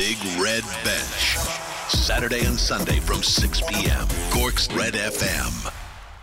Big 0.00 0.16
Red 0.40 0.64
Bench. 0.82 1.36
Saturday 1.90 2.46
and 2.46 2.58
Sunday 2.58 3.00
from 3.00 3.22
6 3.22 3.60
p.m. 3.68 4.08
Cork's 4.30 4.72
Red 4.72 4.94
FM. 4.94 5.70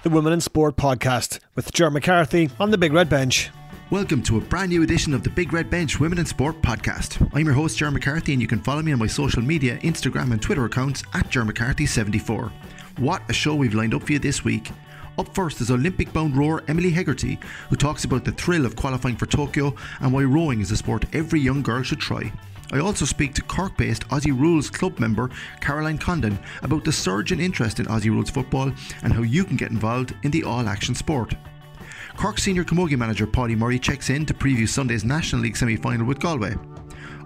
The 0.02 0.10
Women 0.10 0.34
in 0.34 0.42
Sport 0.42 0.76
podcast 0.76 1.38
with 1.54 1.72
Ger 1.72 1.92
McCarthy 1.92 2.50
on 2.60 2.72
the 2.72 2.78
Big 2.80 2.92
Red 2.92 3.08
Bench. 3.08 3.52
Welcome 3.92 4.24
to 4.24 4.40
a 4.40 4.42
brand 4.42 4.72
new 4.72 4.82
edition 4.82 5.14
of 5.14 5.22
the 5.22 5.30
Big 5.30 5.54
Red 5.54 5.70
Bench 5.70 6.00
Women 6.00 6.18
in 6.18 6.26
Sport 6.26 6.60
podcast. 6.64 7.30
I'm 7.36 7.46
your 7.46 7.54
host, 7.54 7.78
Ger 7.78 7.92
McCarthy, 7.92 8.34
and 8.34 8.42
you 8.42 8.48
can 8.48 8.64
follow 8.64 8.82
me 8.82 8.94
on 8.94 8.98
my 8.98 9.06
social 9.06 9.44
media, 9.44 9.78
Instagram, 9.82 10.32
and 10.32 10.42
Twitter 10.42 10.66
accounts 10.66 11.04
at 11.14 11.30
Ger 11.30 11.44
McCarthy74. 11.44 12.52
What 12.98 13.22
a 13.30 13.34
show 13.34 13.54
we've 13.54 13.76
lined 13.76 13.94
up 13.94 14.02
for 14.02 14.14
you 14.14 14.18
this 14.18 14.44
week. 14.44 14.72
Up 15.20 15.32
first 15.36 15.62
is 15.62 15.70
Olympic 15.70 16.12
bound 16.14 16.36
rower 16.36 16.64
Emily 16.68 16.90
Hegarty, 16.90 17.40
who 17.70 17.76
talks 17.76 18.06
about 18.06 18.26
the 18.26 18.32
thrill 18.32 18.66
of 18.66 18.76
qualifying 18.76 19.18
for 19.18 19.28
Tokyo 19.28 19.76
and 20.00 20.12
why 20.12 20.24
rowing 20.24 20.62
is 20.62 20.72
a 20.72 20.78
sport 20.78 21.06
every 21.14 21.40
young 21.40 21.62
girl 21.62 21.84
should 21.84 22.00
try. 22.00 22.34
I 22.72 22.80
also 22.80 23.06
speak 23.06 23.34
to 23.36 23.42
Cork 23.42 23.78
based 23.78 24.08
Aussie 24.10 24.38
Rules 24.38 24.70
club 24.70 25.00
member 25.00 25.30
Caroline 25.62 25.98
Condon 25.98 26.38
about 26.64 26.84
the 26.84 26.92
surge 26.92 27.32
in 27.32 27.40
interest 27.40 27.80
in 27.80 27.86
Aussie 27.86 28.10
Rules 28.10 28.30
football 28.30 28.72
and 29.04 29.14
how 29.14 29.22
you 29.22 29.46
can 29.46 29.56
get 29.56 29.72
involved 29.72 30.14
in 30.24 30.32
the 30.32 30.44
all 30.44 30.68
action 30.68 30.94
sport. 30.94 31.34
Cork 32.18 32.40
senior 32.40 32.64
camogie 32.64 32.98
manager 32.98 33.28
Paudie 33.28 33.56
Murray 33.56 33.80
checks 33.80 34.10
in 34.10 34.26
to 34.26 34.34
preview 34.34 34.68
Sunday's 34.68 35.06
National 35.06 35.44
League 35.44 35.56
semi 35.56 35.76
final 35.78 36.06
with 36.06 36.20
Galway. 36.20 36.56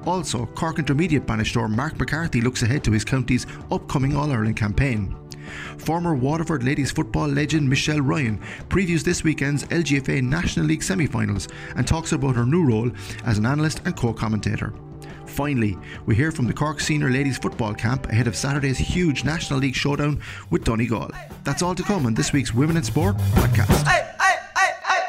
Also, 0.06 0.46
Cork 0.48 0.80
Intermediate 0.80 1.26
banisher 1.26 1.70
Mark 1.70 1.98
McCarthy 1.98 2.42
looks 2.42 2.64
ahead 2.64 2.84
to 2.84 2.92
his 2.92 3.06
county's 3.06 3.46
upcoming 3.72 4.16
All 4.16 4.32
Ireland 4.32 4.58
campaign. 4.58 5.16
Former 5.78 6.16
Waterford 6.16 6.64
ladies 6.64 6.92
football 6.92 7.28
legend 7.28 7.68
Michelle 7.68 8.02
Ryan 8.02 8.40
previews 8.70 9.04
this 9.04 9.24
weekend's 9.24 9.64
LGFA 9.66 10.22
National 10.22 10.66
League 10.66 10.84
semi 10.84 11.08
finals 11.08 11.48
and 11.76 11.88
talks 11.88 12.12
about 12.12 12.36
her 12.36 12.46
new 12.46 12.66
role 12.66 12.92
as 13.26 13.38
an 13.38 13.46
analyst 13.46 13.82
and 13.86 13.96
co 13.96 14.14
commentator. 14.14 14.74
Finally, 15.32 15.78
we 16.06 16.14
hear 16.14 16.30
from 16.30 16.46
the 16.46 16.54
Cork 16.54 16.82
Senior 16.82 17.10
Ladies 17.10 17.38
Football 17.38 17.74
Camp 17.74 18.06
ahead 18.08 18.28
of 18.28 18.36
Saturday's 18.36 18.78
huge 18.78 19.24
National 19.24 19.60
League 19.60 19.76
showdown 19.76 20.22
with 20.50 20.66
Donegal. 20.66 21.10
That's 21.46 21.62
all 21.62 21.74
to 21.74 21.84
come 21.84 22.06
on 22.06 22.14
this 22.14 22.34
week's 22.34 22.54
Women 22.54 22.76
in 22.76 22.84
Sport 22.84 23.16
podcast. 23.36 23.88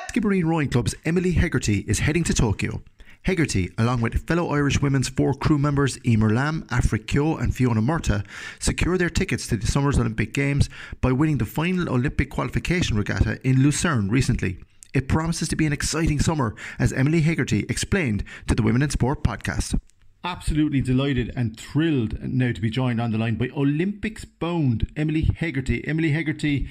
Skibbereen 0.08 0.44
Rowing 0.44 0.68
Club's 0.68 0.94
Emily 1.04 1.32
Hegarty 1.32 1.80
is 1.88 1.98
heading 1.98 2.22
to 2.24 2.34
Tokyo. 2.34 2.82
Hegarty, 3.22 3.72
along 3.78 4.00
with 4.00 4.26
fellow 4.26 4.50
Irish 4.50 4.80
women's 4.80 5.08
four 5.08 5.34
crew 5.34 5.58
members 5.58 5.98
Eimear 5.98 6.30
Lambe, 6.30 6.66
Aifric 6.68 7.08
Keogh, 7.08 7.36
and 7.36 7.54
Fiona 7.54 7.82
Murtagh, 7.82 8.24
secure 8.60 8.96
their 8.96 9.10
tickets 9.10 9.48
to 9.48 9.56
the 9.56 9.66
summer's 9.66 9.98
Olympic 9.98 10.32
Games 10.32 10.70
by 11.00 11.10
winning 11.10 11.38
the 11.38 11.46
final 11.46 11.92
Olympic 11.92 12.30
qualification 12.30 12.96
regatta 12.96 13.40
in 13.46 13.60
Lucerne 13.60 14.08
recently. 14.08 14.58
It 14.94 15.08
promises 15.08 15.48
to 15.48 15.56
be 15.56 15.66
an 15.66 15.72
exciting 15.72 16.20
summer, 16.20 16.54
as 16.78 16.92
Emily 16.92 17.22
Hegarty 17.22 17.66
explained 17.68 18.22
to 18.46 18.54
the 18.54 18.62
Women 18.62 18.82
in 18.82 18.90
Sport 18.90 19.24
podcast 19.24 19.78
absolutely 20.24 20.80
delighted 20.80 21.32
and 21.36 21.58
thrilled 21.58 22.20
now 22.22 22.52
to 22.52 22.60
be 22.60 22.70
joined 22.70 23.00
on 23.00 23.10
the 23.10 23.18
line 23.18 23.36
by 23.36 23.48
Olympics 23.56 24.24
bound 24.24 24.90
Emily 24.96 25.22
Hegarty. 25.22 25.86
Emily 25.86 26.12
Hegarty 26.12 26.68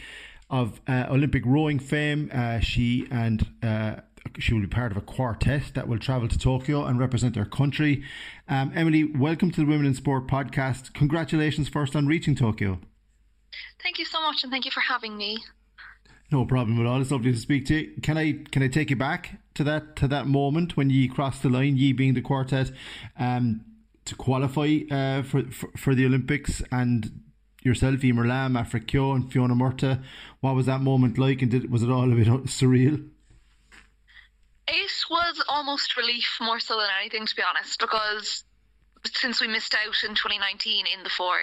of 0.49 0.81
uh, 0.87 1.05
Olympic 1.09 1.45
rowing 1.45 1.79
fame. 1.79 2.29
Uh, 2.33 2.59
she 2.59 3.07
and 3.11 3.47
uh, 3.63 3.97
she 4.37 4.53
will 4.53 4.61
be 4.61 4.67
part 4.67 4.91
of 4.91 4.97
a 4.97 5.01
quartet 5.01 5.71
that 5.73 5.87
will 5.87 5.99
travel 5.99 6.27
to 6.27 6.37
Tokyo 6.37 6.85
and 6.85 6.99
represent 6.99 7.35
their 7.35 7.45
country. 7.45 8.03
Um, 8.47 8.71
Emily, 8.75 9.03
welcome 9.03 9.51
to 9.51 9.61
the 9.61 9.65
Women 9.65 9.85
in 9.85 9.93
Sport 9.93 10.27
podcast. 10.27 10.93
Congratulations 10.93 11.67
first 11.67 11.95
on 11.95 12.07
reaching 12.07 12.35
Tokyo. 12.35 12.79
Thank 13.81 13.99
you 13.99 14.05
so 14.05 14.21
much, 14.21 14.43
and 14.43 14.51
thank 14.51 14.65
you 14.65 14.71
for 14.71 14.81
having 14.81 15.17
me. 15.17 15.39
No 16.31 16.45
problem 16.45 16.79
at 16.79 16.85
all. 16.85 17.01
It's 17.01 17.11
lovely 17.11 17.33
to 17.33 17.37
speak 17.37 17.65
to 17.65 17.75
you. 17.75 18.01
Can 18.01 18.17
I 18.17 18.33
can 18.51 18.63
I 18.63 18.69
take 18.69 18.89
you 18.89 18.95
back 18.95 19.39
to 19.55 19.63
that 19.65 19.97
to 19.97 20.07
that 20.07 20.27
moment 20.27 20.77
when 20.77 20.89
ye 20.89 21.07
crossed 21.07 21.43
the 21.43 21.49
line, 21.49 21.75
ye 21.75 21.91
being 21.91 22.13
the 22.13 22.21
quartet, 22.21 22.71
um, 23.19 23.65
to 24.05 24.15
qualify 24.15 24.79
uh, 24.89 25.23
for, 25.23 25.43
for, 25.51 25.69
for 25.75 25.93
the 25.93 26.05
Olympics 26.05 26.63
and 26.71 27.21
yourself, 27.63 27.99
Eimear 27.99 28.25
Lambe, 28.25 28.65
Aifric 28.65 28.87
Keogh 28.87 29.13
and 29.13 29.31
Fiona 29.31 29.55
Murtagh. 29.55 30.01
What 30.39 30.55
was 30.55 30.67
that 30.67 30.81
moment 30.81 31.17
like 31.17 31.41
and 31.41 31.51
did 31.51 31.69
was 31.69 31.83
it 31.83 31.89
all 31.89 32.11
a 32.11 32.15
bit 32.15 32.27
surreal? 32.45 33.09
It 34.67 34.91
was 35.09 35.43
almost 35.49 35.97
relief 35.97 36.37
more 36.39 36.61
so 36.61 36.77
than 36.77 36.87
anything 37.01 37.25
to 37.25 37.35
be 37.35 37.43
honest, 37.43 37.77
because 37.77 38.45
since 39.05 39.41
we 39.41 39.47
missed 39.47 39.75
out 39.75 40.03
in 40.03 40.15
2019 40.15 40.85
in 40.85 41.03
the 41.03 41.09
four, 41.09 41.35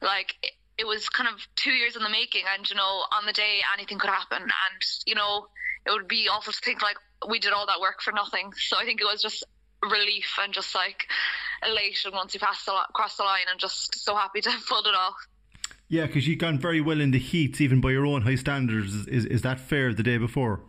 like 0.00 0.34
it 0.78 0.86
was 0.86 1.08
kind 1.08 1.28
of 1.28 1.46
two 1.56 1.72
years 1.72 1.96
in 1.96 2.02
the 2.02 2.10
making 2.10 2.44
and 2.56 2.68
you 2.68 2.76
know 2.76 3.04
on 3.12 3.26
the 3.26 3.32
day 3.32 3.60
anything 3.76 3.98
could 3.98 4.10
happen. 4.10 4.42
And 4.42 4.82
you 5.06 5.14
know 5.14 5.46
it 5.86 5.90
would 5.90 6.08
be 6.08 6.28
awful 6.28 6.52
to 6.52 6.60
think 6.60 6.82
like 6.82 6.96
we 7.28 7.38
did 7.38 7.52
all 7.52 7.66
that 7.66 7.80
work 7.80 8.00
for 8.00 8.12
nothing. 8.12 8.52
So 8.56 8.76
i 8.78 8.84
think 8.84 9.00
it 9.00 9.04
was 9.04 9.22
just 9.22 9.44
relief 9.82 10.36
and 10.40 10.52
just 10.52 10.74
like 10.74 11.08
elation 11.66 12.12
once 12.14 12.34
you 12.34 12.40
passed 12.40 12.66
the, 12.66 12.72
crossed 12.92 13.16
the 13.16 13.24
line 13.24 13.46
and 13.50 13.58
just 13.58 13.98
so 14.04 14.14
happy 14.14 14.40
to 14.40 14.50
have 14.50 14.66
pulled 14.66 14.86
it 14.86 14.94
off. 14.94 15.14
Yeah 15.88 16.06
because 16.06 16.26
you've 16.26 16.38
gone 16.38 16.58
very 16.58 16.80
well 16.80 17.00
in 17.00 17.10
the 17.10 17.18
heats 17.18 17.60
even 17.60 17.80
by 17.80 17.90
your 17.90 18.06
own 18.06 18.22
high 18.22 18.36
standards. 18.36 18.94
Is, 19.06 19.26
is 19.26 19.42
that 19.42 19.60
fair 19.60 19.92
the 19.92 20.02
day 20.02 20.18
before? 20.18 20.60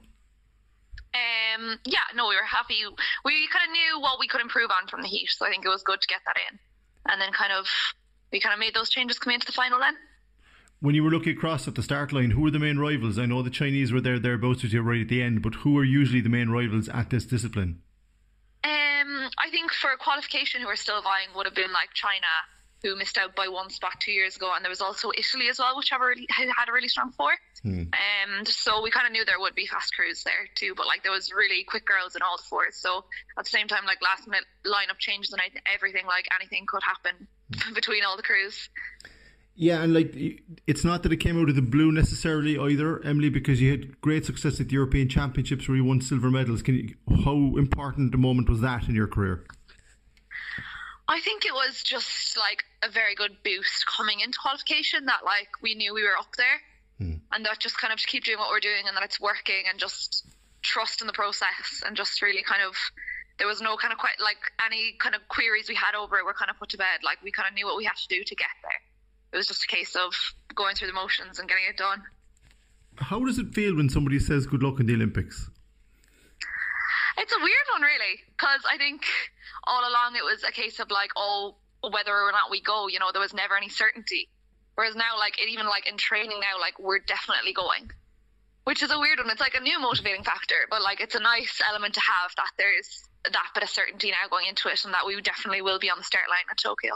Um 1.13 1.78
yeah 1.86 2.06
no 2.16 2.28
we 2.28 2.36
were 2.36 2.42
happy. 2.44 2.81
We 3.24 3.47
kind 3.47 3.69
of 3.69 3.72
knew 3.72 4.02
what 4.02 4.19
we 4.19 4.28
could 4.28 4.42
improve 4.42 4.72
on 4.72 4.88
from 4.88 5.02
the 5.02 5.08
heat 5.08 5.30
so 5.30 5.46
i 5.46 5.50
think 5.50 5.66
it 5.66 5.69
was 5.69 5.84
good 5.84 6.02
to 6.02 6.08
get 6.08 6.22
that 6.25 6.36
in. 6.52 6.59
And 7.06 7.22
then 7.22 7.31
kind 7.31 7.53
of 7.53 7.68
we 8.34 8.40
kind 8.40 8.54
of 8.54 8.60
made 8.60 8.74
those 8.74 8.90
changes 8.90 9.20
coming 9.20 9.36
into 9.36 9.46
the 9.46 9.54
final 9.54 9.80
then. 9.80 9.96
When 10.82 10.96
you 10.96 11.04
were 11.04 11.12
looking 11.12 11.38
across 11.38 11.66
at 11.68 11.76
the 11.76 11.84
start 11.84 12.12
line, 12.12 12.32
who 12.32 12.42
were 12.42 12.52
the 12.52 12.60
main 12.60 12.78
rivals? 12.78 13.18
I 13.18 13.26
know 13.26 13.42
the 13.42 13.50
Chinese 13.50 13.94
were 13.94 14.02
there 14.02 14.20
thereabouts 14.20 14.64
with 14.64 14.74
you 14.74 14.82
right 14.82 15.00
at 15.00 15.08
the 15.08 15.22
end, 15.22 15.42
but 15.42 15.56
who 15.56 15.78
are 15.78 15.86
usually 15.86 16.20
the 16.20 16.30
main 16.30 16.50
rivals 16.50 16.90
at 16.90 17.10
this 17.10 17.26
discipline? 17.26 17.80
Um, 18.66 19.30
I 19.38 19.50
think 19.50 19.72
for 19.72 19.96
qualification, 19.98 20.62
who 20.62 20.68
are 20.68 20.76
still 20.76 21.02
vying 21.02 21.30
would 21.36 21.46
have 21.46 21.56
been 21.56 21.72
like 21.72 21.94
China, 21.94 22.28
who 22.82 22.98
missed 22.98 23.18
out 23.18 23.34
by 23.34 23.48
one 23.48 23.70
spot 23.70 23.94
two 24.02 24.12
years 24.12 24.36
ago, 24.36 24.52
and 24.54 24.66
there 24.66 24.70
was 24.70 24.82
also 24.82 25.12
Italy 25.16 25.48
as 25.48 25.60
well, 25.60 25.78
which 25.78 25.90
have 25.92 26.02
a 26.02 26.06
really, 26.06 26.28
had 26.30 26.68
a 26.68 26.74
really 26.74 26.90
strong 26.90 27.12
four. 27.12 27.32
Hmm. 27.62 27.84
Um, 27.94 28.46
so 28.46 28.82
we 28.82 28.92
kind 28.92 29.06
of 29.06 29.14
knew 29.14 29.24
there 29.24 29.40
would 29.40 29.56
be 29.56 29.68
fast 29.68 29.96
crews 29.96 30.24
there 30.26 30.50
too, 30.56 30.74
but 30.76 30.86
like 30.88 31.04
there 31.04 31.14
was 31.14 31.32
really 31.32 31.64
quick 31.64 31.86
girls 31.86 32.18
in 32.18 32.22
all 32.22 32.36
the 32.36 32.44
fours. 32.44 32.76
So 32.76 33.06
at 33.38 33.46
the 33.46 33.50
same 33.50 33.70
time, 33.70 33.86
like 33.86 34.02
last 34.02 34.28
minute 34.28 34.44
lineup 34.66 34.98
changes 35.00 35.32
and 35.32 35.42
everything, 35.74 36.06
like 36.08 36.28
anything 36.38 36.66
could 36.68 36.84
happen 36.84 37.28
between 37.74 38.04
all 38.04 38.18
the 38.18 38.24
crews. 38.24 38.70
Yeah, 39.56 39.84
and 39.84 39.94
like 39.94 40.16
it's 40.66 40.84
not 40.84 41.04
that 41.04 41.14
it 41.14 41.18
came 41.18 41.40
out 41.40 41.48
of 41.48 41.56
the 41.56 41.62
blue 41.62 41.92
necessarily 41.92 42.58
either, 42.58 43.04
Emily, 43.06 43.30
because 43.30 43.62
you 43.62 43.70
had 43.70 44.02
great 44.02 44.26
success 44.26 44.59
at 44.59 44.70
the 44.70 44.74
European 44.74 45.08
Championships 45.09 45.68
where 45.68 45.78
you 45.78 45.86
won 45.86 46.02
silver 46.02 46.31
medals. 46.31 46.64
Can 46.64 46.76
you, 46.76 46.96
how 47.24 47.58
important 47.58 48.16
a 48.16 48.18
moment 48.18 48.50
was 48.50 48.62
that 48.62 48.90
in 48.90 48.96
your 48.96 49.08
career? 49.08 49.46
I 51.08 51.20
think 51.20 51.46
it 51.46 51.54
was 51.54 51.84
just 51.84 52.36
like 52.36 52.64
a 52.81 52.90
very 52.90 53.14
good 53.14 53.38
boost 53.44 53.86
coming 53.86 54.22
into 54.22 54.40
qualification 54.42 55.06
that 55.06 55.24
like 55.24 55.50
we 55.62 55.75
knew 55.75 55.94
we 55.94 56.04
were 56.04 56.18
up 56.18 56.36
there, 56.36 56.62
hmm. 56.98 57.18
and 57.31 57.46
that 57.46 57.60
just 57.60 57.78
kind 57.78 57.94
of 57.94 58.00
to 58.00 58.08
keep 58.08 58.24
doing 58.24 58.40
what 58.40 58.50
we're 58.50 58.60
doing 58.60 58.88
and 58.88 58.98
that 58.98 59.04
it's 59.04 59.22
working 59.22 59.66
and 59.70 59.78
just 59.78 60.25
trust 60.64 61.02
in 61.02 61.08
the 61.08 61.14
process 61.14 61.84
and 61.86 61.96
just 61.96 62.24
really 62.24 62.42
kind 62.42 62.64
of 62.64 62.75
there 63.40 63.48
was 63.48 63.62
no 63.62 63.76
kind 63.76 63.92
of 63.92 64.00
quite 64.00 64.20
like 64.22 64.38
any 64.66 64.96
kind 65.00 65.16
of 65.16 65.28
queries 65.28 65.68
we 65.68 65.76
had 65.76 65.96
over 65.96 66.18
it 66.18 66.26
were 66.26 66.34
kind 66.34 66.52
of 66.52 66.58
put 66.58 66.70
to 66.70 66.78
bed. 66.78 67.02
Like 67.04 67.22
we 67.24 67.32
kind 67.32 67.48
of 67.48 67.56
knew 67.56 67.66
what 67.66 67.78
we 67.78 67.86
had 67.86 67.96
to 67.96 68.08
do 68.08 68.24
to 68.24 68.36
get 68.36 68.54
there. 68.62 68.82
It 69.32 69.38
was 69.38 69.48
just 69.48 69.64
a 69.64 69.68
case 69.68 69.96
of 69.96 70.14
going 70.54 70.76
through 70.76 70.88
the 70.88 70.94
motions 70.94 71.40
and 71.40 71.50
getting 71.50 71.66
it 71.68 71.78
done. 71.78 72.04
How 72.98 73.20
does 73.26 73.40
it 73.40 73.54
feel 73.54 73.76
when 73.76 73.90
somebody 73.90 74.20
says 74.20 74.46
good 74.46 74.62
luck 74.62 74.80
in 74.80 74.86
the 74.86 74.94
Olympics? 74.94 75.50
It's 77.18 77.34
a 77.34 77.40
weird 77.40 77.68
one, 77.72 77.82
really, 77.82 78.22
because 78.38 78.62
I 78.70 78.78
think 78.78 79.06
all 79.64 79.82
along 79.82 80.16
it 80.16 80.24
was 80.24 80.44
a 80.44 80.52
case 80.52 80.80
of 80.80 80.92
like, 80.92 81.10
oh, 81.16 81.56
whether 81.82 82.14
or 82.14 82.32
not 82.32 82.52
we 82.52 82.62
go, 82.62 82.88
you 82.88 83.00
know, 83.00 83.12
there 83.12 83.22
was 83.22 83.34
never 83.34 83.58
any 83.58 83.70
certainty. 83.70 84.30
Whereas 84.76 84.96
now, 84.96 85.18
like, 85.18 85.40
it, 85.40 85.50
even 85.50 85.66
like 85.68 85.88
in 85.88 85.98
training 85.98 86.40
now, 86.40 86.60
like, 86.60 86.78
we're 86.80 87.00
definitely 87.00 87.54
going 87.54 87.92
which 88.64 88.82
is 88.82 88.92
a 88.92 89.00
weird 89.00 89.20
one. 89.20 89.30
It's 89.30 89.42
like 89.42 89.56
a 89.56 89.60
new 89.60 89.80
motivating 89.80 90.24
factor, 90.24 90.56
but 90.70 90.82
like 90.82 91.02
it's 91.02 91.16
a 91.16 91.20
nice 91.20 91.62
element 91.70 91.94
to 91.96 92.02
have 92.02 92.32
that 92.38 92.52
there's 92.58 93.04
that 93.32 93.48
bit 93.54 93.64
of 93.64 93.70
certainty 93.70 94.12
now 94.12 94.28
going 94.30 94.48
into 94.48 94.68
it, 94.70 94.84
and 94.86 94.94
that 94.94 95.06
we 95.06 95.20
definitely 95.22 95.62
will 95.62 95.80
be 95.80 95.90
on 95.90 95.98
the 95.98 96.04
start 96.04 96.26
line 96.30 96.46
at 96.50 96.58
Tokyo. 96.58 96.94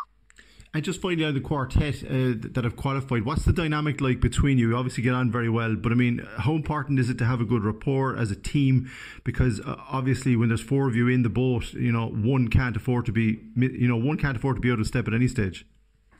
And 0.73 0.83
just 0.83 1.01
finally 1.01 1.23
on 1.23 1.33
the 1.33 1.39
quartet 1.39 2.03
uh, 2.03 2.35
that 2.53 2.61
have 2.63 2.75
qualified, 2.75 3.23
what's 3.23 3.45
the 3.45 3.53
dynamic 3.53 4.01
like 4.01 4.19
between 4.19 4.57
you? 4.57 4.69
You 4.69 4.75
obviously 4.75 5.01
get 5.01 5.13
on 5.13 5.31
very 5.31 5.49
well, 5.49 5.75
but 5.75 5.91
I 5.91 5.95
mean, 5.95 6.27
how 6.37 6.53
important 6.53 6.99
is 6.99 7.09
it 7.09 7.17
to 7.19 7.25
have 7.25 7.39
a 7.39 7.45
good 7.45 7.63
rapport 7.63 8.17
as 8.17 8.31
a 8.31 8.35
team? 8.35 8.91
Because 9.23 9.61
uh, 9.61 9.75
obviously, 9.89 10.35
when 10.35 10.49
there's 10.49 10.61
four 10.61 10.87
of 10.87 10.95
you 10.95 11.07
in 11.07 11.23
the 11.23 11.29
boat, 11.29 11.73
you 11.73 11.91
know, 11.91 12.07
one 12.09 12.49
can't 12.49 12.75
afford 12.75 13.05
to 13.05 13.11
be, 13.11 13.39
you 13.55 13.87
know, 13.87 13.95
one 13.95 14.17
can't 14.17 14.35
afford 14.35 14.57
to 14.57 14.61
be 14.61 14.69
out 14.69 14.79
of 14.79 14.87
step 14.87 15.07
at 15.07 15.13
any 15.13 15.27
stage. 15.27 15.65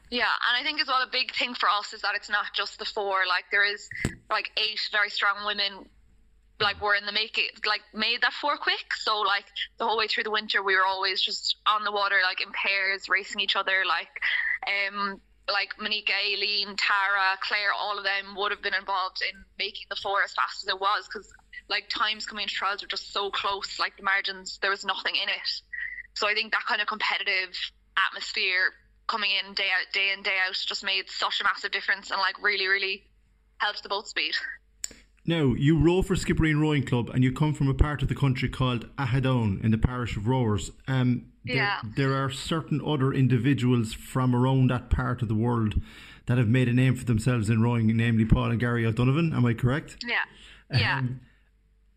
Yeah, 0.10 0.24
and 0.24 0.58
I 0.58 0.64
think 0.64 0.80
as 0.80 0.88
well 0.88 1.04
a 1.04 1.12
big 1.12 1.36
thing 1.36 1.54
for 1.54 1.68
us 1.70 1.94
is 1.94 2.02
that 2.02 2.16
it's 2.16 2.30
not 2.30 2.46
just 2.54 2.80
the 2.80 2.86
four. 2.86 3.24
Like 3.28 3.44
there 3.52 3.66
is 3.66 3.90
like 4.30 4.50
eight 4.58 4.80
very 4.92 5.10
strong 5.10 5.46
women 5.46 5.86
like 6.60 6.82
we're 6.82 6.96
in 6.96 7.06
the 7.06 7.12
make 7.12 7.38
it 7.38 7.66
like 7.66 7.82
made 7.94 8.22
that 8.22 8.34
four 8.34 8.58
quick 8.58 8.94
so 8.98 9.20
like 9.20 9.46
the 9.78 9.86
whole 9.86 9.98
way 9.98 10.08
through 10.08 10.24
the 10.24 10.32
winter 10.32 10.64
we 10.64 10.76
were 10.76 10.86
always 10.86 11.22
just 11.22 11.58
on 11.68 11.84
the 11.84 11.92
water 11.92 12.18
like 12.24 12.42
in 12.42 12.52
pairs 12.52 13.10
racing 13.10 13.40
each 13.40 13.56
other 13.56 13.84
like 13.88 14.10
um 14.68 15.22
like 15.50 15.76
Monica, 15.80 16.12
Aileen, 16.12 16.76
Tara, 16.76 17.40
Claire, 17.40 17.72
all 17.72 17.98
of 17.98 18.04
them 18.04 18.36
would 18.36 18.52
have 18.52 18.62
been 18.62 18.74
involved 18.74 19.22
in 19.22 19.46
making 19.58 19.86
the 19.90 19.96
four 19.96 20.22
as 20.22 20.34
fast 20.34 20.66
as 20.66 20.68
it 20.68 20.78
was 20.78 21.08
because 21.08 21.32
like 21.70 21.88
times 21.88 22.26
coming 22.26 22.44
into 22.44 22.54
trials 22.54 22.82
were 22.82 22.88
just 22.90 23.14
so 23.14 23.32
close 23.32 23.80
like 23.80 23.96
the 23.96 24.04
margins 24.04 24.60
there 24.62 24.72
was 24.72 24.84
nothing 24.84 25.16
in 25.16 25.30
it 25.30 25.62
so 26.18 26.28
I 26.28 26.34
think 26.34 26.52
that 26.52 26.66
kind 26.68 26.82
of 26.82 26.88
competitive 26.88 27.54
atmosphere 27.96 28.74
coming 29.06 29.30
in 29.32 29.54
day 29.54 29.70
out, 29.70 29.94
day 29.94 30.12
in, 30.18 30.24
day 30.24 30.36
out, 30.48 30.54
just 30.54 30.84
made 30.84 31.10
such 31.10 31.42
a 31.42 31.44
massive 31.44 31.72
difference 31.72 32.10
and 32.10 32.20
like 32.20 32.42
really, 32.42 32.68
really 32.68 33.06
helped 33.58 33.84
the 33.84 33.90
boat 33.90 34.08
speed. 34.08 34.34
Now, 35.30 35.54
you 35.56 35.78
row 35.78 36.02
for 36.02 36.16
Skibbereen 36.16 36.62
Rowing 36.62 36.84
Club 36.86 37.10
and 37.10 37.22
you 37.22 37.34
come 37.34 37.54
from 37.54 37.68
a 37.68 37.74
part 37.74 38.02
of 38.02 38.08
the 38.08 38.16
country 38.16 38.48
called 38.48 38.88
Aughadown 38.96 39.62
in 39.62 39.72
the 39.72 39.78
parish 39.78 40.16
of 40.16 40.26
Rowers. 40.28 40.72
Um, 40.88 41.26
there, 41.44 41.56
Yeah. 41.58 41.82
there 41.84 42.14
are 42.14 42.30
certain 42.30 42.80
other 42.86 43.12
individuals 43.14 43.92
from 43.94 44.34
around 44.34 44.70
that 44.70 44.90
part 44.90 45.22
of 45.22 45.28
the 45.28 45.36
world 45.36 45.82
that 46.28 46.38
have 46.38 46.48
made 46.48 46.70
a 46.70 46.74
name 46.74 46.96
for 46.96 47.04
themselves 47.04 47.50
in 47.50 47.62
rowing, 47.62 47.88
namely 47.88 48.24
Paul 48.24 48.52
and 48.52 48.60
Gary 48.60 48.86
O'Donovan. 48.86 49.34
Am 49.34 49.46
I 49.46 49.54
correct? 49.54 49.98
Yeah. 50.08 50.80
Yeah. 50.80 51.00
Um, 51.00 51.20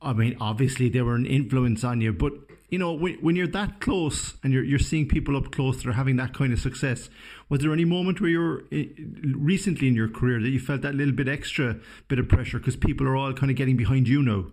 I 0.03 0.13
mean, 0.13 0.37
obviously 0.41 0.89
they 0.89 1.03
were 1.03 1.15
an 1.15 1.27
influence 1.27 1.85
on 1.85 2.01
you, 2.01 2.13
but 2.13 2.33
you 2.71 2.79
know, 2.79 2.93
when, 2.93 3.15
when 3.15 3.37
you're 3.37 3.49
that 3.49 3.81
close 3.81 4.35
and 4.43 4.53
you're 4.53 4.63
you're 4.63 4.79
seeing 4.79 5.09
people 5.09 5.37
up 5.37 5.51
close 5.51 5.79
that 5.79 5.87
are 5.89 5.93
having 5.93 6.17
that 6.17 6.33
kind 6.33 6.53
of 6.53 6.61
success, 6.61 7.11
was 7.49 7.61
there 7.61 7.73
any 7.73 7.85
moment 7.85 8.21
where 8.21 8.31
you're 8.31 8.63
eh, 8.73 8.87
recently 9.35 9.89
in 9.89 9.95
your 9.95 10.09
career 10.09 10.41
that 10.41 10.51
you 10.51 10.61
felt 10.61 10.83
that 10.83 10.95
little 10.95 11.15
bit 11.15 11.29
extra 11.29 11.77
bit 12.09 12.19
of 12.19 12.29
pressure 12.29 12.59
because 12.59 12.77
people 12.77 13.07
are 13.07 13.17
all 13.17 13.33
kind 13.33 13.51
of 13.51 13.57
getting 13.57 13.77
behind 13.77 14.09
you 14.09 14.23
now? 14.23 14.47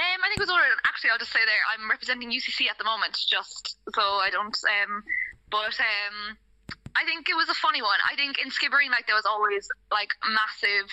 Um, 0.00 0.18
I 0.24 0.28
think 0.28 0.38
it 0.38 0.40
was 0.40 0.50
over. 0.50 0.62
Actually, 0.88 1.10
I'll 1.10 1.18
just 1.18 1.32
say 1.32 1.40
there, 1.44 1.60
I'm 1.76 1.90
representing 1.90 2.30
UCC 2.30 2.70
at 2.70 2.78
the 2.78 2.84
moment, 2.84 3.12
just 3.28 3.76
so 3.94 4.00
I 4.00 4.30
don't. 4.30 4.56
Um, 4.64 5.04
but 5.50 5.76
um, 5.78 6.38
I 6.96 7.04
think 7.04 7.28
it 7.28 7.36
was 7.36 7.48
a 7.50 7.54
funny 7.54 7.82
one. 7.82 7.98
I 8.10 8.16
think 8.16 8.38
in 8.38 8.48
Skibbereen, 8.48 8.90
like 8.90 9.06
there 9.06 9.16
was 9.16 9.26
always 9.26 9.68
like 9.92 10.10
massive, 10.24 10.88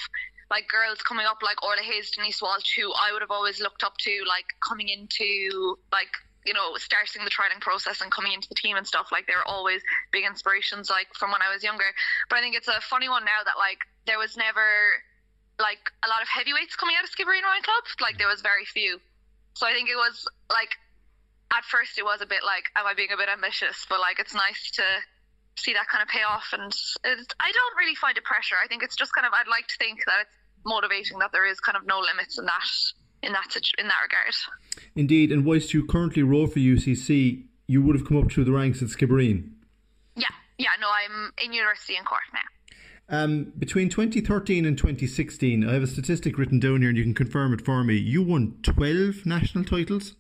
like 0.49 0.67
girls 0.67 1.01
coming 1.01 1.25
up, 1.25 1.43
like 1.43 1.61
Orla 1.63 1.81
Hayes, 1.81 2.11
Denise 2.11 2.41
Walsh, 2.41 2.75
who 2.77 2.91
I 2.93 3.11
would 3.11 3.21
have 3.21 3.31
always 3.31 3.59
looked 3.59 3.83
up 3.83 3.97
to, 3.97 4.23
like 4.27 4.45
coming 4.67 4.89
into 4.89 5.77
like 5.91 6.11
you 6.45 6.53
know 6.53 6.75
starting 6.77 7.25
the 7.25 7.29
training 7.29 7.59
process 7.59 7.99
and 7.99 8.11
coming 8.11 8.31
into 8.31 8.47
the 8.47 8.55
team 8.55 8.77
and 8.77 8.87
stuff. 8.87 9.09
Like 9.11 9.27
they 9.27 9.35
were 9.35 9.47
always 9.47 9.81
big 10.11 10.25
inspirations, 10.25 10.89
like 10.89 11.07
from 11.13 11.31
when 11.31 11.41
I 11.41 11.53
was 11.53 11.63
younger. 11.63 11.91
But 12.29 12.39
I 12.39 12.41
think 12.41 12.55
it's 12.55 12.67
a 12.67 12.79
funny 12.81 13.09
one 13.09 13.25
now 13.25 13.43
that 13.43 13.57
like 13.57 13.79
there 14.05 14.17
was 14.17 14.37
never 14.37 14.63
like 15.59 15.91
a 16.05 16.07
lot 16.07 16.21
of 16.21 16.27
heavyweights 16.29 16.75
coming 16.75 16.95
out 16.97 17.03
of 17.03 17.11
Skibbereen 17.11 17.43
Rowing 17.43 17.63
Club. 17.63 17.83
Like 17.99 18.17
there 18.17 18.27
was 18.27 18.41
very 18.41 18.65
few. 18.65 18.99
So 19.53 19.67
I 19.67 19.73
think 19.73 19.89
it 19.89 19.97
was 19.97 20.27
like 20.49 20.71
at 21.51 21.65
first 21.65 21.97
it 21.97 22.05
was 22.05 22.21
a 22.21 22.25
bit 22.25 22.43
like, 22.45 22.65
am 22.75 22.85
I 22.85 22.93
being 22.93 23.11
a 23.11 23.17
bit 23.17 23.27
ambitious? 23.29 23.85
But 23.89 23.99
like 23.99 24.19
it's 24.19 24.33
nice 24.33 24.71
to 24.79 24.83
see 25.57 25.73
that 25.73 25.87
kind 25.87 26.01
of 26.01 26.07
pay 26.07 26.23
off. 26.23 26.47
And 26.53 26.71
I 27.03 27.51
don't 27.51 27.77
really 27.77 27.95
find 27.95 28.17
it 28.17 28.23
pressure. 28.23 28.55
I 28.63 28.67
think 28.67 28.83
it's 28.83 28.95
just 28.95 29.13
kind 29.13 29.25
of 29.25 29.33
I'd 29.33 29.49
like 29.49 29.67
to 29.67 29.75
think 29.77 29.99
that 30.05 30.21
it's 30.21 30.31
motivating 30.65 31.19
that 31.19 31.31
there 31.31 31.45
is 31.45 31.59
kind 31.59 31.77
of 31.77 31.85
no 31.85 31.99
limits 31.99 32.37
in 32.37 32.45
that 32.45 32.63
in 33.23 33.33
that 33.33 33.51
situ- 33.51 33.75
in 33.79 33.87
that 33.87 34.01
regard. 34.03 34.33
Indeed, 34.95 35.31
and 35.31 35.45
whilst 35.45 35.73
you 35.73 35.85
currently 35.85 36.23
row 36.23 36.47
for 36.47 36.59
UCC, 36.59 37.45
you 37.67 37.81
would 37.81 37.95
have 37.95 38.07
come 38.07 38.17
up 38.17 38.31
through 38.31 38.45
the 38.45 38.51
ranks 38.51 38.81
at 38.81 38.89
Skibbereen. 38.89 39.49
Yeah, 40.15 40.27
yeah. 40.57 40.69
No, 40.79 40.87
I'm 40.87 41.31
in 41.43 41.53
university 41.53 41.95
in 41.97 42.03
Cork 42.03 42.21
now. 42.33 42.39
Um, 43.09 43.53
between 43.57 43.89
2013 43.89 44.65
and 44.65 44.77
2016, 44.77 45.67
I 45.67 45.73
have 45.73 45.83
a 45.83 45.87
statistic 45.87 46.37
written 46.37 46.59
down 46.59 46.81
here, 46.81 46.89
and 46.89 46.97
you 46.97 47.03
can 47.05 47.13
confirm 47.13 47.53
it 47.53 47.63
for 47.63 47.83
me. 47.83 47.95
You 47.95 48.21
won 48.21 48.57
12 48.63 49.25
national 49.25 49.63
titles. 49.63 50.15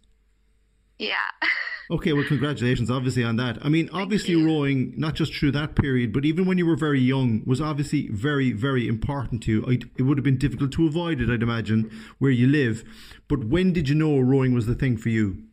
Yeah. 0.97 1.15
Okay, 1.89 2.11
well, 2.11 2.25
congratulations, 2.25 2.91
obviously, 2.91 3.23
on 3.23 3.37
that. 3.37 3.59
I 3.61 3.69
mean, 3.69 3.89
obviously, 3.93 4.35
rowing, 4.35 4.93
not 4.97 5.13
just 5.13 5.33
through 5.33 5.51
that 5.51 5.75
period, 5.75 6.11
but 6.11 6.25
even 6.25 6.45
when 6.45 6.57
you 6.57 6.65
were 6.65 6.75
very 6.75 6.99
young, 6.99 7.43
was 7.45 7.61
obviously 7.61 8.09
very, 8.09 8.51
very 8.51 8.87
important 8.89 9.43
to 9.43 9.51
you. 9.51 9.79
It 9.97 10.01
would 10.01 10.17
have 10.17 10.25
been 10.25 10.37
difficult 10.37 10.73
to 10.73 10.85
avoid 10.85 11.21
it, 11.21 11.29
I'd 11.29 11.43
imagine, 11.43 11.89
where 12.19 12.31
you 12.31 12.47
live. 12.47 12.83
But 13.29 13.45
when 13.45 13.71
did 13.71 13.87
you 13.87 13.95
know 13.95 14.19
rowing 14.19 14.53
was 14.53 14.65
the 14.65 14.75
thing 14.75 14.97
for 14.97 15.07
you? 15.09 15.43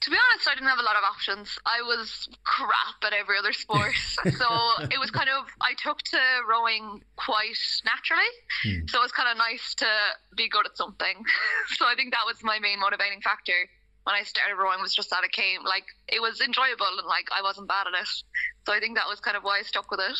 To 0.00 0.10
be 0.10 0.16
honest, 0.30 0.48
I 0.48 0.54
didn't 0.54 0.68
have 0.68 0.78
a 0.78 0.82
lot 0.82 0.96
of 0.96 1.04
options. 1.04 1.56
I 1.64 1.80
was 1.82 2.28
crap 2.44 3.00
at 3.04 3.12
every 3.12 3.38
other 3.38 3.52
sport. 3.52 3.94
so 4.36 4.46
it 4.90 4.98
was 5.00 5.10
kind 5.10 5.30
of, 5.30 5.46
I 5.60 5.74
took 5.78 6.02
to 6.10 6.20
rowing 6.48 7.02
quite 7.14 7.56
naturally. 7.84 8.30
Hmm. 8.64 8.86
So 8.88 8.98
it 8.98 9.02
was 9.02 9.12
kind 9.12 9.30
of 9.30 9.38
nice 9.38 9.74
to 9.76 9.86
be 10.36 10.48
good 10.48 10.66
at 10.66 10.76
something. 10.76 11.24
so 11.76 11.86
I 11.86 11.94
think 11.94 12.12
that 12.12 12.26
was 12.26 12.42
my 12.42 12.58
main 12.58 12.80
motivating 12.80 13.20
factor 13.20 13.70
when 14.06 14.14
I 14.14 14.22
started 14.22 14.54
rowing 14.54 14.80
was 14.80 14.94
just 14.94 15.10
that 15.10 15.24
it 15.24 15.32
came, 15.32 15.64
like, 15.64 15.82
it 16.06 16.22
was 16.22 16.40
enjoyable 16.40 16.86
and, 16.96 17.08
like, 17.08 17.26
I 17.36 17.42
wasn't 17.42 17.66
bad 17.66 17.88
at 17.88 18.00
it. 18.00 18.08
So 18.64 18.72
I 18.72 18.78
think 18.78 18.96
that 18.96 19.08
was 19.08 19.18
kind 19.18 19.36
of 19.36 19.42
why 19.42 19.58
I 19.58 19.62
stuck 19.62 19.90
with 19.90 19.98
it. 19.98 20.16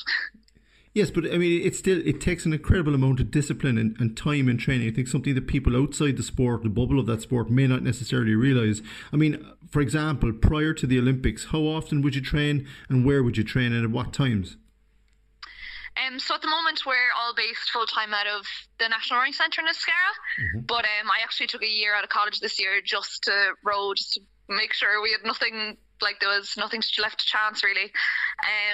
Yes, 0.92 1.12
but 1.12 1.32
I 1.32 1.38
mean, 1.38 1.64
it 1.64 1.76
still 1.76 2.00
it 2.04 2.20
takes 2.20 2.46
an 2.46 2.52
incredible 2.52 2.96
amount 2.96 3.20
of 3.20 3.30
discipline 3.30 3.78
and, 3.78 3.94
and 4.00 4.16
time 4.16 4.48
in 4.48 4.58
training. 4.58 4.88
I 4.88 4.90
think 4.90 5.06
something 5.06 5.36
that 5.36 5.46
people 5.46 5.76
outside 5.76 6.16
the 6.16 6.24
sport, 6.24 6.64
the 6.64 6.68
bubble 6.68 6.98
of 6.98 7.06
that 7.06 7.22
sport, 7.22 7.48
may 7.48 7.68
not 7.68 7.82
necessarily 7.82 8.34
realize. 8.34 8.82
I 9.12 9.16
mean, 9.16 9.46
for 9.70 9.80
example, 9.80 10.32
prior 10.32 10.72
to 10.72 10.86
the 10.86 10.98
Olympics, 10.98 11.46
how 11.46 11.60
often 11.60 12.02
would 12.02 12.16
you 12.16 12.22
train, 12.22 12.66
and 12.88 13.04
where 13.04 13.22
would 13.22 13.36
you 13.36 13.44
train, 13.44 13.72
and 13.72 13.84
at 13.84 13.90
what 13.90 14.12
times? 14.12 14.56
Um, 15.96 16.18
so 16.18 16.34
at 16.34 16.42
the 16.42 16.48
moment 16.48 16.84
we're 16.84 17.12
all 17.18 17.34
based 17.34 17.70
full 17.70 17.86
time 17.86 18.12
out 18.12 18.26
of 18.26 18.46
the 18.78 18.88
National 18.88 19.20
Rowing 19.20 19.32
Centre 19.32 19.62
in 19.62 19.66
Inniscarra, 19.66 20.62
but 20.66 20.84
um, 20.84 21.10
I 21.10 21.22
actually 21.22 21.46
took 21.46 21.62
a 21.62 21.68
year 21.68 21.94
out 21.94 22.04
of 22.04 22.10
college 22.10 22.40
this 22.40 22.60
year 22.60 22.80
just 22.84 23.24
to 23.24 23.52
row, 23.64 23.94
just 23.94 24.14
to 24.14 24.20
make 24.48 24.72
sure 24.72 25.02
we 25.02 25.12
had 25.12 25.24
nothing 25.24 25.78
like 26.02 26.20
there 26.20 26.28
was 26.28 26.54
nothing 26.58 26.82
left 27.00 27.20
to 27.20 27.26
chance 27.26 27.64
really. 27.64 27.90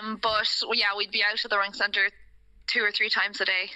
Um, 0.00 0.18
but 0.20 0.48
yeah, 0.74 0.96
we'd 0.96 1.12
be 1.12 1.22
out 1.22 1.44
of 1.44 1.50
the 1.50 1.56
rowing 1.56 1.72
centre 1.72 2.10
two 2.66 2.82
or 2.82 2.90
three 2.90 3.08
times 3.08 3.40
a 3.40 3.44
day. 3.44 3.70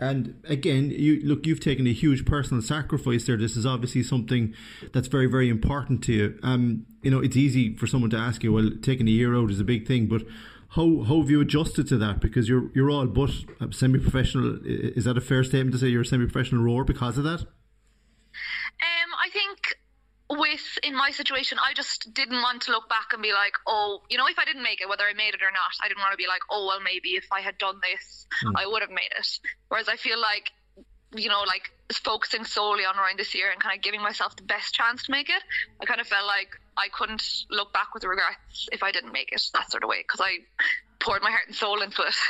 And 0.00 0.42
again, 0.48 0.90
you 0.90 1.20
look, 1.22 1.46
you've 1.46 1.60
taken 1.60 1.86
a 1.86 1.92
huge 1.92 2.24
personal 2.24 2.62
sacrifice 2.62 3.26
there. 3.26 3.36
This 3.36 3.54
is 3.54 3.66
obviously 3.66 4.02
something 4.02 4.54
that's 4.94 5.08
very, 5.08 5.26
very 5.26 5.50
important 5.50 6.02
to 6.04 6.12
you. 6.12 6.38
Um, 6.42 6.86
you 7.02 7.10
know, 7.10 7.20
it's 7.20 7.36
easy 7.36 7.76
for 7.76 7.86
someone 7.86 8.08
to 8.10 8.16
ask 8.16 8.42
you, 8.42 8.50
well, 8.50 8.70
taking 8.80 9.06
a 9.06 9.10
year 9.10 9.36
out 9.36 9.50
is 9.50 9.60
a 9.60 9.64
big 9.64 9.86
thing, 9.86 10.06
but 10.06 10.22
how 10.70 11.02
how 11.02 11.20
have 11.20 11.30
you 11.30 11.40
adjusted 11.40 11.88
to 11.88 11.98
that? 11.98 12.20
Because 12.20 12.48
you're 12.48 12.70
you're 12.74 12.90
all 12.90 13.06
but 13.06 13.30
semi-professional. 13.70 14.60
Is 14.64 15.04
that 15.04 15.16
a 15.16 15.20
fair 15.20 15.42
statement 15.44 15.72
to 15.72 15.78
say 15.78 15.88
you're 15.88 16.02
a 16.02 16.06
semi-professional 16.06 16.62
rower 16.62 16.84
because 16.84 17.18
of 17.18 17.24
that? 17.24 17.40
Um, 17.40 19.10
I 19.20 19.30
think 19.32 19.58
with 20.30 20.78
in 20.84 20.94
my 20.94 21.10
situation, 21.10 21.58
I 21.58 21.74
just 21.74 22.14
didn't 22.14 22.40
want 22.40 22.62
to 22.62 22.70
look 22.70 22.88
back 22.88 23.12
and 23.12 23.20
be 23.20 23.32
like, 23.32 23.54
oh, 23.66 24.02
you 24.08 24.16
know, 24.16 24.26
if 24.28 24.38
I 24.38 24.44
didn't 24.44 24.62
make 24.62 24.80
it, 24.80 24.88
whether 24.88 25.04
I 25.04 25.12
made 25.12 25.34
it 25.34 25.42
or 25.42 25.50
not, 25.50 25.74
I 25.82 25.88
didn't 25.88 26.00
want 26.00 26.12
to 26.12 26.16
be 26.16 26.28
like, 26.28 26.42
oh, 26.50 26.66
well, 26.68 26.80
maybe 26.80 27.10
if 27.10 27.26
I 27.32 27.40
had 27.40 27.58
done 27.58 27.80
this, 27.82 28.26
I 28.54 28.64
would 28.66 28.82
have 28.82 28.90
made 28.90 29.10
it. 29.18 29.28
Whereas 29.68 29.88
I 29.88 29.96
feel 29.96 30.20
like, 30.20 30.52
you 31.14 31.28
know, 31.28 31.42
like 31.46 31.70
focusing 31.92 32.44
solely 32.44 32.84
on 32.84 32.96
rowing 32.96 33.16
this 33.16 33.34
year 33.34 33.50
and 33.50 33.60
kind 33.60 33.76
of 33.76 33.82
giving 33.82 34.02
myself 34.02 34.36
the 34.36 34.42
best 34.42 34.74
chance 34.74 35.04
to 35.04 35.12
make 35.12 35.28
it, 35.28 35.42
I 35.80 35.84
kind 35.84 36.00
of 36.00 36.06
felt 36.06 36.26
like 36.26 36.48
I 36.76 36.88
couldn't 36.88 37.44
look 37.50 37.72
back 37.72 37.94
with 37.94 38.04
regrets 38.04 38.68
if 38.72 38.82
I 38.82 38.92
didn't 38.92 39.12
make 39.12 39.32
it 39.32 39.42
that 39.54 39.70
sort 39.70 39.82
of 39.82 39.88
way 39.88 40.02
because 40.02 40.20
I 40.20 40.38
poured 41.00 41.22
my 41.22 41.30
heart 41.30 41.44
and 41.46 41.54
soul 41.54 41.82
into 41.82 42.02
it. 42.02 42.14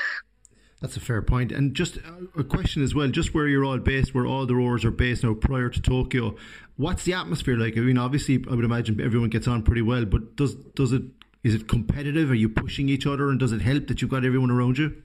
That's 0.81 0.97
a 0.97 1.00
fair 1.00 1.21
point. 1.21 1.52
And 1.52 1.75
just 1.75 1.99
uh, 1.99 2.38
a 2.38 2.45
question 2.45 2.83
as 2.83 2.95
well, 2.95 3.09
just 3.09 3.35
where 3.35 3.47
you're 3.47 3.66
all 3.66 3.78
based, 3.78 4.14
where 4.14 4.25
all 4.25 4.47
the 4.47 4.55
rowers 4.55 4.85
are 4.87 4.90
based 4.90 5.23
now 5.25 5.35
prior 5.35 5.69
to 5.69 5.81
Tokyo, 5.83 6.37
what's 6.76 7.05
the 7.05 7.12
atmosphere 7.12 7.57
like? 7.57 7.76
I 7.76 7.81
mean, 7.81 7.99
obviously, 7.99 8.43
I 8.50 8.55
would 8.55 8.64
imagine 8.64 8.99
everyone 8.99 9.28
gets 9.28 9.47
on 9.47 9.62
pretty 9.62 9.83
well, 9.83 10.07
but 10.07 10.37
does 10.37 10.55
does 10.55 10.93
it 10.93 11.02
is 11.45 11.55
it 11.55 11.69
competitive? 11.69 12.31
Are 12.31 12.35
you 12.35 12.49
pushing 12.49 12.88
each 12.88 13.07
other, 13.07 13.28
and 13.28 13.38
does 13.38 13.52
it 13.52 13.61
help 13.61 13.88
that 13.88 14.00
you've 14.00 14.11
got 14.11 14.25
everyone 14.25 14.50
around 14.50 14.78
you? 14.78 15.02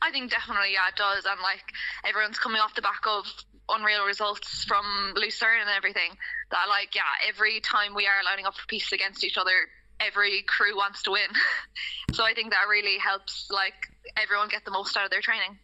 I 0.00 0.10
think 0.10 0.30
definitely, 0.30 0.72
yeah, 0.72 0.88
it 0.88 0.96
does. 0.96 1.24
And 1.24 1.40
like 1.40 1.72
everyone's 2.04 2.38
coming 2.38 2.60
off 2.60 2.74
the 2.74 2.82
back 2.82 3.02
of 3.06 3.26
unreal 3.68 4.04
results 4.04 4.64
from 4.64 4.84
Lucerne 5.16 5.60
and 5.60 5.70
everything. 5.70 6.10
That 6.50 6.66
like, 6.68 6.94
yeah, 6.94 7.28
every 7.28 7.60
time 7.60 7.94
we 7.94 8.06
are 8.06 8.24
lining 8.24 8.46
up 8.46 8.54
for 8.54 8.66
pieces 8.66 8.92
against 8.92 9.24
each 9.24 9.38
other, 9.38 9.52
every 10.00 10.42
crew 10.42 10.76
wants 10.76 11.02
to 11.04 11.12
win. 11.12 11.28
so 12.12 12.24
I 12.24 12.34
think 12.34 12.50
that 12.50 12.68
really 12.68 12.98
helps 12.98 13.48
like 13.50 13.74
everyone 14.16 14.48
get 14.48 14.64
the 14.64 14.70
most 14.70 14.96
out 14.96 15.04
of 15.04 15.10
their 15.10 15.20
training. 15.20 15.58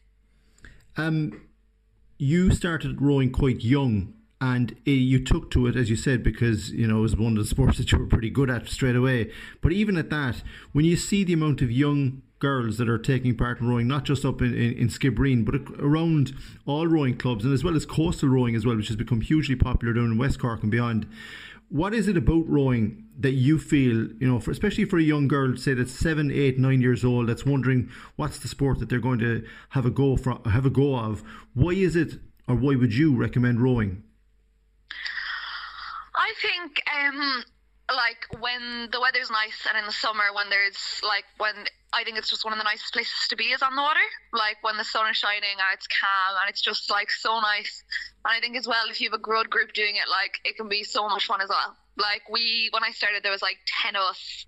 Um, 0.97 1.49
you 2.19 2.53
started 2.53 3.01
rowing 3.01 3.31
quite 3.31 3.63
young, 3.63 4.15
and 4.41 4.73
uh, 4.73 4.91
you 4.91 5.25
took 5.25 5.51
to 5.53 5.67
it, 5.67 5.77
as 5.77 5.91
you 5.91 5.97
said, 5.97 6.23
because 6.23 6.71
you 6.71 6.87
know 6.87 6.99
it 6.99 7.03
was 7.03 7.17
one 7.17 7.37
of 7.37 7.39
the 7.39 7.49
sports 7.49 7.79
that 7.79 7.93
you 7.93 7.99
were 7.99 8.07
pretty 8.07 8.31
good 8.31 8.51
at 8.51 8.69
straight 8.69 8.97
away. 8.97 9.31
But 9.61 9.73
even 9.73 9.97
at 9.97 10.11
that, 10.11 10.43
when 10.73 10.85
you 10.85 10.97
see 10.97 11.25
the 11.25 11.33
amount 11.35 11.63
of 11.63 11.71
young 11.71 12.23
girls 12.39 12.79
that 12.79 12.89
are 12.89 12.99
taking 12.99 13.37
part 13.37 13.61
in 13.61 13.69
rowing, 13.69 13.89
not 13.89 14.05
just 14.05 14.25
up 14.25 14.41
in, 14.41 14.55
in, 14.55 14.73
in 14.75 14.89
Skibbereen, 14.89 15.45
but 15.45 15.57
around 15.83 16.33
all 16.67 16.87
rowing 16.87 17.17
clubs, 17.17 17.45
and 17.45 17.53
as 17.53 17.65
well 17.65 17.77
as 17.77 17.85
coastal 17.85 18.29
rowing 18.29 18.55
as 18.55 18.65
well, 18.65 18.77
which 18.77 18.89
has 18.89 18.97
become 18.97 19.21
hugely 19.21 19.57
popular 19.57 19.95
down 19.95 20.07
in 20.07 20.19
West 20.19 20.39
Cork 20.39 20.63
and 20.63 20.71
beyond. 20.71 21.07
What 21.71 21.93
is 21.93 22.09
it 22.09 22.17
about 22.17 22.49
rowing 22.49 23.05
that 23.19 23.33
you 23.33 23.59
feel, 23.59 24.09
you 24.19 24.27
know, 24.27 24.41
for, 24.41 24.51
especially 24.51 24.87
for 24.87 24.99
a 24.99 25.03
young 25.03 25.29
girl, 25.29 25.57
say 25.57 25.75
that's 25.75 25.93
seven, 25.93 26.31
eight, 26.31 26.59
nine 26.59 26.81
years 26.81 27.05
old, 27.05 27.29
that's 27.29 27.45
wondering 27.45 27.91
what's 28.17 28.39
the 28.39 28.49
sport 28.49 28.79
that 28.79 28.89
they're 28.89 29.01
going 29.01 29.19
to 29.19 29.45
have 29.71 29.85
a 29.85 29.91
go 29.91 30.17
for, 30.17 30.41
have 30.47 30.65
a 30.65 30.71
go 30.71 30.97
of? 30.97 31.23
Why 31.55 31.73
is 31.73 31.95
it, 31.95 32.15
or 32.47 32.55
why 32.55 32.77
would 32.77 32.95
you 32.95 33.15
recommend 33.17 33.61
rowing? 33.61 34.03
I 36.15 36.33
think 36.43 36.83
um 36.93 37.45
like 37.95 38.27
when 38.41 38.89
the 38.93 39.01
weather's 39.01 39.31
nice 39.31 39.67
and 39.69 39.79
in 39.79 39.87
the 39.87 39.93
summer 39.93 40.25
when 40.35 40.51
there's 40.51 41.01
like 41.03 41.25
when 41.39 41.55
I 41.93 42.05
think 42.05 42.19
it's 42.19 42.29
just 42.29 42.45
one 42.45 42.53
of 42.53 42.59
the 42.59 42.65
nicest 42.65 42.93
places 42.93 43.27
to 43.31 43.37
be 43.37 43.45
is 43.45 43.63
on 43.63 43.75
the 43.75 43.83
water. 43.83 44.05
Like 44.33 44.57
when 44.63 44.77
the 44.77 44.85
sun 44.85 45.09
is 45.09 45.17
shining 45.17 45.57
and 45.57 45.69
it's 45.73 45.87
calm 45.87 46.37
and 46.41 46.51
it's 46.51 46.61
just 46.61 46.91
like 46.91 47.11
so 47.11 47.41
nice. 47.41 47.83
And 48.25 48.37
I 48.37 48.41
think 48.41 48.57
as 48.57 48.67
well 48.67 48.91
if 48.91 49.01
you 49.01 49.09
have 49.11 49.19
a 49.19 49.23
good 49.23 49.49
group 49.49 49.73
doing 49.73 49.97
it, 49.97 50.09
like 50.11 50.39
it 50.45 50.57
can 50.57 50.69
be 50.69 50.85
so 50.85 51.09
much 51.09 51.27
fun 51.27 51.41
as 51.41 51.49
well. 51.49 51.77
Like 51.97 52.23
we 52.31 52.69
when 52.73 52.85
I 52.85 52.91
started 52.91 53.23
there 53.23 53.33
was 53.33 53.43
like 53.43 53.57
ten 53.83 53.97
of 53.97 54.03
us 54.03 54.47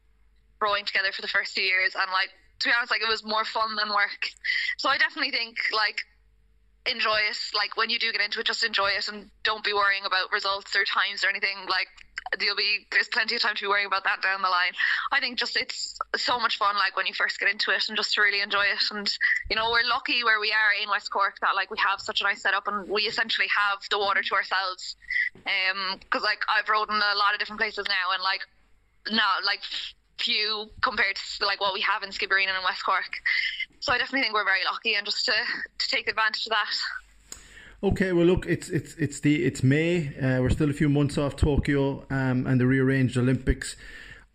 rowing 0.60 0.84
together 0.84 1.12
for 1.12 1.22
the 1.22 1.28
first 1.28 1.54
two 1.54 1.62
years, 1.62 1.94
and 1.94 2.10
like 2.12 2.28
to 2.60 2.68
be 2.68 2.72
honest, 2.76 2.90
like 2.90 3.00
it 3.00 3.08
was 3.08 3.24
more 3.24 3.44
fun 3.44 3.74
than 3.76 3.88
work. 3.88 4.28
So 4.76 4.88
I 4.88 4.98
definitely 4.98 5.30
think 5.30 5.56
like 5.72 6.04
enjoy 6.86 7.18
it. 7.28 7.38
Like 7.54 7.76
when 7.76 7.90
you 7.90 7.98
do 7.98 8.12
get 8.12 8.20
into 8.20 8.40
it, 8.40 8.46
just 8.46 8.64
enjoy 8.64 8.90
it 8.96 9.08
and 9.08 9.30
don't 9.44 9.64
be 9.64 9.72
worrying 9.72 10.04
about 10.06 10.32
results 10.32 10.74
or 10.76 10.84
times 10.84 11.24
or 11.24 11.28
anything. 11.28 11.56
Like 11.68 11.88
there'll 12.38 12.56
be 12.56 12.86
there's 12.90 13.08
plenty 13.08 13.34
of 13.34 13.42
time 13.42 13.54
to 13.56 13.62
be 13.62 13.68
worrying 13.68 13.86
about 13.86 14.04
that 14.04 14.22
down 14.22 14.42
the 14.42 14.48
line. 14.48 14.72
I 15.12 15.20
think 15.20 15.38
just 15.38 15.56
it's 15.56 15.98
so 16.16 16.38
much 16.38 16.58
fun 16.58 16.76
like 16.76 16.96
when 16.96 17.06
you 17.06 17.14
first 17.14 17.38
get 17.38 17.50
into 17.50 17.70
it 17.70 17.88
and 17.88 17.96
just 17.96 18.14
to 18.14 18.22
really 18.22 18.40
enjoy 18.40 18.64
it. 18.64 18.82
And 18.90 19.08
you 19.50 19.56
know 19.56 19.70
we're 19.70 19.88
lucky 19.88 20.24
where 20.24 20.40
we 20.40 20.52
are 20.52 20.82
in 20.82 20.88
West 20.88 21.10
Cork 21.10 21.38
that 21.40 21.54
like 21.54 21.70
we 21.70 21.78
have 21.78 22.00
such 22.00 22.20
a 22.20 22.24
nice 22.24 22.42
setup 22.42 22.66
and 22.68 22.88
we 22.88 23.02
essentially 23.02 23.48
have 23.48 23.80
the 23.90 23.98
water 23.98 24.22
to 24.22 24.34
ourselves. 24.34 24.96
Um, 25.46 25.98
because 25.98 26.22
like 26.22 26.40
I've 26.48 26.68
rode 26.68 26.88
in 26.88 26.96
a 26.96 27.18
lot 27.18 27.34
of 27.34 27.38
different 27.38 27.60
places 27.60 27.86
now 27.88 28.14
and 28.14 28.22
like 28.22 28.40
now 29.10 29.44
like 29.44 29.60
few 30.18 30.68
compared 30.82 31.16
to 31.16 31.46
like 31.46 31.60
what 31.60 31.74
we 31.74 31.80
have 31.80 32.02
in 32.02 32.10
Skibbereen 32.10 32.48
and 32.48 32.56
in 32.56 32.64
West 32.64 32.84
Cork. 32.84 33.20
So 33.80 33.92
I 33.92 33.98
definitely 33.98 34.22
think 34.22 34.34
we're 34.34 34.44
very 34.44 34.64
lucky 34.70 34.94
and 34.94 35.06
just 35.06 35.24
to, 35.24 35.32
to 35.78 35.88
take 35.88 36.08
advantage 36.08 36.46
of 36.46 36.50
that. 36.50 36.76
Okay, 37.82 38.12
well, 38.12 38.26
look, 38.26 38.44
it's 38.46 38.68
it's 38.68 38.94
it's 38.96 39.20
the 39.20 39.42
it's 39.46 39.62
May. 39.62 40.08
Uh, 40.18 40.42
we're 40.42 40.50
still 40.50 40.68
a 40.68 40.74
few 40.74 40.90
months 40.90 41.16
off 41.16 41.34
Tokyo 41.34 42.04
um, 42.10 42.46
and 42.46 42.60
the 42.60 42.66
rearranged 42.66 43.16
Olympics. 43.16 43.76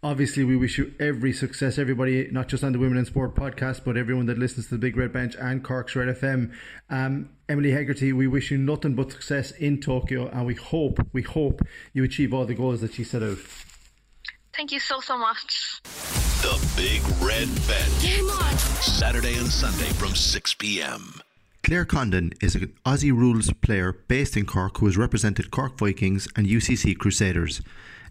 Obviously, 0.02 0.44
we 0.44 0.56
wish 0.56 0.80
you 0.80 0.94
every 1.00 1.32
success, 1.32 1.78
everybody, 1.78 2.28
not 2.32 2.48
just 2.48 2.64
on 2.64 2.72
the 2.72 2.80
Women 2.80 2.98
in 2.98 3.06
Sport 3.06 3.36
podcast, 3.36 3.84
but 3.86 3.98
everyone 3.98 4.26
that 4.28 4.38
listens 4.40 4.68
to 4.68 4.76
the 4.76 4.78
Big 4.80 4.98
Red 4.98 5.14
Bench 5.14 5.36
and 5.36 5.64
Cork's 5.64 5.96
Red 5.96 6.16
FM. 6.16 6.54
Um, 6.90 7.30
Emily 7.48 7.72
Hegarty, 7.72 8.14
we 8.14 8.28
wish 8.28 8.50
you 8.50 8.58
nothing 8.58 8.96
but 8.96 9.12
success 9.12 9.52
in 9.52 9.80
Tokyo, 9.80 10.28
and 10.28 10.46
we 10.46 10.56
hope, 10.56 11.00
we 11.14 11.22
hope 11.22 11.62
you 11.94 12.04
achieve 12.04 12.34
all 12.34 12.46
the 12.46 12.56
goals 12.56 12.82
that 12.82 12.98
you 12.98 13.06
set 13.06 13.22
out. 13.22 13.38
Thank 14.56 14.72
you 14.72 14.80
so 14.80 15.00
so 15.02 15.18
much. 15.18 16.25
The 16.42 16.60
Big 16.76 17.02
Red 17.22 17.50
Bench. 17.68 18.22
Saturday 18.82 19.36
and 19.38 19.48
Sunday 19.48 19.92
from 19.94 20.16
6 20.16 20.54
p.m. 20.56 21.22
Claire 21.64 21.86
Condon 21.86 22.34
is 22.42 22.56
an 22.56 22.74
Aussie 22.86 23.12
rules 23.12 23.52
player 23.62 23.94
based 24.08 24.38
in 24.38 24.46
Cork 24.46 24.78
who 24.78 24.86
has 24.86 24.98
represented 24.98 25.52
Cork 25.52 25.78
Vikings 25.78 26.28
and 26.36 26.46
UCC 26.46 26.98
Crusaders. 26.98 27.62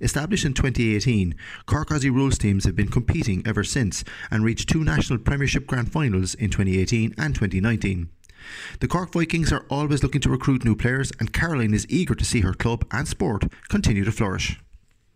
Established 0.01 0.45
in 0.45 0.55
2018, 0.55 1.35
Cork 1.67 1.89
Aussie 1.91 2.13
rules 2.13 2.39
teams 2.39 2.65
have 2.65 2.75
been 2.75 2.89
competing 2.89 3.43
ever 3.47 3.63
since 3.63 4.05
and 4.31 4.45
reached 4.45 4.69
two 4.69 4.83
national 4.85 5.19
premiership 5.19 5.67
grand 5.67 5.93
finals 5.93 6.35
in 6.35 6.51
2018 6.51 7.15
and 7.19 7.35
2019. 7.35 8.09
The 8.81 8.89
Cork 8.89 9.13
Vikings 9.13 9.53
are 9.53 9.67
always 9.71 10.03
looking 10.03 10.21
to 10.23 10.31
recruit 10.31 10.65
new 10.65 10.77
players, 10.77 11.13
and 11.21 11.33
Caroline 11.33 11.75
is 11.75 11.87
eager 11.89 12.15
to 12.15 12.25
see 12.25 12.41
her 12.41 12.55
club 12.55 12.85
and 12.91 13.07
sport 13.07 13.45
continue 13.69 14.05
to 14.05 14.13
flourish. 14.13 14.59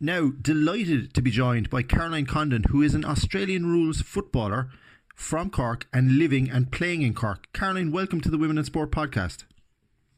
Now, 0.01 0.31
delighted 0.41 1.13
to 1.15 1.23
be 1.23 1.33
joined 1.33 1.71
by 1.71 1.83
Caroline 1.83 2.27
Condon, 2.27 2.63
who 2.71 2.83
is 2.83 2.95
an 2.95 3.05
Australian 3.05 3.67
rules 3.67 4.01
footballer 4.01 4.71
from 5.17 5.51
Cork 5.51 5.89
and 5.93 6.19
living 6.19 6.49
and 6.49 6.71
playing 6.71 7.03
in 7.03 7.15
Cork. 7.15 7.53
Caroline, 7.53 7.91
welcome 7.91 8.21
to 8.21 8.31
the 8.31 8.39
Women 8.39 8.59
in 8.59 8.65
Sport 8.65 8.93
podcast. 8.93 9.43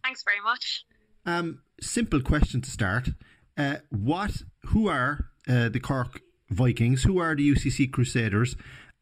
Thanks 0.05 0.23
very 0.23 0.43
much. 0.45 0.85
Um, 1.25 1.63
simple 1.81 2.21
question 2.21 2.61
to 2.61 2.71
start. 2.71 3.09
Uh, 3.57 3.77
what? 3.89 4.43
Who 4.67 4.87
are 4.89 5.31
uh, 5.49 5.71
the 5.71 5.81
Cork 5.81 6.21
Vikings? 6.51 7.05
Who 7.05 7.19
are 7.19 7.35
the 7.35 7.51
UCC 7.51 7.91
Crusaders? 7.91 8.57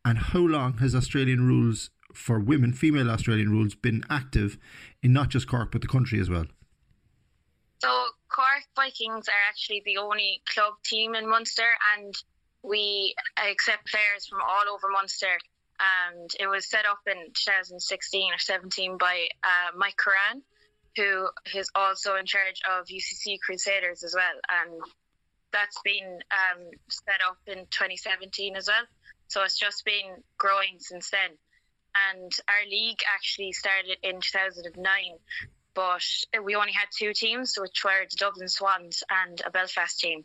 And 0.05 0.17
how 0.19 0.47
long 0.47 0.75
has 0.75 0.95
Australian 0.95 1.45
rules 1.45 1.91
for 2.15 2.39
women, 2.39 2.73
female 2.73 3.11
Australian 3.11 3.51
rules, 3.51 3.75
been 3.75 4.05
active 4.09 4.59
in 5.03 5.13
not 5.13 5.31
just 5.31 5.49
Cork 5.49 5.73
but 5.73 5.81
the 5.81 5.89
country 5.89 6.21
as 6.21 6.31
well? 6.31 6.47
So 7.81 8.11
Cork 8.39 8.63
Vikings 8.77 9.27
are 9.27 9.49
actually 9.49 9.83
the 9.85 9.97
only 9.97 10.41
club 10.47 10.75
team 10.85 11.17
in 11.17 11.29
Munster, 11.29 11.67
and 11.97 12.15
we 12.63 13.13
accept 13.37 13.91
players 13.91 14.29
from 14.29 14.39
all 14.41 14.73
over 14.73 14.87
Munster. 14.93 15.39
And 15.81 16.31
it 16.39 16.47
was 16.47 16.71
set 16.71 16.85
up 16.87 17.01
in 17.09 17.33
2016 17.35 18.33
or 18.33 18.39
17 18.39 18.97
by 18.97 19.27
uh, 19.43 19.77
Mike 19.77 19.97
Curran, 19.97 20.43
who 20.95 21.29
is 21.53 21.69
also 21.75 22.15
in 22.15 22.27
charge 22.27 22.61
of 22.79 22.87
UCC 22.87 23.41
Crusaders 23.45 24.05
as 24.05 24.15
well. 24.15 24.39
And 24.49 24.83
that's 25.53 25.81
been 25.85 26.21
um, 26.31 26.71
set 26.89 27.19
up 27.29 27.39
in 27.49 27.67
2017 27.71 28.55
as 28.55 28.69
well. 28.69 28.87
So 29.27 29.43
it's 29.43 29.59
just 29.59 29.85
been 29.85 30.23
growing 30.37 30.79
since 30.79 31.11
then. 31.11 31.31
And 32.13 32.31
our 32.47 32.71
league 32.71 33.01
actually 33.13 33.51
started 33.51 33.99
in 34.05 34.21
2009 34.21 35.19
but 35.79 36.03
we 36.43 36.57
only 36.57 36.73
had 36.73 36.89
two 36.91 37.15
teams, 37.15 37.57
which 37.57 37.85
were 37.85 38.05
the 38.11 38.17
Dublin 38.17 38.49
Swans 38.49 39.05
and 39.09 39.41
a 39.47 39.51
Belfast 39.53 39.97
team. 40.01 40.25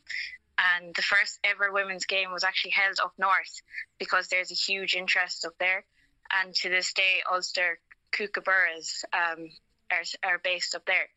And 0.58 0.96
the 0.96 1.04
first 1.04 1.38
ever 1.44 1.72
women's 1.72 2.06
game 2.06 2.32
was 2.32 2.44
actually 2.44 2.72
held 2.72 2.98
up 3.00 3.14
north 3.20 3.62
because 4.00 4.30
there's 4.30 4.50
a 4.50 4.56
huge 4.56 4.96
interest 4.96 5.46
up 5.46 5.54
there. 5.60 5.86
And 6.32 6.56
to 6.56 6.70
this 6.70 6.92
day, 6.94 7.22
Ulster 7.32 7.78
Kookaburras 8.12 9.04
um, 9.14 9.48
are, 9.92 10.32
are 10.32 10.42
based 10.44 10.74
up 10.74 10.88
there. 10.88 11.08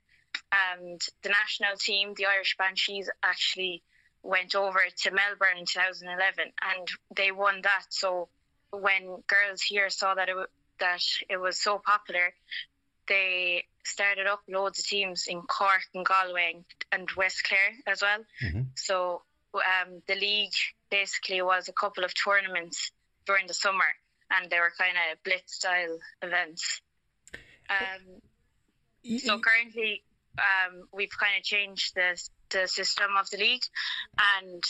And 0.52 1.00
the 1.23 1.31
national 1.31 1.78
team, 1.78 2.12
the 2.14 2.26
Irish 2.26 2.59
Banshees, 2.59 3.09
actually 3.23 3.83
went 4.23 4.55
over 4.55 4.81
to 4.99 5.11
Melbourne 5.12 5.61
in 5.61 5.64
2011 5.64 6.52
and 6.76 6.88
they 7.16 7.33
won 7.33 7.62
that. 7.62 7.87
So 7.88 8.28
when 8.71 9.23
girls 9.28 9.62
here 9.62 9.88
saw 9.88 10.14
that 10.14 10.28
it, 10.28 10.37
that 10.78 11.00
it 11.31 11.38
was 11.38 11.59
so 11.59 11.81
popular, 11.83 12.35
they 13.09 13.64
started 13.87 14.26
up 14.26 14.40
loads 14.49 14.78
of 14.78 14.87
teams 14.87 15.26
in 15.28 15.43
Cork 15.43 15.83
and 15.95 16.05
Galway 16.05 16.64
and 16.93 17.09
West 17.16 17.45
Clare 17.45 17.75
as 17.87 18.02
well. 18.02 18.25
Mm-hmm. 18.45 18.62
So 18.75 19.23
um, 19.55 20.02
the 20.07 20.14
league 20.14 20.52
basically 20.90 21.43
was 21.43 21.69
a 21.69 21.73
couple 21.73 22.05
of 22.05 22.12
tournaments 22.14 22.93
during 23.26 23.47
the 23.47 23.55
summer, 23.55 23.90
and 24.31 24.50
they 24.50 24.59
were 24.59 24.73
kind 24.78 24.97
of 25.11 25.23
blitz 25.25 25.57
style 25.57 25.99
events. 26.23 26.81
Um, 27.69 29.19
so 29.19 29.38
currently, 29.40 30.02
um, 30.38 30.88
we've 30.93 31.16
kind 31.19 31.37
of 31.38 31.43
changed 31.45 31.95
the 31.95 32.21
the 32.50 32.69
system 32.69 33.11
of 33.19 33.28
the 33.31 33.38
league, 33.38 33.64
and 34.38 34.62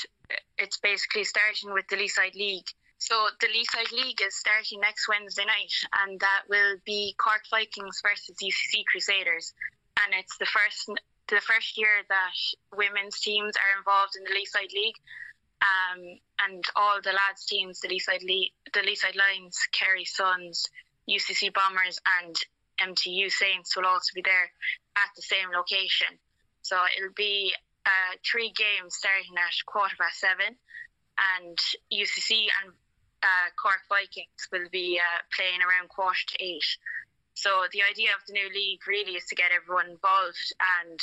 it's 0.59 0.79
basically 0.79 1.25
starting 1.25 1.73
with 1.75 1.87
the 1.89 1.97
Leeside 1.97 2.35
League 2.35 2.69
so 3.07 3.29
the 3.41 3.47
Leeside 3.47 3.93
League 3.93 4.21
is 4.21 4.35
starting 4.35 4.81
next 4.81 5.07
Wednesday 5.07 5.45
night, 5.45 5.71
and 6.03 6.19
that 6.19 6.43
will 6.49 6.75
be 6.85 7.15
Cork 7.23 7.43
Vikings 7.49 8.03
versus 8.03 8.35
UCC 8.43 8.83
Crusaders, 8.91 9.55
and 10.03 10.13
it's 10.19 10.37
the 10.39 10.47
first 10.47 10.91
the 11.29 11.41
first 11.41 11.79
year 11.79 12.03
that 12.09 12.35
women's 12.75 13.21
teams 13.21 13.55
are 13.55 13.79
involved 13.79 14.17
in 14.19 14.25
the 14.25 14.35
Leeside 14.35 14.75
League, 14.75 14.99
um, 15.63 16.19
and 16.51 16.65
all 16.75 16.99
the 17.01 17.13
lads 17.13 17.47
teams, 17.47 17.79
the 17.79 17.87
Leaside 17.87 18.27
Le- 18.27 18.51
the 18.75 18.81
Leeside 18.81 19.15
Lions, 19.15 19.57
Kerry 19.71 20.05
Suns, 20.05 20.67
UCC 21.09 21.55
Bombers, 21.55 22.01
and 22.19 22.35
MTU 22.91 23.31
Saints 23.31 23.77
will 23.77 23.87
also 23.87 24.11
be 24.17 24.23
there 24.23 24.51
at 24.97 25.11
the 25.15 25.23
same 25.23 25.55
location. 25.55 26.19
So 26.63 26.77
it'll 26.99 27.15
be 27.15 27.55
uh, 27.87 28.19
three 28.29 28.51
games 28.51 28.97
starting 28.97 29.39
at 29.39 29.55
quarter 29.65 29.95
past 29.95 30.19
seven, 30.19 30.59
and 31.39 31.59
UCC 31.95 32.51
and 32.65 32.75
uh, 33.27 33.51
Cork 33.59 33.83
Vikings 33.91 34.47
will 34.53 34.71
be 34.71 35.01
uh, 35.03 35.21
playing 35.35 35.59
around 35.59 35.91
quarter 35.91 36.25
to 36.31 36.37
eight. 36.39 36.71
So 37.35 37.67
the 37.73 37.83
idea 37.83 38.15
of 38.15 38.23
the 38.27 38.33
new 38.33 38.49
league 38.55 38.87
really 38.87 39.19
is 39.19 39.27
to 39.27 39.35
get 39.35 39.51
everyone 39.51 39.91
involved 39.91 40.47
and 40.81 40.99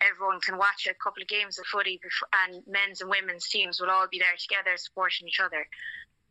everyone 0.00 0.40
can 0.40 0.58
watch 0.58 0.88
a 0.88 0.94
couple 0.94 1.22
of 1.22 1.28
games 1.28 1.58
of 1.58 1.66
footy 1.66 2.00
before, 2.02 2.28
and 2.44 2.62
men's 2.66 3.00
and 3.00 3.10
women's 3.10 3.48
teams 3.48 3.80
will 3.80 3.90
all 3.90 4.08
be 4.10 4.18
there 4.18 4.36
together 4.36 4.76
supporting 4.76 5.28
each 5.28 5.40
other. 5.40 5.66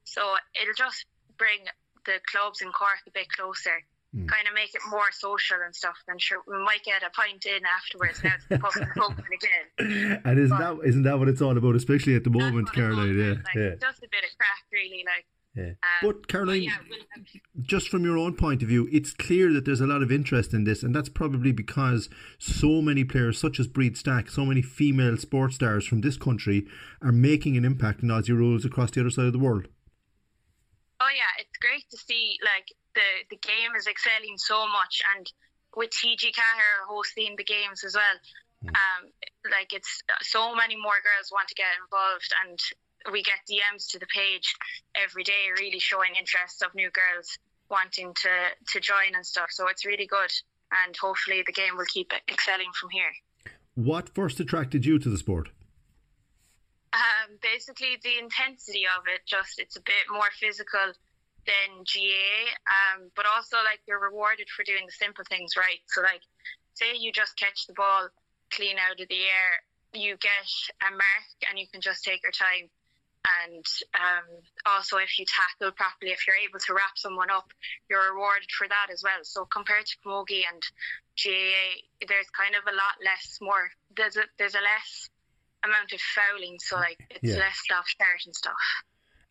So 0.03 0.35
it'll 0.59 0.77
just 0.77 1.05
bring 1.37 1.65
the 2.05 2.19
clubs 2.29 2.61
in 2.61 2.71
Cork 2.71 3.01
a 3.07 3.11
bit 3.11 3.29
closer. 3.29 3.85
Mm. 4.15 4.27
Kind 4.27 4.47
of 4.47 4.55
make 4.55 4.73
it 4.73 4.81
more 4.89 5.11
social 5.11 5.57
and 5.63 5.75
stuff. 5.75 5.95
I'm 6.09 6.17
sure 6.17 6.39
we 6.47 6.57
might 6.63 6.83
get 6.83 7.03
a 7.03 7.11
pint 7.11 7.45
in 7.45 7.61
afterwards 7.63 8.23
now 8.23 8.33
the 8.49 8.57
pubs 8.57 8.77
open 9.03 9.23
again. 9.31 10.21
And 10.25 10.39
isn't 10.39 10.57
but, 10.57 10.77
that 10.77 10.87
isn't 10.87 11.03
that 11.03 11.19
what 11.19 11.29
it's 11.29 11.41
all 11.41 11.55
about, 11.55 11.75
especially 11.75 12.15
at 12.15 12.23
the 12.23 12.31
moment, 12.31 12.73
Caroline? 12.73 13.17
Yeah, 13.17 13.29
like, 13.29 13.55
yeah. 13.55 13.75
Just 13.79 13.99
a 13.99 14.09
bit 14.09 14.25
of 14.25 14.35
crack, 14.35 14.65
really. 14.71 15.03
Like 15.05 15.25
yeah. 15.55 15.73
Um, 15.83 16.01
but 16.01 16.27
Caroline, 16.27 16.63
yeah, 16.63 16.77
just 17.61 17.89
from 17.89 18.03
your 18.03 18.17
own 18.17 18.35
point 18.35 18.61
of 18.61 18.69
view, 18.69 18.87
it's 18.91 19.13
clear 19.13 19.51
that 19.53 19.65
there's 19.65 19.81
a 19.81 19.87
lot 19.87 20.01
of 20.01 20.11
interest 20.11 20.53
in 20.53 20.63
this, 20.63 20.83
and 20.83 20.95
that's 20.95 21.09
probably 21.09 21.51
because 21.51 22.09
so 22.37 22.81
many 22.81 23.03
players, 23.03 23.39
such 23.39 23.59
as 23.59 23.67
Bríd 23.67 23.97
Stack, 23.97 24.29
so 24.29 24.45
many 24.45 24.61
female 24.61 25.17
sports 25.17 25.55
stars 25.55 25.85
from 25.85 26.01
this 26.01 26.17
country, 26.17 26.65
are 27.01 27.11
making 27.11 27.57
an 27.57 27.65
impact 27.65 28.03
in 28.03 28.09
Aussie 28.09 28.29
rules 28.29 28.63
across 28.63 28.91
the 28.91 29.01
other 29.01 29.09
side 29.09 29.25
of 29.25 29.33
the 29.33 29.39
world. 29.39 29.67
Oh 31.01 31.09
yeah, 31.15 31.39
it's 31.39 31.57
great 31.57 31.89
to 31.91 31.97
see 31.97 32.37
like 32.43 32.67
the 32.95 33.09
the 33.29 33.37
game 33.37 33.75
is 33.77 33.87
excelling 33.87 34.37
so 34.37 34.67
much, 34.67 35.01
and 35.15 35.25
with 35.75 35.91
TG 35.91 36.33
Ceathair 36.33 36.87
hosting 36.87 37.35
the 37.37 37.43
games 37.43 37.83
as 37.83 37.95
well. 37.95 38.17
Hmm. 38.61 38.69
Um, 38.69 39.01
like 39.51 39.71
it's 39.71 40.03
so 40.21 40.55
many 40.55 40.75
more 40.75 40.99
girls 41.03 41.31
want 41.31 41.47
to 41.47 41.55
get 41.55 41.71
involved, 41.83 42.31
and 42.45 42.59
we 43.13 43.23
get 43.23 43.39
DMs 43.49 43.87
to 43.91 43.99
the 43.99 44.07
page 44.07 44.53
every 44.95 45.23
day, 45.23 45.53
really 45.57 45.79
showing 45.79 46.15
interest 46.19 46.61
of 46.61 46.75
new 46.75 46.89
girls 46.91 47.37
wanting 47.69 48.13
to 48.13 48.33
to 48.73 48.79
join 48.79 49.15
and 49.15 49.25
stuff. 49.25 49.49
So 49.51 49.67
it's 49.67 49.85
really 49.85 50.07
good, 50.07 50.31
and 50.83 50.95
hopefully 50.97 51.43
the 51.45 51.53
game 51.53 51.77
will 51.77 51.89
keep 51.91 52.11
excelling 52.27 52.71
from 52.79 52.89
here. 52.89 53.13
What 53.75 54.09
first 54.09 54.39
attracted 54.39 54.85
you 54.85 54.99
to 54.99 55.09
the 55.09 55.17
sport? 55.17 55.49
Um, 56.91 57.37
basically, 57.41 57.97
the 58.03 58.17
intensity 58.17 58.83
of 58.97 59.05
it, 59.07 59.21
just 59.25 59.59
it's 59.59 59.77
a 59.77 59.81
bit 59.81 60.09
more 60.11 60.29
physical 60.39 60.93
than 61.49 61.81
GA, 61.81 62.53
um, 62.69 63.09
but 63.17 63.25
also 63.25 63.57
like 63.65 63.81
you're 63.89 63.99
rewarded 63.99 64.47
for 64.53 64.61
doing 64.61 64.85
the 64.85 64.93
simple 64.93 65.25
things 65.25 65.57
right. 65.57 65.81
So, 65.89 66.01
like, 66.05 66.21
say 66.77 66.93
you 66.93 67.11
just 67.11 67.37
catch 67.37 67.65
the 67.65 67.73
ball 67.73 68.09
clean 68.53 68.77
out 68.77 69.01
of 69.01 69.07
the 69.09 69.21
air, 69.25 69.51
you 69.93 70.13
get 70.21 70.49
a 70.85 70.89
mark 70.93 71.37
and 71.49 71.57
you 71.57 71.65
can 71.65 71.81
just 71.81 72.05
take 72.05 72.21
your 72.21 72.33
time. 72.33 72.69
And 73.43 73.65
um, 73.99 74.27
also, 74.65 74.97
if 74.97 75.19
you 75.19 75.25
tackle 75.25 75.73
properly, 75.73 76.13
if 76.13 76.25
you're 76.25 76.39
able 76.39 76.59
to 76.59 76.73
wrap 76.73 76.95
someone 76.95 77.29
up, 77.29 77.51
you're 77.89 78.13
rewarded 78.13 78.49
for 78.53 78.67
that 78.67 78.87
as 78.93 79.03
well. 79.03 79.21
So, 79.23 79.45
compared 79.45 79.85
to 79.85 79.95
Camogie 80.05 80.47
and 80.47 80.61
GAA, 81.17 81.83
there's 82.07 82.29
kind 82.31 82.55
of 82.55 82.63
a 82.63 82.75
lot 82.77 82.95
less, 83.03 83.37
more, 83.41 83.69
there's 83.97 84.15
a, 84.15 84.23
there's 84.37 84.55
a 84.55 84.63
less 84.63 85.09
amount 85.65 85.91
of 85.91 85.99
fouling, 85.99 86.57
so 86.59 86.77
like 86.77 86.97
it's 87.09 87.35
yeah. 87.35 87.43
less 87.43 87.59
stop 87.59 87.85
start 87.87 88.23
and 88.25 88.35
stuff. 88.35 88.63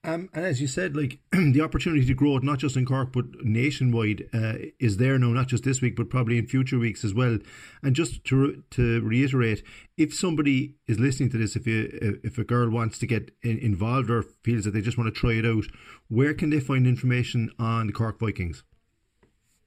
Um, 0.08 0.30
and 0.32 0.46
as 0.46 0.58
you 0.58 0.68
said, 0.68 0.96
like 0.96 1.18
the 1.32 1.60
opportunity 1.60 2.06
to 2.06 2.14
grow 2.14 2.38
it 2.38 2.42
not 2.42 2.58
just 2.58 2.76
in 2.76 2.86
Cork 2.86 3.12
but 3.12 3.26
nationwide 3.44 4.26
uh, 4.32 4.54
is 4.80 4.96
there 4.96 5.18
now, 5.18 5.28
not 5.28 5.48
just 5.48 5.64
this 5.64 5.82
week 5.82 5.96
but 5.96 6.08
probably 6.08 6.38
in 6.38 6.46
future 6.46 6.78
weeks 6.78 7.04
as 7.04 7.12
well. 7.12 7.38
And 7.82 7.94
just 7.94 8.24
to 8.24 8.62
to 8.70 9.02
reiterate, 9.02 9.62
if 9.98 10.14
somebody 10.14 10.76
is 10.86 10.98
listening 10.98 11.28
to 11.32 11.36
this, 11.36 11.56
if 11.56 11.66
you, 11.66 12.18
if 12.24 12.38
a 12.38 12.44
girl 12.44 12.70
wants 12.70 12.98
to 13.00 13.06
get 13.06 13.32
involved 13.42 14.08
or 14.08 14.22
feels 14.44 14.64
that 14.64 14.70
they 14.70 14.80
just 14.80 14.96
want 14.96 15.12
to 15.14 15.20
try 15.20 15.32
it 15.32 15.44
out, 15.44 15.64
where 16.08 16.32
can 16.32 16.48
they 16.48 16.60
find 16.60 16.86
information 16.86 17.50
on 17.58 17.86
the 17.86 17.92
Cork 17.92 18.18
Vikings? 18.18 18.64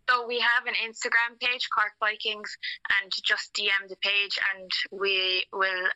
So 0.09 0.25
we 0.25 0.39
have 0.39 0.65
an 0.65 0.73
Instagram 0.73 1.39
page, 1.39 1.69
Cork 1.69 1.93
Vikings, 1.99 2.57
and 2.99 3.11
just 3.23 3.53
DM 3.53 3.87
the 3.89 3.95
page, 3.97 4.39
and 4.55 4.71
we 4.91 5.45
will 5.53 5.87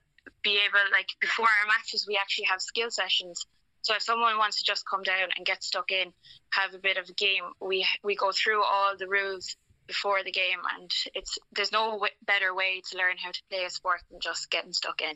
be 0.43 0.59
able, 0.67 0.91
like 0.91 1.09
before 1.19 1.47
our 1.47 1.67
matches, 1.67 2.05
we 2.07 2.15
actually 2.15 2.45
have 2.45 2.61
skill 2.61 2.91
sessions. 2.91 3.45
So 3.85 3.93
if 3.93 4.01
someone 4.01 4.39
wants 4.39 4.57
to 4.57 4.63
just 4.63 4.83
come 4.89 5.03
down 5.03 5.29
and 5.37 5.45
get 5.45 5.63
stuck 5.63 5.91
in, 5.91 6.11
have 6.49 6.73
a 6.73 6.79
bit 6.79 6.97
of 6.97 7.07
a 7.07 7.13
game, 7.13 7.43
we 7.61 7.85
we 8.03 8.15
go 8.15 8.31
through 8.31 8.63
all 8.63 8.97
the 8.97 9.07
rules 9.07 9.55
before 9.85 10.23
the 10.23 10.31
game, 10.31 10.57
and 10.75 10.89
it's 11.13 11.37
there's 11.55 11.71
no 11.71 11.91
w- 11.91 12.11
better 12.25 12.55
way 12.55 12.81
to 12.89 12.97
learn 12.97 13.17
how 13.23 13.29
to 13.29 13.39
play 13.51 13.63
a 13.63 13.69
sport 13.69 13.99
than 14.09 14.19
just 14.19 14.49
getting 14.49 14.73
stuck 14.73 15.01
in. 15.03 15.15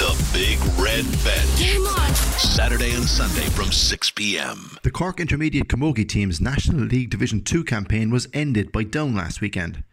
The 0.00 0.30
Big 0.32 0.58
Red 0.80 1.04
Bench. 1.22 1.78
Saturday 2.40 2.92
and 2.92 3.04
Sunday 3.04 3.48
from 3.50 3.70
6 3.70 4.10
p.m. 4.12 4.76
The 4.82 4.90
Cork 4.90 5.20
Intermediate 5.20 5.68
Camogie 5.68 6.08
team's 6.08 6.40
National 6.40 6.86
League 6.86 7.10
Division 7.10 7.44
2 7.44 7.62
campaign 7.62 8.10
was 8.10 8.26
ended 8.34 8.72
by 8.72 8.82
Down 8.82 9.14
last 9.14 9.40
weekend. 9.40 9.84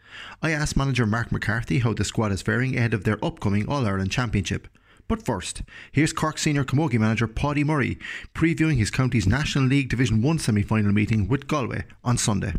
I 0.42 0.50
asked 0.50 0.78
manager 0.78 1.06
Mark 1.06 1.32
McCarthy 1.32 1.80
how 1.80 1.94
the 1.94 2.06
squad 2.06 2.32
is 2.32 2.42
faring 2.42 2.76
ahead 2.76 2.96
of 2.96 3.04
their 3.04 3.24
upcoming 3.24 3.70
All 3.70 3.86
Ireland 3.86 4.12
Championship. 4.12 4.68
But 5.08 5.24
first, 5.24 5.64
here's 5.92 6.12
Cork 6.12 6.38
senior 6.38 6.66
camogie 6.66 7.00
manager 7.00 7.28
Paudie 7.28 7.64
Murray 7.64 7.98
previewing 8.36 8.78
his 8.78 8.92
county's 8.92 9.26
National 9.26 9.66
League 9.66 9.90
Division 9.90 10.22
1 10.22 10.40
semi 10.40 10.62
final 10.62 10.92
meeting 10.92 11.28
with 11.28 11.48
Galway 11.48 11.86
on 12.04 12.18
Sunday. 12.18 12.54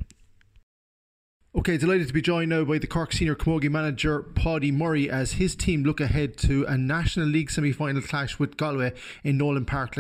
Okay, 1.55 1.77
delighted 1.77 2.07
to 2.07 2.15
be 2.15 2.23
joined 2.23 2.51
now 2.51 2.65
by 2.65 2.79
the 2.79 2.87
Cork 2.87 3.13
senior 3.13 3.35
camogie 3.35 3.71
manager 3.71 4.23
Paudie 4.23 4.73
Murray 4.73 5.11
as 5.11 5.33
his 5.33 5.57
team 5.57 5.83
look 5.83 6.01
ahead 6.01 6.37
to 6.39 6.65
a 6.65 6.79
National 6.79 7.27
League 7.27 7.51
semi 7.51 7.73
final 7.73 8.01
clash 8.01 8.39
with 8.39 8.57
Galway 8.57 8.93
in 9.25 9.37
Nowlan 9.37 9.67
Park 9.67 9.97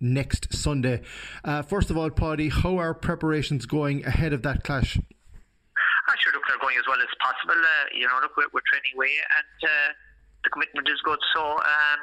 next 0.00 0.52
Sunday. 0.54 1.02
Uh, 1.44 1.62
first 1.62 1.90
of 1.90 1.96
all, 1.96 2.10
Paudie, 2.10 2.50
how 2.50 2.78
are 2.78 2.94
preparations 2.94 3.66
going 3.66 4.04
ahead 4.04 4.32
of 4.32 4.42
that 4.42 4.64
clash? 4.64 4.96
I'm 6.08 6.16
sure, 6.18 6.32
look, 6.32 6.42
they're 6.48 6.58
going 6.58 6.76
as 6.76 6.84
well 6.88 7.00
as 7.00 7.08
possible. 7.20 7.60
Uh, 7.60 7.84
you 7.96 8.06
know, 8.06 8.18
look, 8.20 8.36
we're, 8.36 8.48
we're 8.52 8.66
training 8.66 8.92
away 8.94 9.10
and 9.38 9.70
uh, 9.70 9.92
the 10.44 10.50
commitment 10.50 10.88
is 10.88 11.00
good. 11.02 11.18
So, 11.34 11.42
um, 11.42 11.98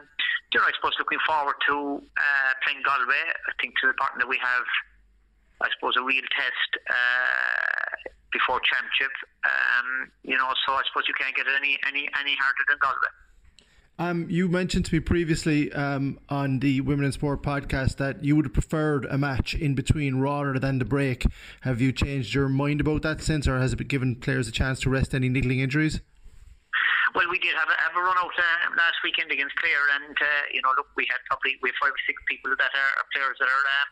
you 0.54 0.60
know, 0.60 0.66
I 0.68 0.74
suppose 0.76 0.94
looking 1.00 1.22
forward 1.26 1.56
to 1.70 2.02
uh, 2.02 2.52
playing 2.66 2.84
Galway. 2.84 3.24
I 3.32 3.52
think 3.62 3.78
to 3.82 3.88
the 3.88 3.96
that 3.96 4.28
we 4.28 4.38
have, 4.42 4.68
I 5.62 5.70
suppose, 5.78 5.96
a 5.98 6.04
real 6.04 6.26
test 6.36 6.72
uh, 6.90 8.10
before 8.34 8.60
championship. 8.66 9.14
Um, 9.46 10.12
you 10.24 10.36
know, 10.36 10.52
so 10.66 10.74
I 10.74 10.84
suppose 10.90 11.08
you 11.08 11.16
can't 11.16 11.36
get 11.36 11.46
any 11.48 11.78
any 11.88 12.10
any 12.20 12.36
harder 12.36 12.66
than 12.68 12.78
Galway. 12.82 13.14
Um, 14.00 14.26
you 14.30 14.48
mentioned 14.48 14.86
to 14.86 14.96
me 14.96 15.00
previously 15.00 15.72
um, 15.74 16.18
on 16.28 16.60
the 16.60 16.82
Women 16.82 17.06
in 17.06 17.12
Sport 17.12 17.44
podcast 17.44 17.98
that 17.98 18.24
you 18.24 18.36
would 18.36 18.46
have 18.46 18.54
preferred 18.54 19.06
a 19.06 19.18
match 19.18 19.54
in 19.54 19.76
between 19.76 20.18
rather 20.20 20.58
than 20.58 20.80
the 20.80 20.86
break. 20.86 21.24
Have 21.62 21.82
you 21.82 21.92
changed 21.92 22.34
your 22.34 22.50
mind 22.50 22.82
about 22.82 23.04
that 23.04 23.22
since, 23.22 23.48
or 23.48 23.60
has 23.60 23.74
it 23.74 23.88
given 23.88 24.16
players 24.16 24.48
a 24.48 24.52
chance 24.52 24.80
to 24.82 24.90
rest 24.90 25.14
any 25.14 25.30
niggling 25.30 25.60
injuries? 25.60 26.02
Well, 27.12 27.28
we 27.28 27.40
did 27.40 27.56
have 27.60 27.68
a, 27.68 27.76
have 27.84 27.96
a 27.96 28.04
run 28.04 28.16
out 28.16 28.32
uh, 28.32 28.72
last 28.80 29.04
weekend 29.04 29.32
against 29.32 29.56
Clare, 29.60 29.88
and 30.00 30.16
uh, 30.16 30.44
you 30.56 30.62
know, 30.64 30.72
look, 30.80 30.88
we 30.96 31.04
had 31.12 31.20
probably 31.28 31.60
we 31.60 31.70
have 31.70 31.80
five 31.82 31.92
or 31.92 32.04
six 32.08 32.22
people 32.28 32.56
that 32.56 32.72
are, 32.72 32.92
are 33.04 33.08
players 33.12 33.36
that 33.40 33.52
are 33.52 33.66
uh, 33.68 33.86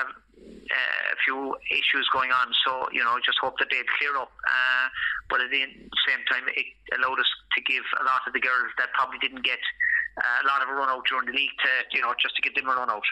have 0.00 0.10
uh, 0.12 1.12
a 1.12 1.16
few 1.24 1.52
issues 1.68 2.08
going 2.12 2.32
on. 2.32 2.52
So 2.64 2.88
you 2.88 3.04
know, 3.04 3.20
just 3.20 3.36
hope 3.36 3.60
that 3.60 3.68
they'd 3.68 3.88
clear 4.00 4.16
up. 4.16 4.32
Uh, 4.32 4.86
but 5.28 5.44
at 5.44 5.50
the 5.52 5.60
same 6.08 6.22
time, 6.30 6.48
it 6.48 6.66
allowed 6.96 7.20
us 7.20 7.28
to 7.56 7.60
give 7.68 7.84
a 8.00 8.04
lot 8.08 8.24
of 8.24 8.32
the 8.32 8.40
girls 8.40 8.72
that 8.80 8.96
probably 8.96 9.20
didn't 9.20 9.44
get 9.44 9.60
uh, 10.16 10.40
a 10.40 10.46
lot 10.48 10.64
of 10.64 10.72
a 10.72 10.74
run 10.74 10.88
out 10.88 11.04
during 11.04 11.28
the 11.28 11.36
league 11.36 11.52
to 11.60 11.70
you 11.92 12.00
know 12.00 12.16
just 12.16 12.32
to 12.36 12.40
give 12.40 12.56
them 12.56 12.68
a 12.68 12.74
run 12.76 12.88
out. 12.88 13.04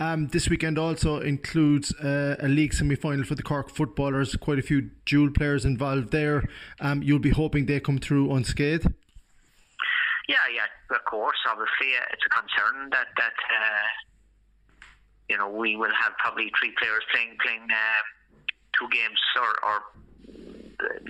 Um, 0.00 0.28
this 0.28 0.48
weekend 0.48 0.78
also 0.78 1.20
includes 1.20 1.94
uh, 1.96 2.36
a 2.40 2.48
league 2.48 2.72
semi 2.72 2.96
final 2.96 3.22
for 3.22 3.34
the 3.34 3.42
Cork 3.42 3.68
footballers. 3.68 4.34
Quite 4.36 4.58
a 4.58 4.62
few 4.62 4.90
dual 5.04 5.30
players 5.30 5.66
involved 5.66 6.10
there. 6.10 6.48
Um, 6.80 7.02
you'll 7.02 7.18
be 7.18 7.30
hoping 7.30 7.66
they 7.66 7.80
come 7.80 7.98
through 7.98 8.32
unscathed. 8.34 8.86
Yeah, 10.26 10.36
yeah, 10.54 10.96
of 10.96 11.04
course. 11.04 11.36
Obviously, 11.46 11.98
uh, 12.00 12.14
it's 12.14 12.22
a 12.24 12.30
concern 12.30 12.88
that 12.92 13.08
that 13.18 13.36
uh, 13.52 13.88
you 15.28 15.36
know, 15.36 15.50
we 15.50 15.76
will 15.76 15.92
have 16.00 16.12
probably 16.16 16.50
three 16.58 16.72
players 16.80 17.02
playing 17.12 17.36
playing 17.44 17.62
um, 17.62 18.40
two 18.72 18.88
games 18.88 19.20
or, 19.36 19.52
or 19.68 19.82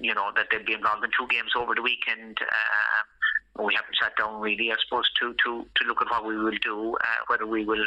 you 0.02 0.14
know 0.14 0.32
that 0.34 0.48
they'll 0.50 0.66
be 0.66 0.74
involved 0.74 1.04
in 1.04 1.10
two 1.16 1.28
games 1.28 1.52
over 1.56 1.76
the 1.76 1.82
weekend. 1.82 2.38
Uh, 2.42 3.62
we 3.64 3.72
haven't 3.74 3.94
sat 4.02 4.16
down 4.18 4.40
really, 4.40 4.72
I 4.72 4.76
suppose, 4.84 5.08
to 5.20 5.32
to 5.44 5.64
to 5.76 5.84
look 5.86 6.02
at 6.02 6.10
what 6.10 6.26
we 6.26 6.36
will 6.36 6.58
do, 6.60 6.96
uh, 6.96 7.20
whether 7.28 7.46
we 7.46 7.64
will. 7.64 7.86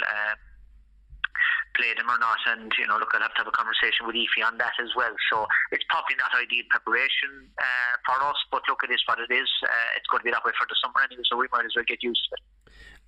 Uh, 1.74 1.84
play 1.84 1.94
them 1.98 2.10
or 2.10 2.20
not 2.20 2.38
and 2.48 2.72
you 2.78 2.88
know 2.88 2.98
look 2.98 3.10
I'll 3.14 3.22
have 3.22 3.34
to 3.34 3.42
have 3.44 3.48
a 3.48 3.52
conversation 3.52 4.06
with 4.06 4.16
Ephie 4.16 4.44
on 4.44 4.58
that 4.58 4.74
as 4.82 4.90
well 4.96 5.14
so 5.32 5.46
it's 5.72 5.84
probably 5.90 6.16
not 6.18 6.30
ideal 6.36 6.64
preparation 6.70 7.50
uh, 7.58 7.96
for 8.06 8.22
us 8.24 8.38
but 8.52 8.64
look 8.68 8.82
it 8.84 8.94
is 8.94 9.02
what 9.06 9.20
it 9.20 9.34
is 9.34 9.50
uh, 9.66 9.98
it's 9.98 10.08
going 10.08 10.22
to 10.22 10.26
be 10.26 10.32
that 10.32 10.46
way 10.46 10.52
for 10.58 10.68
the 10.70 10.76
summer 10.84 11.02
anyway 11.04 11.24
so 11.30 11.38
we 11.38 11.48
might 11.52 11.66
as 11.66 11.74
well 11.76 11.86
get 11.88 12.02
used 12.04 12.22
to 12.30 12.36
it 12.38 12.44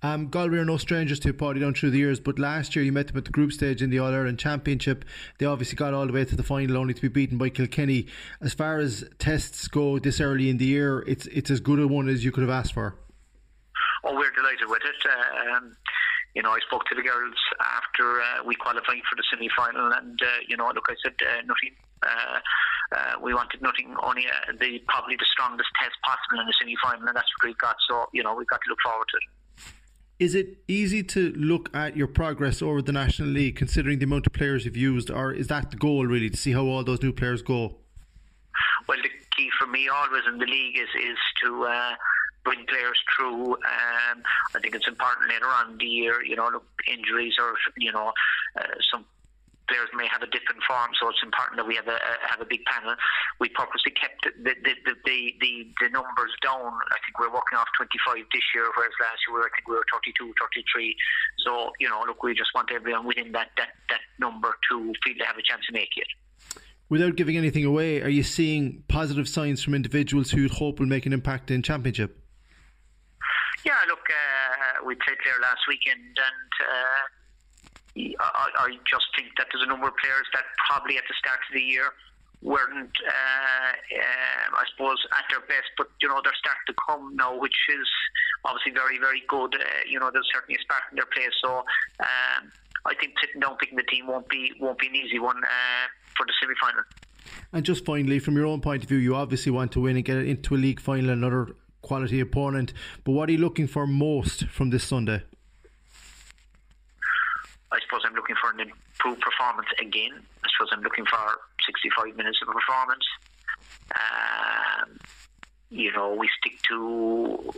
um, 0.02 0.28
Galway 0.28 0.58
are 0.58 0.64
no 0.64 0.76
strangers 0.76 1.18
to 1.20 1.30
a 1.30 1.32
party 1.32 1.58
down 1.58 1.72
through 1.72 1.90
the 1.90 1.98
years, 1.98 2.20
but 2.20 2.38
last 2.38 2.76
year 2.76 2.84
you 2.84 2.92
met 2.92 3.08
them 3.08 3.16
at 3.16 3.24
the 3.24 3.30
group 3.30 3.50
stage 3.50 3.80
in 3.80 3.88
the 3.88 3.98
All 3.98 4.12
Ireland 4.12 4.38
Championship. 4.38 5.06
They 5.38 5.46
obviously 5.46 5.74
got 5.74 5.94
all 5.94 6.06
the 6.06 6.12
way 6.12 6.24
to 6.26 6.36
the 6.36 6.42
final, 6.42 6.76
only 6.76 6.92
to 6.92 7.00
be 7.00 7.08
beaten 7.08 7.38
by 7.38 7.48
Kilkenny. 7.48 8.06
As 8.42 8.52
far 8.52 8.78
as 8.78 9.08
tests 9.18 9.66
go 9.68 9.98
this 9.98 10.20
early 10.20 10.50
in 10.50 10.58
the 10.58 10.66
year, 10.66 11.02
it's 11.06 11.26
it's 11.28 11.50
as 11.50 11.60
good 11.60 11.80
a 11.80 11.88
one 11.88 12.10
as 12.10 12.26
you 12.26 12.30
could 12.30 12.42
have 12.42 12.50
asked 12.50 12.74
for. 12.74 12.94
Oh, 14.04 14.14
we're 14.14 14.30
delighted 14.30 14.68
with 14.68 14.82
it. 14.84 15.10
Um, 15.56 15.74
you 16.36 16.42
know, 16.42 16.50
I 16.50 16.60
spoke 16.68 16.84
to 16.92 16.94
the 16.94 17.00
girls 17.00 17.34
after 17.58 18.20
uh, 18.20 18.44
we 18.44 18.54
qualified 18.54 19.00
for 19.08 19.16
the 19.16 19.24
semi 19.32 19.48
final, 19.56 19.90
and 19.90 20.20
uh, 20.20 20.26
you 20.46 20.54
know, 20.54 20.70
look, 20.74 20.84
I 20.90 20.94
said 21.02 21.14
uh, 21.24 21.40
nothing. 21.48 21.72
Uh, 22.02 22.38
uh, 22.94 23.14
we 23.22 23.32
wanted 23.32 23.62
nothing, 23.62 23.96
only 24.02 24.26
uh, 24.26 24.52
the 24.60 24.78
probably 24.86 25.16
the 25.16 25.24
strongest 25.32 25.70
test 25.80 25.96
possible 26.04 26.38
in 26.38 26.46
the 26.46 26.52
semi 26.60 26.76
final, 26.82 27.08
and 27.08 27.16
that's 27.16 27.30
what 27.40 27.48
we've 27.48 27.58
got. 27.58 27.76
So, 27.88 28.04
you 28.12 28.22
know, 28.22 28.34
we've 28.34 28.46
got 28.46 28.60
to 28.64 28.68
look 28.68 28.78
forward 28.84 29.06
to 29.12 29.16
it. 29.16 29.24
Is 30.18 30.34
it 30.34 30.58
easy 30.68 31.02
to 31.04 31.32
look 31.36 31.74
at 31.74 31.96
your 31.96 32.06
progress 32.06 32.60
over 32.60 32.82
the 32.82 32.92
National 32.92 33.30
League, 33.30 33.56
considering 33.56 33.98
the 33.98 34.04
amount 34.04 34.26
of 34.26 34.34
players 34.34 34.66
you've 34.66 34.76
used, 34.76 35.10
or 35.10 35.32
is 35.32 35.46
that 35.46 35.70
the 35.70 35.76
goal 35.78 36.06
really 36.06 36.28
to 36.28 36.36
see 36.36 36.52
how 36.52 36.66
all 36.66 36.84
those 36.84 37.02
new 37.02 37.12
players 37.12 37.40
go? 37.40 37.76
Well, 38.86 38.98
the 39.02 39.08
key 39.34 39.48
for 39.58 39.66
me 39.66 39.88
always 39.88 40.22
in 40.28 40.38
the 40.38 40.46
league 40.46 40.76
is 40.76 40.88
is 41.02 41.18
to 41.44 41.64
uh, 41.64 41.92
bring 42.46 42.64
players 42.70 42.96
through. 43.10 43.58
Um, 43.58 44.22
I 44.54 44.62
think 44.62 44.78
it's 44.78 44.86
important 44.86 45.28
later 45.28 45.50
on 45.50 45.72
in 45.72 45.78
the 45.78 45.90
year, 45.90 46.22
you 46.22 46.36
know, 46.36 46.48
look, 46.48 46.64
injuries 46.86 47.34
or 47.42 47.58
you 47.76 47.90
know, 47.90 48.14
uh, 48.54 48.78
some 48.90 49.04
players 49.66 49.90
may 49.98 50.06
have 50.06 50.22
a 50.22 50.30
different 50.30 50.62
form, 50.62 50.94
so 50.94 51.10
it's 51.10 51.18
important 51.26 51.58
that 51.58 51.66
we 51.66 51.74
have 51.74 51.90
a, 51.90 51.98
have 52.30 52.40
a 52.40 52.46
big 52.46 52.62
panel. 52.70 52.94
We 53.42 53.50
purposely 53.50 53.90
kept 53.98 54.22
the 54.22 54.54
the, 54.62 54.72
the 54.86 54.94
the, 55.04 55.18
the, 55.42 55.52
the 55.82 55.88
numbers 55.90 56.30
down. 56.38 56.70
I 56.70 56.98
think 57.02 57.18
we're 57.18 57.34
working 57.34 57.58
off 57.58 57.66
25 57.76 58.30
this 58.30 58.46
year, 58.54 58.70
whereas 58.78 58.94
last 59.02 59.18
year 59.26 59.42
I 59.42 59.50
think 59.50 59.66
we 59.66 59.74
were 59.74 59.86
32, 59.90 60.14
33. 60.38 60.94
So 61.42 61.74
you 61.82 61.90
know, 61.90 62.06
look, 62.06 62.22
we 62.22 62.30
just 62.38 62.54
want 62.54 62.70
everyone 62.70 63.10
within 63.10 63.34
that 63.34 63.50
that 63.58 63.74
that 63.90 64.06
number 64.22 64.54
to 64.70 64.94
feel 65.02 65.18
they 65.18 65.26
have 65.26 65.38
a 65.38 65.42
chance 65.42 65.66
to 65.66 65.74
make 65.74 65.98
it. 65.98 66.06
Without 66.88 67.16
giving 67.16 67.36
anything 67.36 67.64
away, 67.64 68.00
are 68.00 68.08
you 68.08 68.22
seeing 68.22 68.84
positive 68.86 69.26
signs 69.26 69.60
from 69.60 69.74
individuals 69.74 70.30
who 70.30 70.42
you 70.42 70.48
hope 70.48 70.78
will 70.78 70.86
make 70.86 71.04
an 71.04 71.12
impact 71.12 71.50
in 71.50 71.60
championship? 71.60 72.22
Yeah, 73.64 73.78
look, 73.88 74.04
uh, 74.10 74.84
we 74.84 74.94
played 74.94 75.18
there 75.24 75.40
last 75.40 75.66
weekend, 75.66 76.14
and 76.18 76.50
uh, 76.60 77.02
I, 78.20 78.48
I 78.58 78.68
just 78.84 79.06
think 79.16 79.32
that 79.38 79.48
there's 79.52 79.64
a 79.64 79.70
number 79.70 79.88
of 79.88 79.96
players 79.96 80.26
that 80.34 80.44
probably 80.68 80.98
at 80.98 81.04
the 81.08 81.14
start 81.18 81.40
of 81.48 81.54
the 81.54 81.62
year 81.62 81.92
weren't, 82.42 82.94
uh, 83.02 83.72
uh, 83.72 84.44
I 84.54 84.64
suppose, 84.72 84.98
at 85.16 85.24
their 85.30 85.40
best. 85.40 85.72
But 85.76 85.88
you 86.00 86.08
know, 86.08 86.20
they're 86.22 86.36
starting 86.38 86.66
to 86.68 86.74
come 86.86 87.16
now, 87.16 87.38
which 87.38 87.56
is 87.68 87.88
obviously 88.44 88.72
very, 88.72 88.98
very 88.98 89.22
good. 89.28 89.54
Uh, 89.54 89.82
you 89.88 89.98
know, 89.98 90.10
there's 90.12 90.28
certainly 90.32 90.58
a 90.58 90.62
spark 90.62 90.82
in 90.90 90.96
their 90.96 91.06
play. 91.06 91.26
So 91.42 91.64
um, 92.00 92.52
I 92.84 92.94
think 93.00 93.14
sitting 93.20 93.40
down 93.40 93.56
picking 93.56 93.76
the 93.76 93.88
team 93.88 94.06
won't 94.06 94.28
be 94.28 94.52
won't 94.60 94.78
be 94.78 94.86
an 94.88 94.96
easy 94.96 95.18
one 95.18 95.42
uh, 95.42 95.86
for 96.16 96.26
the 96.26 96.32
semi 96.40 96.54
final. 96.60 96.84
And 97.52 97.64
just 97.64 97.84
finally, 97.84 98.18
from 98.18 98.36
your 98.36 98.46
own 98.46 98.60
point 98.60 98.82
of 98.82 98.88
view, 98.88 98.98
you 98.98 99.14
obviously 99.16 99.50
want 99.50 99.72
to 99.72 99.80
win 99.80 99.96
and 99.96 100.04
get 100.04 100.18
into 100.18 100.54
a 100.54 100.58
league 100.58 100.80
final, 100.80 101.10
another 101.10 101.48
quality 101.86 102.18
opponent. 102.18 102.72
But 103.04 103.12
what 103.12 103.28
are 103.28 103.32
you 103.32 103.38
looking 103.38 103.68
for 103.68 103.86
most 103.86 104.48
from 104.48 104.70
this 104.70 104.82
Sunday? 104.82 105.22
I 107.70 107.78
suppose 107.80 108.02
I'm 108.04 108.14
looking 108.14 108.36
for 108.40 108.50
an 108.50 108.60
improved 108.60 109.20
performance 109.20 109.68
again. 109.80 110.12
I 110.44 110.48
suppose 110.52 110.70
I'm 110.72 110.82
looking 110.82 111.06
for 111.06 111.18
65 111.64 112.16
minutes 112.16 112.38
of 112.42 112.48
performance. 112.48 113.04
Um, 113.94 114.98
you 115.70 115.92
know, 115.92 116.14
we 116.14 116.28
stick 116.40 116.60
to 116.70 117.50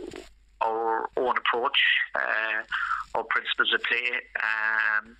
our 0.61 1.09
own 1.17 1.35
approach, 1.37 1.79
uh, 2.15 2.61
our 3.15 3.23
principles 3.23 3.73
of 3.73 3.81
play. 3.83 4.11
Um, 4.35 5.15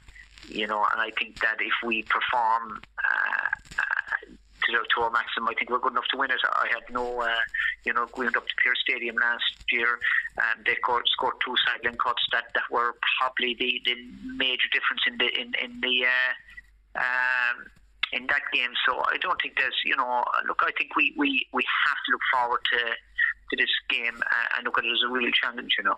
you 0.47 0.67
know, 0.67 0.85
and 0.91 1.01
I 1.01 1.11
think 1.17 1.39
that 1.39 1.57
if 1.59 1.73
we 1.85 2.03
perform 2.03 2.81
uh, 2.97 3.79
to, 4.65 4.71
to 4.95 5.01
our 5.01 5.11
maximum, 5.11 5.49
I 5.49 5.53
think 5.53 5.69
we're 5.69 5.79
good 5.79 5.93
enough 5.93 6.07
to 6.11 6.17
win 6.17 6.31
it. 6.31 6.39
I 6.43 6.67
had 6.69 6.93
no, 6.93 7.21
uh, 7.21 7.35
you 7.85 7.93
know, 7.93 8.05
going 8.07 8.27
up 8.29 8.47
to 8.47 8.55
Pearse 8.63 8.79
Stadium 8.81 9.15
last 9.15 9.43
year, 9.71 9.99
and 10.37 10.65
they 10.65 10.75
scored, 10.75 11.03
scored 11.07 11.35
two 11.45 11.55
sideline 11.65 11.97
cuts 11.97 12.21
that, 12.31 12.45
that 12.55 12.63
were 12.71 12.95
probably 13.19 13.55
the, 13.59 13.81
the 13.85 13.95
major 14.35 14.67
difference 14.71 15.01
in 15.07 15.17
the 15.17 15.29
in 15.39 15.53
in 15.63 15.81
the. 15.81 16.05
Uh, 16.05 16.33
um, 16.95 17.65
in 18.11 18.25
that 18.25 18.41
game, 18.51 18.71
so 18.87 18.97
I 19.05 19.17
don't 19.21 19.39
think 19.39 19.55
there's, 19.55 19.75
you 19.85 19.95
know, 19.95 20.23
look, 20.47 20.63
I 20.63 20.71
think 20.79 20.95
we, 20.95 21.13
we, 21.15 21.45
we 21.53 21.63
have 21.85 21.97
to 22.07 22.11
look 22.11 22.21
forward 22.33 22.61
to 22.73 22.79
to 23.49 23.55
this 23.57 23.69
game 23.89 24.15
uh, 24.15 24.57
and 24.57 24.65
look 24.65 24.77
at 24.77 24.85
it 24.85 24.91
as 24.91 24.99
a 25.07 25.11
real 25.11 25.31
challenge, 25.31 25.71
you 25.77 25.83
know. 25.83 25.97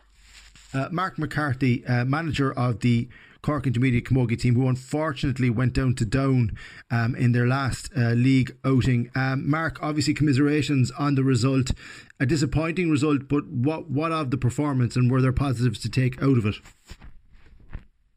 Uh, 0.73 0.87
Mark 0.91 1.17
McCarthy, 1.17 1.85
uh, 1.85 2.05
manager 2.05 2.51
of 2.53 2.79
the 2.79 3.09
Cork 3.41 3.65
Intermediate 3.65 4.05
Camogie 4.05 4.39
team, 4.39 4.55
who 4.55 4.67
unfortunately 4.67 5.49
went 5.49 5.73
down 5.73 5.95
to 5.95 6.05
Down 6.05 6.57
um, 6.89 7.15
in 7.15 7.31
their 7.31 7.47
last 7.47 7.89
uh, 7.97 8.11
league 8.11 8.55
outing. 8.63 9.09
Um, 9.15 9.49
Mark, 9.49 9.81
obviously, 9.81 10.13
commiserations 10.13 10.91
on 10.91 11.15
the 11.15 11.23
result. 11.23 11.71
A 12.19 12.25
disappointing 12.25 12.91
result, 12.91 13.27
but 13.27 13.47
what 13.47 13.89
what 13.89 14.11
of 14.11 14.29
the 14.29 14.37
performance 14.37 14.95
and 14.95 15.09
were 15.09 15.21
there 15.21 15.33
positives 15.33 15.79
to 15.79 15.89
take 15.89 16.21
out 16.21 16.37
of 16.37 16.45
it? 16.45 16.55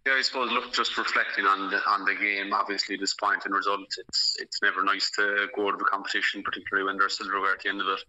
Yeah, 0.07 0.13
I 0.19 0.21
suppose. 0.21 0.53
Look, 0.53 0.75
just 0.75 0.99
reflecting 0.99 1.47
on 1.47 1.71
the 1.71 1.81
on 1.89 2.05
the 2.05 2.15
game. 2.15 2.53
Obviously, 2.53 2.99
disappointing 2.99 3.53
result. 3.53 3.89
It's 3.97 4.37
it's 4.39 4.61
never 4.61 4.83
nice 4.85 5.11
to 5.13 5.47
go 5.57 5.69
out 5.69 5.75
of 5.75 5.81
a 5.81 5.85
competition, 5.85 6.43
particularly 6.43 6.87
when 6.87 6.99
there's 6.99 7.17
silverware 7.17 7.55
at 7.55 7.63
the 7.63 7.71
end 7.71 7.81
of 7.81 7.89
it. 7.89 8.01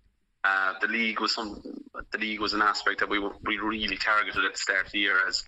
Uh, 0.43 0.73
the 0.81 0.87
league 0.87 1.21
was 1.21 1.33
some. 1.33 1.63
The 2.11 2.17
league 2.17 2.41
was 2.41 2.53
an 2.53 2.61
aspect 2.61 2.99
that 2.99 3.09
we 3.09 3.19
were, 3.19 3.31
we 3.45 3.57
really 3.57 3.95
targeted 3.95 4.43
at 4.43 4.51
the 4.51 4.59
start 4.59 4.87
of 4.87 4.91
the 4.91 4.99
year 4.99 5.25
as 5.25 5.43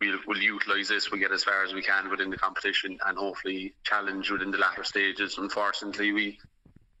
we'll, 0.00 0.18
we'll 0.26 0.38
utilise 0.38 0.88
this, 0.88 1.10
we'll 1.10 1.20
get 1.20 1.32
as 1.32 1.44
far 1.44 1.64
as 1.64 1.72
we 1.72 1.82
can 1.82 2.10
within 2.10 2.30
the 2.30 2.36
competition 2.36 2.98
and 3.06 3.18
hopefully 3.18 3.74
challenge 3.84 4.30
within 4.30 4.50
the 4.50 4.58
latter 4.58 4.84
stages. 4.84 5.38
Unfortunately, 5.38 6.12
we 6.12 6.38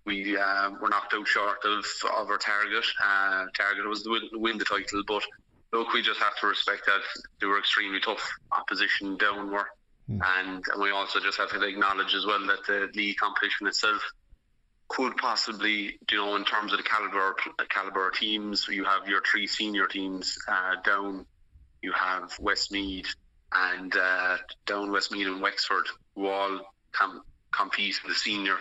we 0.04 0.36
uh, 0.36 0.70
were 0.80 0.88
knocked 0.88 1.14
out 1.14 1.26
short 1.26 1.58
of, 1.64 1.84
of 2.16 2.30
our 2.30 2.38
target. 2.38 2.84
Uh, 3.04 3.46
target 3.56 3.88
was 3.88 4.04
to 4.04 4.10
win, 4.10 4.22
win 4.34 4.58
the 4.58 4.64
title, 4.64 5.02
but 5.06 5.22
look, 5.72 5.92
we 5.92 6.00
just 6.00 6.20
have 6.20 6.36
to 6.40 6.46
respect 6.46 6.86
that 6.86 7.00
they 7.40 7.46
were 7.46 7.58
extremely 7.58 7.98
tough 7.98 8.24
opposition 8.52 9.16
downward. 9.16 9.66
Mm. 10.08 10.20
And, 10.38 10.64
and 10.72 10.80
we 10.82 10.92
also 10.92 11.18
just 11.18 11.38
have 11.38 11.50
to 11.50 11.60
acknowledge 11.60 12.14
as 12.14 12.24
well 12.24 12.38
that 12.46 12.64
the 12.68 12.88
league 12.94 13.16
competition 13.16 13.66
itself 13.66 14.00
could 14.88 15.16
possibly, 15.16 15.98
you 16.10 16.16
know, 16.16 16.36
in 16.36 16.44
terms 16.44 16.72
of 16.72 16.78
the 16.78 16.84
caliber 16.84 17.34
caliber 17.68 18.10
teams, 18.12 18.68
you 18.70 18.84
have 18.84 19.08
your 19.08 19.20
three 19.22 19.48
senior 19.48 19.88
teams 19.88 20.38
uh, 20.48 20.76
down 20.84 21.26
you 21.86 21.92
have 21.92 22.36
Westmeath 22.40 23.14
and 23.52 23.94
uh, 23.96 24.36
down 24.66 24.90
Westmeath 24.90 25.28
and 25.28 25.40
Wexford 25.40 25.86
who 26.16 26.26
all 26.26 26.60
com- 26.90 27.22
compete 27.52 27.94
in 28.02 28.10
the 28.10 28.14
senior. 28.16 28.56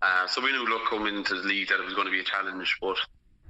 Uh, 0.00 0.26
so 0.26 0.40
we 0.42 0.50
knew, 0.50 0.66
look, 0.66 0.88
coming 0.88 1.14
into 1.14 1.34
the 1.34 1.46
league 1.46 1.68
that 1.68 1.78
it 1.78 1.84
was 1.84 1.92
going 1.92 2.06
to 2.06 2.10
be 2.10 2.20
a 2.20 2.24
challenge, 2.24 2.78
but 2.80 2.96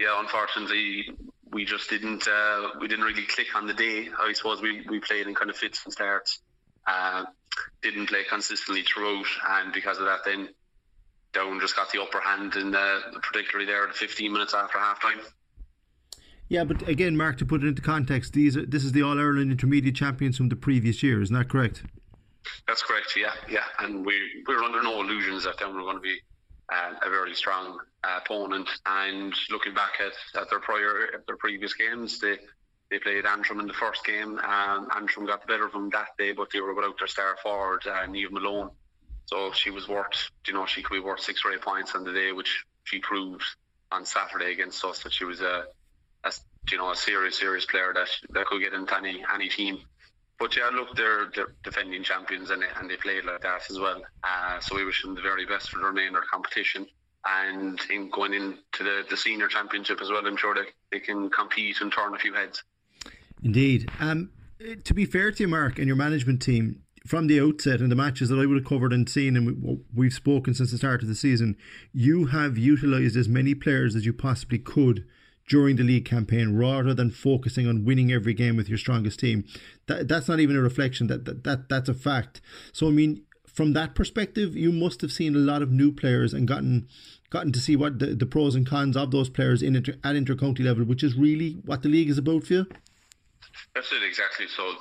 yeah, 0.00 0.18
unfortunately, 0.18 1.04
we 1.52 1.64
just 1.64 1.88
didn't 1.88 2.26
uh, 2.26 2.70
we 2.80 2.88
didn't 2.88 3.04
really 3.04 3.22
click 3.22 3.54
on 3.54 3.68
the 3.68 3.74
day. 3.74 4.08
I 4.18 4.32
suppose 4.32 4.60
we, 4.60 4.84
we 4.88 4.98
played 4.98 5.28
in 5.28 5.34
kind 5.34 5.50
of 5.50 5.56
fits 5.56 5.84
and 5.84 5.92
starts, 5.92 6.40
uh, 6.88 7.24
didn't 7.82 8.08
play 8.08 8.24
consistently 8.28 8.82
throughout, 8.82 9.26
and 9.48 9.72
because 9.72 9.98
of 9.98 10.06
that, 10.06 10.20
then 10.24 10.48
Down 11.32 11.60
just 11.60 11.76
got 11.76 11.92
the 11.92 12.02
upper 12.02 12.20
hand, 12.20 12.56
in 12.56 12.72
the, 12.72 13.00
particularly 13.22 13.70
there, 13.70 13.86
the 13.86 13.92
15 13.92 14.32
minutes 14.32 14.54
after 14.54 14.78
half 14.78 15.00
time. 15.00 15.20
Yeah, 16.50 16.64
but 16.64 16.86
again, 16.88 17.16
Mark, 17.16 17.38
to 17.38 17.46
put 17.46 17.62
it 17.62 17.68
into 17.68 17.80
context, 17.80 18.32
these 18.32 18.56
are, 18.56 18.66
this 18.66 18.82
is 18.82 18.90
the 18.90 19.02
All 19.02 19.16
Ireland 19.16 19.52
Intermediate 19.52 19.94
champions 19.94 20.36
from 20.36 20.48
the 20.48 20.56
previous 20.56 21.00
year, 21.00 21.22
isn't 21.22 21.34
that 21.34 21.48
correct? 21.48 21.84
That's 22.66 22.82
correct. 22.82 23.14
Yeah, 23.16 23.32
yeah, 23.48 23.62
and 23.78 24.04
we 24.04 24.42
we're 24.48 24.60
under 24.64 24.82
no 24.82 25.00
illusions 25.00 25.44
that 25.44 25.58
then 25.58 25.76
we're 25.76 25.82
going 25.82 25.98
to 25.98 26.02
be 26.02 26.18
uh, 26.68 26.94
a 27.06 27.08
very 27.08 27.36
strong 27.36 27.78
uh, 28.02 28.18
opponent. 28.24 28.68
And 28.84 29.32
looking 29.48 29.74
back 29.74 30.00
at, 30.00 30.40
at 30.40 30.50
their 30.50 30.58
prior 30.58 31.22
their 31.24 31.36
previous 31.36 31.72
games, 31.74 32.18
they 32.18 32.36
they 32.90 32.98
played 32.98 33.26
Antrim 33.26 33.60
in 33.60 33.68
the 33.68 33.72
first 33.72 34.04
game. 34.04 34.40
Um, 34.40 34.88
Antrim 34.96 35.26
got 35.26 35.42
the 35.42 35.46
better 35.46 35.66
of 35.66 35.72
them 35.72 35.88
that 35.90 36.08
day, 36.18 36.32
but 36.32 36.48
they 36.52 36.60
were 36.60 36.74
without 36.74 36.98
their 36.98 37.06
star 37.06 37.36
forward, 37.40 37.86
uh, 37.86 38.06
Niamh 38.08 38.32
Mallon. 38.32 38.70
So 39.26 39.52
she 39.52 39.70
was 39.70 39.86
worth, 39.86 40.30
you 40.48 40.54
know, 40.54 40.66
she 40.66 40.82
could 40.82 40.94
be 40.94 41.00
worth 41.00 41.20
six 41.20 41.42
or 41.44 41.52
eight 41.52 41.62
points 41.62 41.94
on 41.94 42.02
the 42.02 42.12
day, 42.12 42.32
which 42.32 42.64
she 42.82 42.98
proved 42.98 43.44
on 43.92 44.04
Saturday 44.04 44.50
against 44.50 44.84
us 44.84 45.04
that 45.04 45.12
she 45.12 45.24
was 45.24 45.40
a 45.40 45.66
a 46.24 46.32
you 46.70 46.78
know 46.78 46.90
a 46.90 46.96
serious 46.96 47.38
serious 47.38 47.66
player 47.66 47.92
that 47.94 48.08
that 48.30 48.46
could 48.46 48.60
get 48.60 48.72
into 48.72 48.96
any 48.96 49.24
any 49.32 49.48
team. 49.48 49.80
But 50.38 50.56
yeah, 50.56 50.70
look, 50.72 50.96
they're, 50.96 51.30
they're 51.34 51.54
defending 51.62 52.02
champions 52.02 52.48
and 52.48 52.62
they, 52.62 52.66
and 52.80 52.88
they 52.88 52.96
played 52.96 53.26
like 53.26 53.42
that 53.42 53.68
as 53.68 53.78
well. 53.78 54.00
Uh, 54.24 54.58
so 54.58 54.74
we 54.74 54.86
wish 54.86 55.02
them 55.02 55.14
the 55.14 55.20
very 55.20 55.44
best 55.44 55.68
for 55.68 55.80
the 55.80 55.84
remainder 55.84 56.18
of 56.18 56.24
the 56.24 56.28
competition. 56.32 56.86
And 57.26 57.78
in 57.90 58.08
going 58.08 58.32
into 58.32 58.58
the, 58.78 59.04
the 59.10 59.18
senior 59.18 59.48
championship 59.48 60.00
as 60.00 60.08
well, 60.08 60.26
I'm 60.26 60.38
sure 60.38 60.54
they, 60.54 60.70
they 60.90 61.00
can 61.00 61.28
compete 61.28 61.82
and 61.82 61.92
turn 61.92 62.14
a 62.14 62.18
few 62.18 62.32
heads. 62.32 62.62
Indeed. 63.42 63.90
Um, 64.00 64.30
to 64.84 64.94
be 64.94 65.04
fair 65.04 65.30
to 65.30 65.42
you, 65.42 65.48
Mark, 65.48 65.78
and 65.78 65.86
your 65.86 65.96
management 65.96 66.40
team, 66.40 66.84
from 67.06 67.26
the 67.26 67.38
outset 67.38 67.80
and 67.80 67.92
the 67.92 67.96
matches 67.96 68.30
that 68.30 68.38
I 68.38 68.46
would 68.46 68.56
have 68.56 68.66
covered 68.66 68.94
and 68.94 69.08
seen, 69.08 69.36
and 69.36 69.82
we've 69.94 70.12
spoken 70.12 70.54
since 70.54 70.70
the 70.70 70.78
start 70.78 71.02
of 71.02 71.08
the 71.08 71.14
season, 71.14 71.56
you 71.92 72.26
have 72.26 72.56
utilised 72.56 73.16
as 73.16 73.28
many 73.28 73.54
players 73.54 73.94
as 73.94 74.06
you 74.06 74.14
possibly 74.14 74.58
could 74.58 75.04
during 75.50 75.74
the 75.74 75.82
league 75.82 76.04
campaign 76.04 76.56
rather 76.56 76.94
than 76.94 77.10
focusing 77.10 77.66
on 77.66 77.84
winning 77.84 78.12
every 78.12 78.32
game 78.32 78.56
with 78.56 78.68
your 78.68 78.78
strongest 78.78 79.18
team. 79.18 79.44
That, 79.88 80.06
that's 80.06 80.28
not 80.28 80.38
even 80.38 80.56
a 80.56 80.60
reflection. 80.60 81.08
That, 81.08 81.24
that 81.24 81.44
that 81.44 81.68
that's 81.68 81.88
a 81.88 81.94
fact. 81.94 82.40
So 82.72 82.86
I 82.86 82.90
mean, 82.90 83.24
from 83.46 83.72
that 83.74 83.94
perspective, 83.94 84.56
you 84.56 84.70
must 84.70 85.00
have 85.02 85.12
seen 85.12 85.34
a 85.34 85.38
lot 85.38 85.60
of 85.60 85.70
new 85.70 85.92
players 85.92 86.32
and 86.32 86.46
gotten 86.46 86.88
gotten 87.30 87.52
to 87.52 87.58
see 87.58 87.76
what 87.76 87.98
the, 87.98 88.14
the 88.14 88.26
pros 88.26 88.54
and 88.54 88.66
cons 88.66 88.96
of 88.96 89.10
those 89.10 89.28
players 89.28 89.60
in 89.62 89.76
inter, 89.76 89.94
at 90.04 90.14
intercounty 90.14 90.60
level, 90.60 90.84
which 90.84 91.02
is 91.02 91.16
really 91.16 91.58
what 91.64 91.82
the 91.82 91.88
league 91.88 92.08
is 92.08 92.18
about 92.18 92.44
for 92.44 92.52
you. 92.54 92.66
That's 93.74 93.92
it 93.92 94.02
exactly. 94.02 94.46
So, 94.48 94.74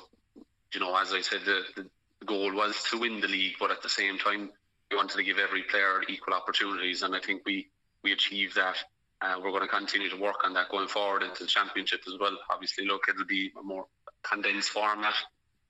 you 0.73 0.79
know, 0.79 0.95
as 0.95 1.13
I 1.13 1.21
said, 1.21 1.41
the, 1.45 1.61
the 1.75 2.25
goal 2.25 2.53
was 2.53 2.83
to 2.91 2.99
win 2.99 3.21
the 3.21 3.27
league, 3.27 3.55
but 3.59 3.71
at 3.71 3.81
the 3.81 3.89
same 3.89 4.17
time, 4.19 4.51
we 4.91 4.97
wanted 4.97 5.17
to 5.17 5.23
give 5.23 5.37
every 5.39 5.63
player 5.63 6.01
equal 6.07 6.33
opportunities, 6.33 7.01
and 7.01 7.15
I 7.15 7.19
think 7.19 7.41
we 7.45 7.69
we 8.03 8.11
achieved 8.11 8.55
that. 8.55 8.77
Uh, 9.21 9.35
we're 9.43 9.51
going 9.51 9.63
to 9.63 9.67
continue 9.67 10.09
to 10.09 10.15
work 10.15 10.45
on 10.45 10.53
that 10.53 10.69
going 10.69 10.87
forward 10.87 11.23
into 11.23 11.43
the 11.43 11.49
championship 11.49 12.01
as 12.07 12.13
well. 12.19 12.37
Obviously, 12.49 12.85
look, 12.85 13.03
it'll 13.09 13.25
be 13.25 13.51
a 13.59 13.63
more 13.63 13.85
condensed 14.23 14.69
format, 14.69 15.13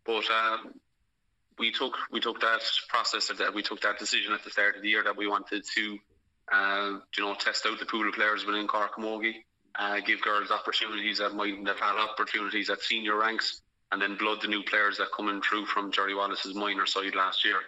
but 0.06 0.24
uh, 0.32 0.58
we 1.58 1.72
took 1.72 1.98
we 2.12 2.20
took 2.20 2.40
that 2.42 2.62
process 2.88 3.32
that 3.38 3.54
we 3.54 3.64
took 3.64 3.82
that 3.82 3.98
decision 3.98 4.34
at 4.34 4.44
the 4.44 4.52
start 4.52 4.76
of 4.76 4.82
the 4.82 4.90
year 4.90 5.04
that 5.04 5.18
we 5.18 5.28
wanted 5.28 5.64
to, 5.76 5.98
uh, 6.52 7.00
you 7.18 7.24
know, 7.24 7.34
test 7.36 7.66
out 7.66 7.80
the 7.80 7.86
pool 7.86 8.08
of 8.08 8.14
players 8.14 8.46
within 8.46 8.68
Cork 8.68 8.96
Camogie, 8.96 9.44
uh, 9.78 10.00
give 10.00 10.22
girls 10.22 10.52
opportunities 10.52 11.18
that 11.18 11.34
might 11.34 11.56
have 11.68 11.80
had 11.80 11.96
opportunities 11.98 12.70
at 12.70 12.82
senior 12.82 13.18
ranks, 13.18 13.62
and 13.92 14.02
then 14.02 14.16
blood 14.16 14.42
the 14.42 14.48
new 14.48 14.64
players 14.64 14.98
that 14.98 15.08
coming 15.16 15.42
through 15.42 15.66
from 15.66 15.92
Jerry 15.92 16.14
Wallace's 16.14 16.56
minor 16.56 16.86
side 16.86 17.16
last 17.16 17.44
year. 17.44 17.60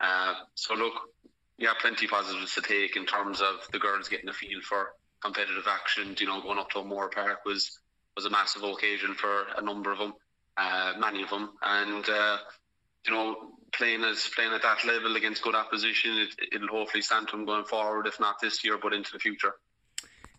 Uh, 0.00 0.34
so 0.54 0.74
look, 0.74 0.94
yeah, 1.58 1.72
plenty 1.80 2.06
positives 2.06 2.54
to 2.54 2.62
take 2.62 2.96
in 2.96 3.06
terms 3.06 3.40
of 3.40 3.66
the 3.72 3.78
girls 3.78 4.08
getting 4.08 4.28
a 4.28 4.32
feel 4.32 4.60
for 4.62 4.90
competitive 5.24 5.64
action. 5.66 6.14
You 6.18 6.26
know, 6.26 6.42
going 6.42 6.58
up 6.58 6.70
to 6.70 6.80
O'Moore 6.80 7.10
Park 7.10 7.44
was 7.44 7.78
was 8.14 8.26
a 8.26 8.30
massive 8.30 8.62
occasion 8.62 9.14
for 9.14 9.46
a 9.56 9.62
number 9.62 9.90
of 9.90 9.98
them, 9.98 10.14
uh, 10.56 10.92
many 10.98 11.22
of 11.22 11.30
them, 11.30 11.50
and 11.62 12.08
uh, 12.08 12.36
you 13.06 13.12
know, 13.12 13.52
playing 13.72 14.04
as 14.04 14.28
playing 14.34 14.52
at 14.52 14.62
that 14.62 14.84
level 14.84 15.16
against 15.16 15.42
good 15.42 15.54
opposition, 15.54 16.16
it, 16.18 16.54
it'll 16.54 16.68
hopefully 16.68 17.02
stand 17.02 17.28
them 17.28 17.44
going 17.44 17.64
forward, 17.64 18.06
if 18.06 18.20
not 18.20 18.40
this 18.40 18.64
year, 18.64 18.78
but 18.80 18.92
into 18.92 19.12
the 19.12 19.18
future. 19.18 19.54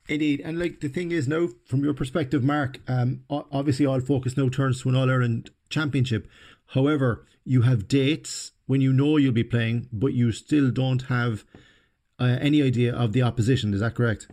Indeed, 0.08 0.42
and 0.42 0.60
like 0.60 0.82
the 0.82 0.88
thing 0.88 1.12
is 1.12 1.28
now, 1.28 1.50
from 1.66 1.84
your 1.84 1.96
perspective, 1.96 2.44
Mark, 2.44 2.80
um, 2.88 3.22
obviously 3.30 3.88
all 3.88 4.00
focus 4.00 4.38
now 4.38 4.50
turns 4.50 4.82
to 4.84 4.90
an 4.90 4.96
All 4.96 5.10
Ireland 5.10 5.50
Championship. 5.70 6.28
However, 6.68 7.26
you 7.44 7.64
have 7.64 7.88
dates 7.88 8.52
when 8.68 8.82
you 8.82 8.94
know 8.94 9.18
you'll 9.18 9.34
be 9.34 9.44
playing, 9.44 9.90
but 9.92 10.14
you 10.14 10.32
still 10.32 10.70
don't 10.70 11.04
have 11.04 11.44
uh, 12.20 12.38
any 12.40 12.62
idea 12.62 12.96
of 12.96 13.14
the 13.14 13.24
opposition. 13.24 13.74
Is 13.74 13.80
that 13.80 13.96
correct? 13.96 14.28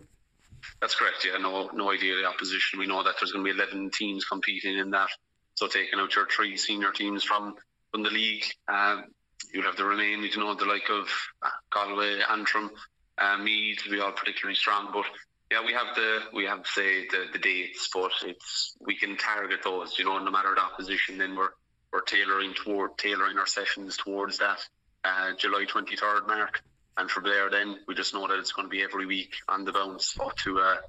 That's 0.81 0.95
correct. 0.95 1.25
Yeah, 1.25 1.37
no, 1.37 1.69
no 1.73 1.91
the 1.91 2.25
opposition. 2.25 2.79
We 2.79 2.87
know 2.87 3.03
that 3.03 3.15
there's 3.19 3.31
going 3.31 3.45
to 3.45 3.53
be 3.53 3.57
11 3.57 3.91
teams 3.91 4.25
competing 4.25 4.77
in 4.77 4.91
that. 4.91 5.09
So 5.55 5.67
taking 5.67 5.99
out 5.99 6.15
your 6.15 6.27
three 6.27 6.57
senior 6.57 6.91
teams 6.91 7.23
from 7.23 7.55
from 7.91 8.01
the 8.01 8.09
league, 8.09 8.43
um, 8.67 9.05
you'll 9.53 9.65
have 9.65 9.77
the 9.77 9.85
remaining. 9.85 10.23
You 10.23 10.37
know, 10.39 10.55
the 10.55 10.65
like 10.65 10.89
of 10.89 11.07
uh, 11.43 11.49
Galway, 11.71 12.21
Antrim, 12.29 12.71
uh, 13.19 13.37
Meath 13.37 13.85
will 13.85 13.91
be 13.91 13.99
all 13.99 14.11
particularly 14.11 14.55
strong. 14.55 14.89
But 14.91 15.05
yeah, 15.51 15.63
we 15.63 15.73
have 15.73 15.95
the 15.95 16.19
we 16.33 16.45
have 16.45 16.65
say 16.65 17.07
the, 17.07 17.25
the 17.31 17.39
dates, 17.39 17.89
but 17.93 18.11
it's 18.25 18.75
we 18.81 18.95
can 18.95 19.15
target 19.17 19.59
those. 19.63 19.97
You 19.99 20.05
know, 20.05 20.17
no 20.17 20.31
matter 20.31 20.55
the 20.55 20.61
opposition, 20.61 21.19
then 21.19 21.35
we're 21.35 21.51
we're 21.91 22.01
tailoring 22.01 22.55
toward 22.55 22.97
tailoring 22.97 23.37
our 23.37 23.45
sessions 23.45 23.97
towards 23.97 24.39
that 24.39 24.59
uh, 25.03 25.33
July 25.37 25.65
23rd 25.65 26.27
mark. 26.27 26.61
And 26.97 27.09
from 27.09 27.23
there, 27.23 27.49
then 27.49 27.79
we 27.87 27.95
just 27.95 28.13
know 28.13 28.27
that 28.27 28.37
it's 28.37 28.51
going 28.51 28.67
to 28.67 28.71
be 28.71 28.83
every 28.83 29.05
week 29.05 29.33
on 29.47 29.65
the 29.65 29.71
bounce 29.71 30.17
up 30.19 30.35
to 30.37 30.59
a, 30.59 30.79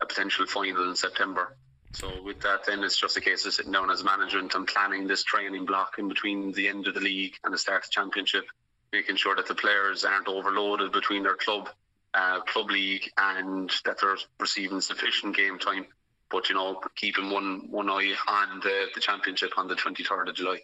a 0.00 0.06
potential 0.06 0.46
final 0.46 0.88
in 0.88 0.96
September. 0.96 1.56
So 1.92 2.22
with 2.22 2.40
that, 2.40 2.64
then 2.66 2.82
it's 2.82 2.96
just 2.96 3.16
a 3.16 3.20
case 3.20 3.46
of 3.46 3.52
sitting 3.52 3.70
down 3.70 3.90
as 3.90 4.02
management 4.02 4.54
and 4.54 4.66
planning 4.66 5.06
this 5.06 5.22
training 5.22 5.64
block 5.64 5.94
in 5.98 6.08
between 6.08 6.52
the 6.52 6.68
end 6.68 6.88
of 6.88 6.94
the 6.94 7.00
league 7.00 7.34
and 7.44 7.54
the 7.54 7.58
start 7.58 7.84
of 7.84 7.90
the 7.90 7.92
championship, 7.92 8.46
making 8.92 9.16
sure 9.16 9.36
that 9.36 9.46
the 9.46 9.54
players 9.54 10.04
aren't 10.04 10.26
overloaded 10.26 10.90
between 10.90 11.22
their 11.22 11.36
club, 11.36 11.68
uh, 12.14 12.40
club 12.40 12.70
league, 12.70 13.08
and 13.16 13.70
that 13.84 14.00
they're 14.00 14.16
receiving 14.40 14.80
sufficient 14.80 15.36
game 15.36 15.58
time. 15.58 15.86
But 16.30 16.48
you 16.48 16.56
know, 16.56 16.80
keeping 16.96 17.30
one 17.30 17.70
one 17.70 17.88
eye 17.88 18.14
on 18.26 18.60
the, 18.60 18.86
the 18.94 19.00
championship 19.00 19.52
on 19.56 19.68
the 19.68 19.76
23rd 19.76 20.30
of 20.30 20.34
July. 20.34 20.62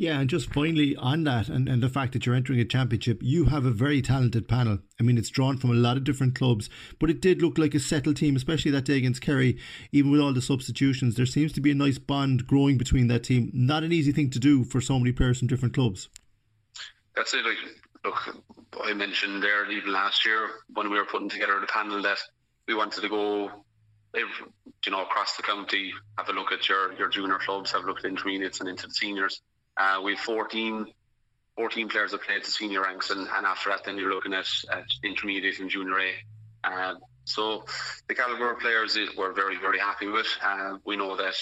Yeah, 0.00 0.20
and 0.20 0.30
just 0.30 0.54
finally 0.54 0.94
on 0.94 1.24
that, 1.24 1.48
and, 1.48 1.68
and 1.68 1.82
the 1.82 1.88
fact 1.88 2.12
that 2.12 2.24
you're 2.24 2.36
entering 2.36 2.60
a 2.60 2.64
championship, 2.64 3.18
you 3.20 3.46
have 3.46 3.64
a 3.64 3.72
very 3.72 4.00
talented 4.00 4.46
panel. 4.46 4.78
I 5.00 5.02
mean, 5.02 5.18
it's 5.18 5.28
drawn 5.28 5.58
from 5.58 5.70
a 5.70 5.74
lot 5.74 5.96
of 5.96 6.04
different 6.04 6.36
clubs, 6.36 6.70
but 7.00 7.10
it 7.10 7.20
did 7.20 7.42
look 7.42 7.58
like 7.58 7.74
a 7.74 7.80
settled 7.80 8.16
team, 8.16 8.36
especially 8.36 8.70
that 8.70 8.84
day 8.84 8.96
against 8.96 9.22
Kerry. 9.22 9.58
Even 9.90 10.12
with 10.12 10.20
all 10.20 10.32
the 10.32 10.40
substitutions, 10.40 11.16
there 11.16 11.26
seems 11.26 11.52
to 11.54 11.60
be 11.60 11.72
a 11.72 11.74
nice 11.74 11.98
bond 11.98 12.46
growing 12.46 12.78
between 12.78 13.08
that 13.08 13.24
team. 13.24 13.50
Not 13.52 13.82
an 13.82 13.90
easy 13.90 14.12
thing 14.12 14.30
to 14.30 14.38
do 14.38 14.62
for 14.62 14.80
so 14.80 15.00
many 15.00 15.10
players 15.10 15.40
from 15.40 15.48
different 15.48 15.74
clubs. 15.74 16.08
That's 17.16 17.34
it. 17.34 17.44
Like, 17.44 17.56
look, 18.04 18.44
I 18.84 18.92
mentioned 18.92 19.42
there 19.42 19.68
even 19.68 19.92
last 19.92 20.24
year 20.24 20.48
when 20.74 20.90
we 20.90 20.96
were 20.96 21.06
putting 21.06 21.28
together 21.28 21.58
the 21.60 21.66
panel 21.66 22.00
that 22.02 22.18
we 22.68 22.74
wanted 22.76 23.02
to 23.02 23.08
go 23.08 23.50
you 24.14 24.92
know, 24.92 25.02
across 25.02 25.36
the 25.36 25.42
county, 25.42 25.92
have 26.16 26.28
a 26.28 26.32
look 26.32 26.52
at 26.52 26.68
your, 26.68 26.92
your 26.94 27.08
junior 27.08 27.38
clubs, 27.38 27.72
have 27.72 27.82
a 27.82 27.86
look 27.86 27.98
at 27.98 28.04
intermediates 28.04 28.60
and 28.60 28.68
into 28.68 28.86
the 28.86 28.94
seniors. 28.94 29.42
Uh, 29.78 30.00
we 30.02 30.14
have 30.14 30.20
14, 30.24 30.86
14 31.56 31.88
players 31.88 32.10
that 32.10 32.22
play 32.22 32.36
at 32.36 32.44
the 32.44 32.50
senior 32.50 32.82
ranks, 32.82 33.10
and, 33.10 33.20
and 33.20 33.46
after 33.46 33.70
that, 33.70 33.84
then 33.84 33.96
you're 33.96 34.12
looking 34.12 34.34
at, 34.34 34.48
at 34.72 34.84
intermediate 35.04 35.60
and 35.60 35.70
junior 35.70 35.98
A. 35.98 36.12
Uh, 36.64 36.94
so 37.24 37.64
the 38.08 38.14
caliber 38.14 38.50
of 38.52 38.58
players 38.58 38.98
we're 39.16 39.32
very, 39.32 39.58
very 39.58 39.78
happy 39.78 40.08
with. 40.08 40.26
Uh, 40.42 40.78
we 40.84 40.96
know 40.96 41.16
that 41.16 41.34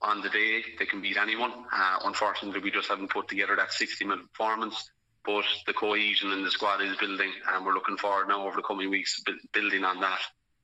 on 0.00 0.22
the 0.22 0.28
day 0.28 0.62
they 0.78 0.86
can 0.86 1.02
beat 1.02 1.16
anyone. 1.16 1.52
Uh, 1.72 1.98
unfortunately, 2.04 2.60
we 2.60 2.70
just 2.70 2.88
haven't 2.88 3.10
put 3.10 3.28
together 3.28 3.56
that 3.56 3.72
60 3.72 4.04
minute 4.04 4.32
performance. 4.32 4.90
But 5.24 5.44
the 5.66 5.74
cohesion 5.74 6.32
in 6.32 6.42
the 6.42 6.50
squad 6.50 6.80
is 6.80 6.96
building, 6.96 7.30
and 7.52 7.66
we're 7.66 7.74
looking 7.74 7.98
forward 7.98 8.28
now 8.28 8.46
over 8.46 8.56
the 8.56 8.62
coming 8.62 8.88
weeks 8.88 9.22
building 9.52 9.84
on 9.84 10.00
that. 10.00 10.20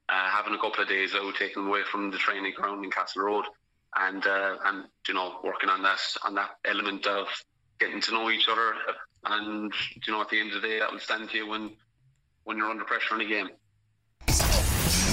Uh, 0.08 0.28
having 0.30 0.54
a 0.54 0.58
couple 0.58 0.82
of 0.82 0.88
days 0.88 1.14
out, 1.14 1.34
taken 1.36 1.66
away 1.66 1.82
from 1.90 2.10
the 2.10 2.16
training 2.16 2.52
ground 2.56 2.84
in 2.84 2.90
Castle 2.90 3.24
Road, 3.24 3.44
and 3.96 4.26
uh, 4.26 4.56
and 4.66 4.84
you 5.08 5.14
know 5.14 5.38
working 5.44 5.68
on 5.68 5.82
that 5.82 6.00
on 6.24 6.34
that 6.34 6.50
element 6.64 7.06
of 7.06 7.26
getting 7.78 8.00
to 8.00 8.12
know 8.12 8.30
each 8.30 8.48
other 8.48 8.74
and 9.26 9.72
you 10.06 10.12
know 10.12 10.20
at 10.20 10.28
the 10.28 10.40
end 10.40 10.52
of 10.52 10.62
the 10.62 10.68
day 10.68 10.78
that 10.78 10.90
will 10.90 11.00
stand 11.00 11.28
to 11.30 11.36
you 11.36 11.48
when 11.48 11.70
when 12.44 12.56
you're 12.56 12.70
under 12.70 12.84
pressure 12.84 13.14
in 13.14 13.20
a 13.22 13.24
game. 13.24 13.48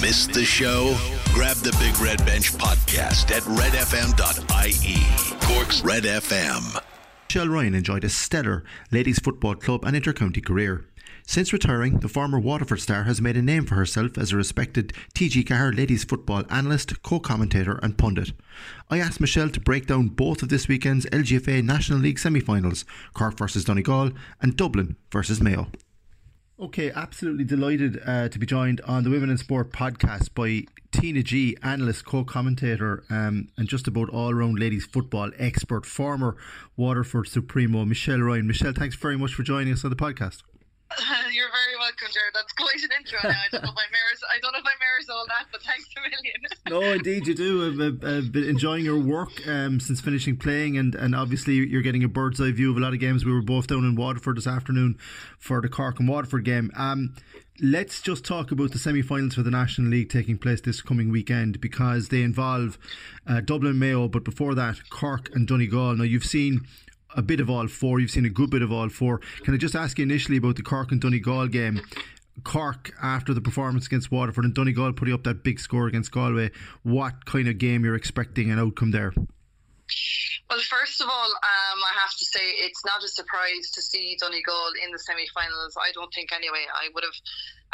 Missed 0.00 0.32
the 0.32 0.44
show? 0.44 0.96
Grab 1.32 1.56
the 1.58 1.74
Big 1.78 1.98
Red 2.00 2.24
Bench 2.26 2.52
podcast 2.54 3.30
at 3.30 3.42
redfm.ie. 3.44 4.98
Cork's 5.46 5.82
Red 5.82 6.02
FM. 6.02 6.82
Michelle 7.28 7.48
Ryan 7.48 7.74
enjoyed 7.74 8.04
a 8.04 8.08
stellar 8.10 8.64
ladies 8.90 9.18
football 9.18 9.54
club 9.54 9.84
and 9.84 9.96
intercounty 9.96 10.44
career. 10.44 10.84
Since 11.26 11.52
retiring, 11.52 12.00
the 12.00 12.08
former 12.08 12.38
Waterford 12.38 12.80
star 12.80 13.04
has 13.04 13.22
made 13.22 13.36
a 13.36 13.42
name 13.42 13.64
for 13.64 13.76
herself 13.76 14.18
as 14.18 14.32
a 14.32 14.36
respected 14.36 14.92
TG 15.14 15.44
Ceathair 15.44 15.76
ladies 15.76 16.04
football 16.04 16.42
analyst, 16.50 17.02
co-commentator 17.02 17.78
and 17.82 17.96
pundit. 17.96 18.32
I 18.90 18.98
asked 18.98 19.20
Michelle 19.20 19.50
to 19.50 19.60
break 19.60 19.86
down 19.86 20.08
both 20.08 20.42
of 20.42 20.48
this 20.48 20.68
weekend's 20.68 21.06
LGFA 21.06 21.64
National 21.64 22.00
League 22.00 22.18
semi-finals, 22.18 22.84
Cork 23.14 23.38
versus 23.38 23.64
Donegal 23.64 24.10
and 24.40 24.56
Dublin 24.56 24.96
versus 25.10 25.40
Mayo. 25.40 25.68
Okay, 26.60 26.92
absolutely 26.92 27.44
delighted 27.44 28.00
uh, 28.06 28.28
to 28.28 28.38
be 28.38 28.46
joined 28.46 28.80
on 28.82 29.02
the 29.02 29.10
Women 29.10 29.30
in 29.30 29.38
Sport 29.38 29.72
podcast 29.72 30.34
by 30.34 30.64
Tina 30.92 31.22
G, 31.22 31.56
analyst, 31.62 32.04
co 32.04 32.24
commentator, 32.24 33.02
um, 33.10 33.48
and 33.56 33.66
just 33.66 33.88
about 33.88 34.10
all 34.10 34.32
round 34.34 34.58
ladies 34.58 34.84
football 34.84 35.30
expert, 35.38 35.86
former 35.86 36.36
Waterford 36.76 37.26
Supremo, 37.26 37.84
Michelle 37.84 38.20
Ryan. 38.20 38.46
Michelle, 38.46 38.72
thanks 38.72 38.94
very 38.94 39.16
much 39.16 39.34
for 39.34 39.42
joining 39.42 39.72
us 39.72 39.82
on 39.82 39.90
the 39.90 39.96
podcast. 39.96 40.42
You're 41.32 41.48
very 41.48 41.76
welcome, 41.78 42.08
Jared. 42.12 42.34
That's 42.34 42.52
quite 42.52 42.82
an 42.82 42.90
intro 42.98 43.18
now. 43.22 43.30
I 43.30 43.48
don't 43.50 43.64
know 43.64 43.70
if 43.70 43.78
I 43.78 43.88
mirrors. 43.90 44.20
I 44.28 44.40
don't 44.40 44.52
know 44.52 44.58
if 44.58 45.10
all 45.10 45.26
that, 45.28 45.46
but 45.50 45.62
thanks 45.62 45.88
a 45.96 46.00
million. 46.00 46.40
no, 46.68 46.92
indeed 46.92 47.26
you 47.26 47.34
do. 47.34 47.66
I've, 47.66 48.04
I've, 48.04 48.32
been 48.32 48.48
enjoying 48.48 48.84
your 48.84 48.98
work 48.98 49.46
um, 49.46 49.80
since 49.80 50.00
finishing 50.00 50.36
playing, 50.36 50.76
and, 50.78 50.94
and 50.94 51.14
obviously 51.14 51.54
you're 51.54 51.82
getting 51.82 52.04
a 52.04 52.08
bird's 52.08 52.40
eye 52.40 52.52
view 52.52 52.70
of 52.70 52.76
a 52.76 52.80
lot 52.80 52.92
of 52.92 53.00
games. 53.00 53.24
We 53.24 53.32
were 53.32 53.42
both 53.42 53.66
down 53.66 53.84
in 53.84 53.96
Waterford 53.96 54.36
this 54.36 54.46
afternoon 54.46 54.96
for 55.38 55.60
the 55.60 55.68
Cork 55.68 55.98
and 55.98 56.08
Waterford 56.08 56.44
game. 56.44 56.70
Um, 56.76 57.14
let's 57.60 58.00
just 58.00 58.24
talk 58.24 58.50
about 58.50 58.72
the 58.72 58.78
semi-finals 58.78 59.34
for 59.34 59.42
the 59.42 59.50
National 59.50 59.90
League 59.90 60.08
taking 60.08 60.38
place 60.38 60.60
this 60.60 60.80
coming 60.80 61.10
weekend 61.10 61.60
because 61.60 62.08
they 62.08 62.22
involve 62.22 62.78
uh, 63.26 63.40
Dublin 63.40 63.78
Mayo, 63.78 64.08
but 64.08 64.24
before 64.24 64.54
that, 64.54 64.88
Cork 64.90 65.30
and 65.34 65.46
Donegal. 65.46 65.96
Now 65.96 66.04
you've 66.04 66.24
seen 66.24 66.66
a 67.16 67.22
bit 67.22 67.40
of 67.40 67.50
all 67.50 67.68
four. 67.68 68.00
You've 68.00 68.10
seen 68.10 68.24
a 68.24 68.30
good 68.30 68.50
bit 68.50 68.62
of 68.62 68.72
all 68.72 68.88
four. 68.88 69.20
Can 69.42 69.54
I 69.54 69.56
just 69.56 69.74
ask 69.74 69.98
you 69.98 70.04
initially 70.04 70.38
about 70.38 70.56
the 70.56 70.62
Cork 70.62 70.92
and 70.92 71.00
Donegal 71.00 71.48
game? 71.48 71.80
Cork 72.44 72.92
after 73.02 73.34
the 73.34 73.40
performance 73.40 73.86
against 73.86 74.10
Waterford 74.10 74.44
and 74.44 74.54
Donegal 74.54 74.94
putting 74.94 75.14
up 75.14 75.24
that 75.24 75.44
big 75.44 75.60
score 75.60 75.86
against 75.86 76.10
Galway. 76.12 76.50
What 76.82 77.26
kind 77.26 77.48
of 77.48 77.58
game 77.58 77.84
you're 77.84 77.94
expecting 77.94 78.50
an 78.50 78.58
outcome 78.58 78.90
there? 78.90 79.12
Well, 80.48 80.60
first 80.60 81.00
of 81.00 81.08
all, 81.08 81.30
um, 81.30 81.78
I 81.80 81.92
have 82.00 82.12
to 82.18 82.24
say 82.24 82.40
it's 82.40 82.84
not 82.84 83.02
a 83.02 83.08
surprise 83.08 83.70
to 83.74 83.82
see 83.82 84.16
Donegal 84.20 84.72
in 84.84 84.90
the 84.90 84.98
semi-finals. 84.98 85.76
I 85.80 85.92
don't 85.92 86.12
think 86.12 86.32
anyway. 86.32 86.64
I 86.74 86.88
would 86.94 87.04
have 87.04 87.16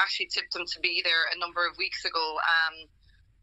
actually 0.01 0.27
tipped 0.27 0.53
them 0.53 0.65
to 0.67 0.81
be 0.81 1.03
there 1.05 1.27
a 1.35 1.39
number 1.39 1.67
of 1.67 1.77
weeks 1.79 2.05
ago. 2.05 2.39
Um, 2.39 2.89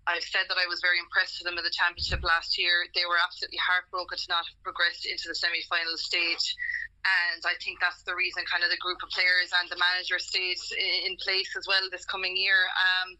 I've 0.05 0.25
said 0.25 0.45
that 0.49 0.61
I 0.61 0.69
was 0.69 0.85
very 0.85 1.01
impressed 1.01 1.41
with 1.41 1.49
them 1.49 1.57
in 1.57 1.65
the 1.65 1.73
championship 1.73 2.21
last 2.21 2.61
year. 2.61 2.85
They 2.93 3.09
were 3.09 3.17
absolutely 3.17 3.57
heartbroken 3.57 4.17
to 4.21 4.27
not 4.29 4.45
have 4.45 4.59
progressed 4.61 5.09
into 5.09 5.25
the 5.25 5.35
semi 5.35 5.65
final 5.65 5.97
stage. 5.97 6.53
And 7.05 7.41
I 7.45 7.53
think 7.61 7.81
that's 7.81 8.01
the 8.05 8.17
reason 8.17 8.45
kind 8.49 8.65
of 8.65 8.73
the 8.73 8.81
group 8.81 9.01
of 9.05 9.09
players 9.13 9.53
and 9.53 9.69
the 9.69 9.77
manager 9.77 10.17
stays 10.17 10.61
in 10.77 11.17
place 11.21 11.53
as 11.57 11.65
well 11.69 11.85
this 11.89 12.05
coming 12.05 12.33
year. 12.37 12.57
Um, 12.73 13.17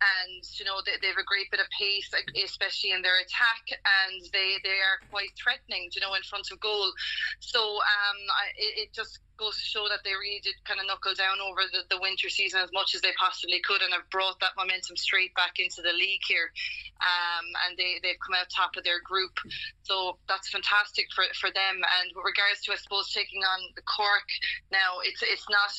and 0.00 0.44
you 0.60 0.64
know 0.64 0.84
they, 0.84 1.00
they 1.00 1.08
have 1.08 1.20
a 1.20 1.24
great 1.24 1.50
bit 1.50 1.60
of 1.60 1.66
pace, 1.72 2.10
especially 2.36 2.92
in 2.92 3.00
their 3.00 3.16
attack, 3.20 3.64
and 3.72 4.20
they 4.32 4.60
they 4.62 4.80
are 4.84 5.00
quite 5.10 5.32
threatening, 5.40 5.88
you 5.92 6.00
know, 6.00 6.12
in 6.14 6.22
front 6.22 6.48
of 6.52 6.60
goal. 6.60 6.92
So 7.40 7.60
um, 7.60 8.18
I, 8.28 8.44
it, 8.56 8.72
it 8.88 8.90
just 8.92 9.20
goes 9.36 9.56
to 9.56 9.64
show 9.64 9.84
that 9.88 10.00
they 10.04 10.16
really 10.16 10.40
did 10.40 10.56
kind 10.64 10.80
of 10.80 10.88
knuckle 10.88 11.12
down 11.12 11.36
over 11.44 11.60
the, 11.68 11.84
the 11.92 12.00
winter 12.00 12.28
season 12.28 12.60
as 12.60 12.72
much 12.72 12.96
as 12.96 13.00
they 13.00 13.12
possibly 13.20 13.60
could, 13.64 13.80
and 13.80 13.92
have 13.92 14.08
brought 14.12 14.40
that 14.40 14.56
momentum 14.56 14.96
straight 14.96 15.32
back 15.34 15.56
into 15.56 15.80
the 15.80 15.92
league 15.92 16.24
here. 16.28 16.52
Um, 17.00 17.46
and 17.68 17.76
they 17.76 18.00
they've 18.04 18.20
come 18.20 18.36
out 18.36 18.52
top 18.52 18.76
of 18.76 18.84
their 18.84 19.00
group, 19.00 19.40
so 19.84 20.20
that's 20.28 20.52
fantastic 20.52 21.08
for 21.16 21.24
for 21.40 21.48
them. 21.48 21.80
And 21.80 22.12
with 22.12 22.24
regards 22.24 22.60
to 22.68 22.72
I 22.72 22.80
suppose 22.80 23.12
taking 23.12 23.40
on 23.40 23.60
the 23.76 23.84
Cork 23.84 24.28
now, 24.68 25.00
it's 25.04 25.24
it's 25.24 25.48
not 25.48 25.72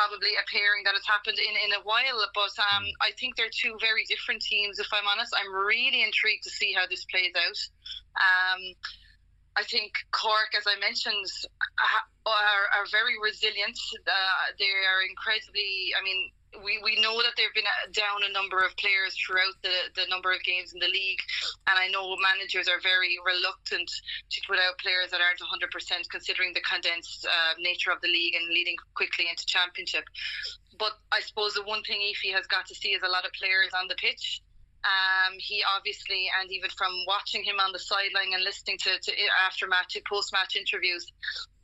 probably 0.00 0.32
appearing 0.40 0.80
that 0.88 0.96
it's 0.96 1.04
happened 1.04 1.36
in, 1.36 1.54
in 1.68 1.76
a 1.76 1.84
while. 1.84 2.24
But 2.32 2.56
um, 2.72 2.88
mm. 2.88 3.04
I 3.04 3.12
think 3.20 3.36
they're 3.36 3.52
two 3.52 3.76
very 3.84 4.08
different 4.08 4.40
teams, 4.40 4.80
if 4.80 4.88
I'm 4.96 5.04
honest. 5.04 5.36
I'm 5.36 5.52
really 5.52 6.00
intrigued 6.00 6.48
to 6.48 6.52
see 6.52 6.72
how 6.72 6.88
this 6.88 7.04
plays 7.12 7.36
out. 7.36 7.60
Um, 8.16 8.62
I 9.60 9.64
think 9.68 9.92
Cork, 10.08 10.56
as 10.56 10.64
I 10.64 10.80
mentioned, 10.80 11.28
are, 12.24 12.64
are 12.72 12.86
very 12.88 13.20
resilient. 13.20 13.76
Uh, 14.08 14.56
they 14.56 14.72
are 14.72 15.04
incredibly, 15.04 15.92
I 15.92 16.00
mean, 16.00 16.32
we, 16.58 16.82
we 16.82 17.00
know 17.00 17.22
that 17.22 17.38
they've 17.38 17.54
been 17.54 17.68
down 17.94 18.26
a 18.26 18.32
number 18.32 18.58
of 18.58 18.74
players 18.76 19.14
throughout 19.14 19.54
the, 19.62 19.94
the 19.94 20.06
number 20.10 20.32
of 20.32 20.42
games 20.42 20.74
in 20.74 20.80
the 20.82 20.90
league, 20.90 21.22
and 21.70 21.78
I 21.78 21.88
know 21.88 22.16
managers 22.18 22.66
are 22.66 22.82
very 22.82 23.18
reluctant 23.22 23.86
to 23.86 24.38
put 24.46 24.58
out 24.58 24.78
players 24.82 25.14
that 25.14 25.22
aren't 25.22 25.38
100% 25.38 25.70
considering 26.10 26.52
the 26.52 26.64
condensed 26.66 27.26
uh, 27.26 27.54
nature 27.58 27.90
of 27.90 28.00
the 28.02 28.10
league 28.10 28.34
and 28.34 28.48
leading 28.50 28.76
quickly 28.94 29.26
into 29.30 29.46
championship. 29.46 30.04
But 30.78 30.98
I 31.12 31.20
suppose 31.20 31.54
the 31.54 31.62
one 31.62 31.82
thing 31.82 32.02
Ephie 32.02 32.32
has 32.34 32.46
got 32.46 32.66
to 32.66 32.74
see 32.74 32.98
is 32.98 33.02
a 33.02 33.10
lot 33.10 33.24
of 33.24 33.32
players 33.32 33.70
on 33.76 33.86
the 33.86 33.94
pitch. 33.94 34.42
Um, 34.80 35.36
he 35.36 35.60
obviously, 35.76 36.32
and 36.40 36.50
even 36.50 36.70
from 36.72 36.92
watching 37.06 37.44
him 37.44 37.60
on 37.60 37.72
the 37.72 37.78
sideline 37.78 38.32
and 38.32 38.42
listening 38.42 38.78
to, 38.88 38.96
to 38.96 39.12
after 39.44 39.68
match, 39.68 39.96
post 40.08 40.32
match 40.32 40.56
interviews, 40.56 41.04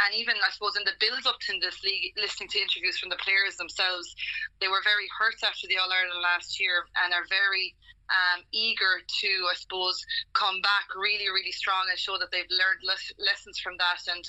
and 0.05 0.13
even 0.13 0.37
I 0.37 0.53
suppose 0.53 0.77
in 0.77 0.85
the 0.85 0.93
build 1.01 1.25
up 1.25 1.41
to 1.49 1.57
this 1.61 1.81
league, 1.81 2.13
listening 2.21 2.53
to 2.53 2.61
interviews 2.61 3.01
from 3.01 3.09
the 3.09 3.21
players 3.25 3.57
themselves, 3.57 4.13
they 4.61 4.69
were 4.69 4.85
very 4.85 5.09
hurt 5.17 5.41
after 5.41 5.65
the 5.65 5.81
All 5.81 5.89
Ireland 5.89 6.21
last 6.21 6.61
year 6.61 6.85
and 7.01 7.17
are 7.17 7.25
very 7.33 7.73
um, 8.13 8.45
eager 8.53 9.03
to, 9.03 9.31
I 9.51 9.57
suppose, 9.57 9.99
come 10.33 10.61
back 10.61 10.93
really, 10.95 11.33
really 11.33 11.53
strong 11.53 11.89
and 11.89 11.99
show 11.99 12.19
that 12.19 12.31
they've 12.31 12.53
learned 12.53 12.83
le- 12.85 13.17
lessons 13.25 13.59
from 13.59 13.77
that 13.79 14.05
and, 14.13 14.25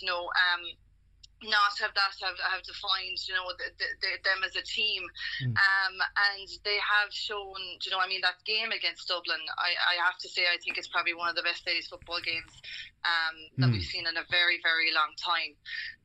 you 0.00 0.08
know, 0.08 0.32
um, 0.32 0.62
not 1.48 1.72
have 1.80 1.94
that 1.96 2.12
have, 2.20 2.36
have 2.44 2.62
defined 2.68 3.16
you 3.24 3.32
know 3.32 3.48
the, 3.56 3.72
the, 3.78 4.10
them 4.24 4.44
as 4.44 4.52
a 4.56 4.64
team 4.64 5.02
mm. 5.40 5.56
um, 5.56 5.94
and 6.36 6.48
they 6.64 6.76
have 6.76 7.08
shown 7.08 7.56
you 7.80 7.90
know 7.90 8.00
I 8.00 8.08
mean 8.08 8.20
that 8.20 8.44
game 8.44 8.72
against 8.72 9.08
Dublin 9.08 9.40
I, 9.56 9.72
I 9.72 9.94
have 10.04 10.20
to 10.20 10.28
say 10.28 10.44
I 10.44 10.60
think 10.60 10.76
it's 10.76 10.88
probably 10.88 11.14
one 11.14 11.32
of 11.32 11.36
the 11.36 11.46
best 11.46 11.64
ladies 11.66 11.88
football 11.88 12.20
games 12.20 12.52
um, 13.04 13.36
that 13.58 13.68
mm. 13.68 13.72
we've 13.72 13.86
seen 13.86 14.06
in 14.06 14.16
a 14.16 14.26
very 14.30 14.60
very 14.62 14.92
long 14.94 15.12
time 15.18 15.54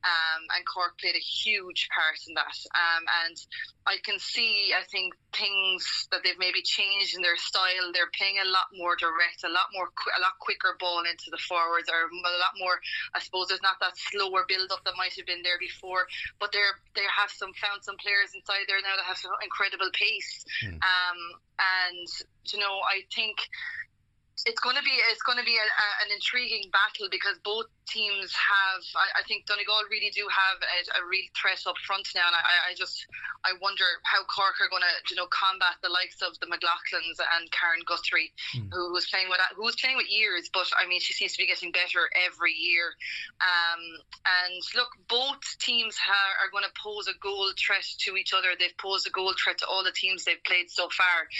um, 0.05 0.41
and 0.53 0.61
Cork 0.69 0.99
played 1.01 1.17
a 1.17 1.23
huge 1.23 1.89
part 1.89 2.19
in 2.27 2.33
that 2.35 2.57
um, 2.73 3.03
and 3.25 3.37
I 3.85 3.97
can 4.03 4.19
see 4.19 4.73
I 4.75 4.83
think 4.87 5.13
things 5.33 6.07
that 6.11 6.23
they've 6.23 6.39
maybe 6.39 6.61
changed 6.61 7.15
in 7.15 7.21
their 7.21 7.37
style 7.37 7.91
they're 7.93 8.13
playing 8.15 8.39
a 8.39 8.47
lot 8.47 8.71
more 8.73 8.95
direct 8.95 9.43
a 9.43 9.51
lot 9.51 9.73
more 9.73 9.89
a 9.89 10.21
lot 10.21 10.37
quicker 10.39 10.77
ball 10.79 11.03
into 11.03 11.29
the 11.31 11.41
forwards 11.41 11.89
or 11.89 12.07
a 12.07 12.39
lot 12.39 12.55
more 12.57 12.79
I 13.13 13.19
suppose 13.19 13.47
there's 13.47 13.63
not 13.63 13.79
that 13.81 13.97
slower 13.97 14.45
build 14.47 14.71
up 14.71 14.83
that 14.85 14.97
might 14.97 15.13
have 15.17 15.25
been 15.25 15.43
there 15.43 15.59
before, 15.59 16.07
but 16.39 16.51
they're 16.51 16.79
they 16.95 17.05
have 17.07 17.29
some 17.29 17.53
found 17.53 17.83
some 17.83 17.97
players 17.97 18.33
inside 18.33 18.65
there 18.67 18.81
now 18.81 18.95
that 18.95 19.05
have 19.05 19.17
some 19.17 19.31
incredible 19.43 19.89
pace. 19.93 20.45
Mm. 20.63 20.79
Um, 20.79 21.19
and 21.59 22.07
you 22.51 22.59
know, 22.59 22.79
I 22.83 23.03
think 23.13 23.37
it's 24.43 24.59
going 24.59 24.75
to 24.75 24.83
be 24.83 24.91
it's 25.15 25.23
going 25.23 25.39
to 25.39 25.47
be 25.47 25.55
a, 25.55 25.63
a, 25.63 25.87
an 26.03 26.09
intriguing 26.11 26.67
battle 26.67 27.07
because 27.07 27.39
both 27.39 27.71
teams 27.87 28.35
have. 28.35 28.83
I, 28.91 29.21
I 29.21 29.23
think 29.23 29.47
Donegal 29.47 29.87
really 29.87 30.11
do 30.11 30.27
have 30.27 30.59
a, 30.59 30.99
a, 30.99 31.01
real 31.07 31.31
threat 31.39 31.63
up 31.63 31.79
front 31.87 32.11
now, 32.11 32.27
and 32.27 32.35
I, 32.35 32.71
I 32.71 32.75
just 32.75 33.07
I 33.47 33.55
wonder 33.63 33.87
how 34.03 34.27
Cork 34.27 34.59
are 34.59 34.67
going 34.67 34.83
to 34.83 34.95
you 35.07 35.15
know 35.15 35.31
combat 35.31 35.79
the 35.79 35.87
likes 35.87 36.19
of 36.19 36.35
the 36.43 36.51
McLaughlins 36.51 37.23
and 37.23 37.47
Karen 37.55 37.87
Guthrie, 37.87 38.35
mm. 38.51 38.67
who 38.75 38.91
was 38.91 39.07
playing 39.07 39.31
with 39.31 39.39
who 39.55 39.63
was 39.63 39.79
playing 39.79 39.95
with 39.95 40.11
years, 40.11 40.51
but 40.51 40.67
I 40.75 40.83
mean 40.83 40.99
she 40.99 41.15
seems 41.15 41.31
to 41.33 41.39
be 41.39 41.47
getting 41.47 41.71
better 41.71 42.11
every 42.27 42.51
year. 42.51 42.91
Um, 43.39 43.81
and 44.27 44.59
look, 44.75 44.91
both 45.07 45.43
teams 45.63 45.95
ha- 45.95 46.35
are 46.43 46.51
going 46.51 46.67
to 46.67 46.75
pose 46.75 47.07
a 47.07 47.15
goal 47.23 47.47
threat 47.55 47.87
to 48.03 48.19
each 48.19 48.35
other. 48.35 48.51
They've 48.59 48.75
posed 48.75 49.07
a 49.07 49.15
goal 49.15 49.31
threat 49.39 49.63
to 49.63 49.67
all 49.71 49.87
the 49.87 49.95
teams 49.95 50.27
they've 50.27 50.43
played 50.43 50.67
so 50.67 50.91
far. 50.91 51.31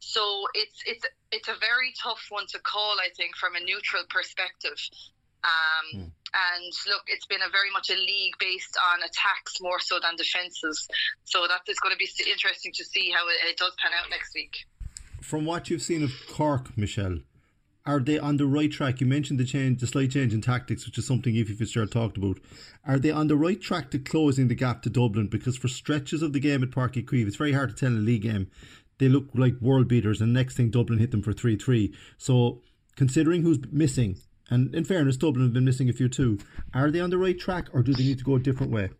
So 0.00 0.50
it's 0.58 0.82
it's 0.90 1.06
it's 1.30 1.48
a 1.48 1.56
very 1.60 1.94
tough 2.02 2.28
one 2.32 2.46
to 2.48 2.58
call, 2.58 2.96
I 2.98 3.08
think, 3.16 3.36
from 3.36 3.54
a 3.54 3.60
neutral 3.60 4.02
perspective. 4.10 4.80
Um, 5.44 5.86
mm. 5.94 6.10
And 6.32 6.72
look, 6.88 7.02
it's 7.08 7.26
been 7.26 7.42
a 7.46 7.50
very 7.50 7.70
much 7.72 7.90
a 7.90 7.94
league 7.94 8.34
based 8.40 8.76
on 8.92 9.02
attacks 9.02 9.60
more 9.60 9.78
so 9.78 10.00
than 10.00 10.16
defences. 10.16 10.88
So 11.24 11.46
that 11.46 11.60
is 11.68 11.78
going 11.78 11.92
to 11.92 11.98
be 11.98 12.08
interesting 12.30 12.72
to 12.74 12.84
see 12.84 13.10
how 13.10 13.28
it, 13.28 13.50
it 13.50 13.56
does 13.58 13.74
pan 13.82 13.92
out 13.92 14.08
next 14.08 14.34
week. 14.34 14.64
From 15.20 15.44
what 15.44 15.68
you've 15.68 15.82
seen 15.82 16.02
of 16.02 16.12
Cork, 16.30 16.76
Michelle, 16.76 17.18
are 17.84 18.00
they 18.00 18.18
on 18.18 18.36
the 18.36 18.46
right 18.46 18.70
track? 18.70 19.00
You 19.00 19.06
mentioned 19.06 19.40
the 19.40 19.44
change, 19.44 19.80
the 19.80 19.86
slight 19.86 20.12
change 20.12 20.32
in 20.32 20.40
tactics, 20.40 20.86
which 20.86 20.98
is 20.98 21.06
something 21.06 21.36
Ephie 21.36 21.54
Fitzgerald 21.54 21.90
talked 21.90 22.16
about. 22.16 22.38
Are 22.86 22.98
they 22.98 23.10
on 23.10 23.26
the 23.26 23.36
right 23.36 23.60
track 23.60 23.90
to 23.90 23.98
closing 23.98 24.48
the 24.48 24.54
gap 24.54 24.82
to 24.82 24.90
Dublin? 24.90 25.26
Because 25.26 25.56
for 25.56 25.68
stretches 25.68 26.22
of 26.22 26.32
the 26.32 26.40
game 26.40 26.62
at 26.62 26.70
Páirc 26.70 26.94
Uí 26.94 27.04
Chaoimh, 27.04 27.26
it's 27.26 27.36
very 27.36 27.52
hard 27.52 27.70
to 27.70 27.74
tell 27.74 27.92
in 27.92 27.98
a 27.98 28.00
league 28.00 28.22
game. 28.22 28.48
They 29.02 29.08
look 29.08 29.30
like 29.34 29.60
world 29.60 29.88
beaters, 29.88 30.20
and 30.20 30.32
next 30.32 30.54
thing 30.56 30.70
Dublin 30.70 31.00
hit 31.00 31.10
them 31.10 31.22
for 31.22 31.32
three 31.32 31.56
three. 31.56 31.92
So 32.18 32.62
considering 32.94 33.42
who's 33.42 33.58
missing 33.72 34.20
and 34.48 34.72
in 34.76 34.84
fairness, 34.84 35.16
Dublin 35.16 35.42
have 35.42 35.52
been 35.52 35.64
missing 35.64 35.88
a 35.88 35.92
few 35.92 36.08
too. 36.08 36.38
Are 36.72 36.88
they 36.88 37.00
on 37.00 37.10
the 37.10 37.18
right 37.18 37.36
track, 37.36 37.66
or 37.72 37.82
do 37.82 37.92
they 37.94 38.04
need 38.04 38.18
to 38.18 38.24
go 38.24 38.36
a 38.36 38.38
different 38.38 38.70
way? 38.70 38.90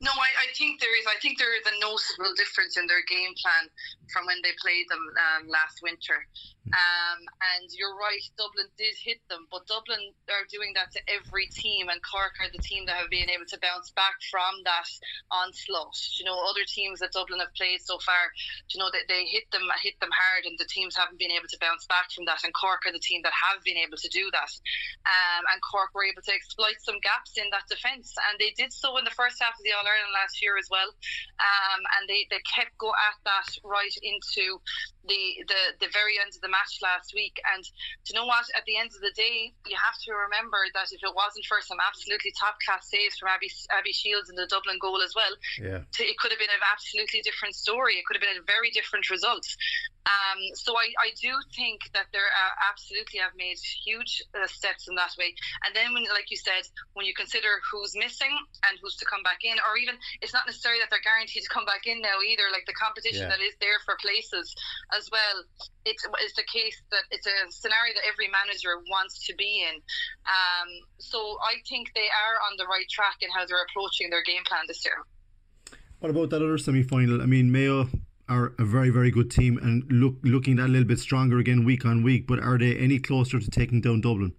No, 0.00 0.10
I, 0.10 0.30
I 0.42 0.46
think 0.58 0.80
there 0.80 0.98
is. 0.98 1.06
I 1.06 1.20
think 1.22 1.38
there 1.38 1.54
is 1.54 1.62
a 1.66 1.78
noticeable 1.78 2.34
difference 2.34 2.76
in 2.76 2.88
their 2.88 3.04
game 3.06 3.30
plan 3.40 3.70
from 4.12 4.26
when 4.26 4.38
they 4.42 4.50
played 4.60 4.86
them 4.90 4.98
um, 4.98 5.48
last 5.48 5.78
winter. 5.84 6.26
Um, 6.66 7.20
and 7.54 7.70
you're 7.70 7.94
right, 7.94 8.22
Dublin 8.34 8.66
did 8.74 8.98
hit 8.98 9.22
them, 9.30 9.46
but 9.54 9.70
Dublin 9.70 10.02
are 10.26 10.46
doing 10.50 10.74
that 10.74 10.90
to 10.98 11.00
every 11.06 11.46
team, 11.46 11.86
and 11.88 12.02
Cork 12.02 12.34
are 12.42 12.50
the 12.50 12.62
team 12.62 12.86
that 12.90 12.98
have 12.98 13.10
been 13.10 13.30
able 13.30 13.46
to 13.46 13.62
bounce 13.62 13.94
back 13.94 14.18
from 14.30 14.66
that 14.66 14.90
onslaught. 15.30 15.94
You 16.18 16.26
know, 16.26 16.34
other 16.50 16.66
teams 16.66 16.98
that 17.00 17.14
Dublin 17.14 17.38
have 17.38 17.54
played 17.54 17.78
so 17.86 18.02
far, 18.02 18.34
you 18.74 18.82
know, 18.82 18.90
they, 18.90 19.06
they 19.06 19.30
hit 19.30 19.46
them 19.54 19.62
hit 19.78 19.94
them 20.02 20.10
hard, 20.10 20.42
and 20.44 20.58
the 20.58 20.66
teams 20.66 20.98
haven't 20.98 21.22
been 21.22 21.30
able 21.30 21.46
to 21.46 21.62
bounce 21.62 21.86
back 21.86 22.10
from 22.10 22.26
that. 22.26 22.42
And 22.42 22.50
Cork 22.50 22.82
are 22.82 22.94
the 22.94 23.02
team 23.02 23.22
that 23.22 23.34
have 23.34 23.62
been 23.62 23.78
able 23.78 23.96
to 24.02 24.10
do 24.10 24.26
that. 24.34 24.52
Um, 25.06 25.42
and 25.54 25.62
Cork 25.62 25.94
were 25.94 26.06
able 26.06 26.26
to 26.26 26.34
exploit 26.34 26.82
some 26.82 26.98
gaps 26.98 27.38
in 27.38 27.46
that 27.54 27.70
defence, 27.70 28.10
and 28.30 28.42
they 28.42 28.50
did 28.58 28.74
so 28.74 28.98
in 28.98 29.06
the 29.06 29.14
first 29.14 29.38
half 29.38 29.54
of 29.54 29.62
the 29.62 29.70
All 29.70 29.86
Ireland 29.86 30.10
last 30.10 30.42
year 30.42 30.58
as 30.58 30.66
well. 30.66 30.90
Um, 31.38 31.80
and 31.94 32.10
they, 32.10 32.26
they 32.26 32.42
kept 32.42 32.74
go 32.74 32.90
at 32.90 33.18
that 33.22 33.54
right 33.62 33.94
into 34.02 34.58
the, 35.06 35.22
the 35.46 35.86
the 35.86 35.90
very 35.94 36.18
end 36.18 36.34
of 36.34 36.42
the 36.42 36.50
match 36.56 36.80
last 36.80 37.12
week. 37.12 37.36
And 37.52 37.60
do 37.60 38.08
you 38.08 38.16
know 38.16 38.24
what? 38.24 38.48
At 38.56 38.64
the 38.64 38.80
end 38.80 38.96
of 38.96 39.04
the 39.04 39.12
day, 39.12 39.52
you 39.68 39.76
have 39.76 40.00
to 40.08 40.16
remember 40.16 40.56
that 40.72 40.88
if 40.88 41.04
it 41.04 41.12
wasn't 41.12 41.44
for 41.44 41.60
some 41.60 41.76
absolutely 41.76 42.32
top 42.32 42.56
class 42.64 42.88
saves 42.88 43.20
from 43.20 43.28
Abby, 43.28 43.52
Abby 43.68 43.92
Shiels 43.92 44.32
in 44.32 44.40
the 44.40 44.48
Dublin 44.48 44.80
goal 44.80 45.04
as 45.04 45.12
well, 45.12 45.36
yeah. 45.60 45.84
it 46.00 46.16
could 46.16 46.32
have 46.32 46.40
been 46.40 46.52
an 46.52 46.64
absolutely 46.64 47.20
different 47.20 47.52
story. 47.52 48.00
It 48.00 48.08
could 48.08 48.16
have 48.16 48.24
been 48.24 48.40
a 48.40 48.48
very 48.48 48.72
different 48.72 49.12
result. 49.12 49.44
Um, 50.06 50.38
so 50.54 50.78
I, 50.78 50.86
I 51.02 51.10
do 51.18 51.34
think 51.50 51.90
that 51.90 52.06
they 52.14 52.22
uh, 52.22 52.54
absolutely 52.62 53.18
have 53.18 53.34
made 53.34 53.58
huge 53.58 54.22
uh, 54.38 54.46
steps 54.46 54.86
in 54.86 54.94
that 54.94 55.10
way. 55.18 55.34
And 55.66 55.74
then, 55.74 55.90
when, 55.90 56.06
like 56.14 56.30
you 56.30 56.38
said, 56.38 56.62
when 56.94 57.06
you 57.06 57.14
consider 57.14 57.58
who's 57.66 57.90
missing 57.98 58.30
and 58.70 58.78
who's 58.78 58.94
to 59.02 59.06
come 59.06 59.26
back 59.26 59.42
in, 59.42 59.58
or 59.66 59.74
even 59.74 59.98
it's 60.22 60.30
not 60.30 60.46
necessarily 60.46 60.78
that 60.78 60.94
they're 60.94 61.02
guaranteed 61.02 61.42
to 61.42 61.50
come 61.50 61.66
back 61.66 61.90
in 61.90 61.98
now 61.98 62.22
either. 62.22 62.46
Like 62.54 62.70
the 62.70 62.78
competition 62.78 63.26
yeah. 63.26 63.34
that 63.34 63.42
is 63.42 63.58
there 63.58 63.82
for 63.82 63.98
places 63.98 64.54
as 64.94 65.10
well. 65.10 65.42
It's, 65.82 66.06
it's 66.22 66.38
the 66.38 66.46
case 66.46 66.78
that 66.94 67.02
it's 67.10 67.26
a 67.26 67.50
scenario 67.50 67.94
that 67.98 68.06
every 68.06 68.30
manager 68.30 68.78
wants 68.86 69.26
to 69.26 69.34
be 69.34 69.66
in. 69.66 69.74
Um, 70.26 70.68
so 70.98 71.18
I 71.42 71.58
think 71.66 71.90
they 71.94 72.06
are 72.06 72.36
on 72.46 72.54
the 72.58 72.66
right 72.70 72.86
track 72.86 73.18
in 73.26 73.30
how 73.34 73.42
they're 73.46 73.66
approaching 73.66 74.10
their 74.10 74.22
game 74.22 74.46
plan 74.46 74.70
this 74.70 74.86
year. 74.86 75.02
What 75.98 76.10
about 76.10 76.30
that 76.30 76.42
other 76.42 76.58
semi 76.58 76.82
final? 76.82 77.22
I 77.22 77.26
mean, 77.26 77.50
Mayo 77.50 77.88
are 78.28 78.52
a 78.58 78.64
very 78.64 78.90
very 78.90 79.10
good 79.10 79.30
team 79.30 79.58
and 79.58 79.84
look 79.90 80.14
looking 80.22 80.56
that 80.56 80.66
a 80.66 80.68
little 80.68 80.88
bit 80.88 80.98
stronger 80.98 81.38
again 81.38 81.64
week 81.64 81.84
on 81.84 82.02
week. 82.02 82.26
But 82.26 82.40
are 82.40 82.58
they 82.58 82.76
any 82.76 82.98
closer 82.98 83.38
to 83.38 83.50
taking 83.50 83.80
down 83.80 84.00
Dublin? 84.00 84.32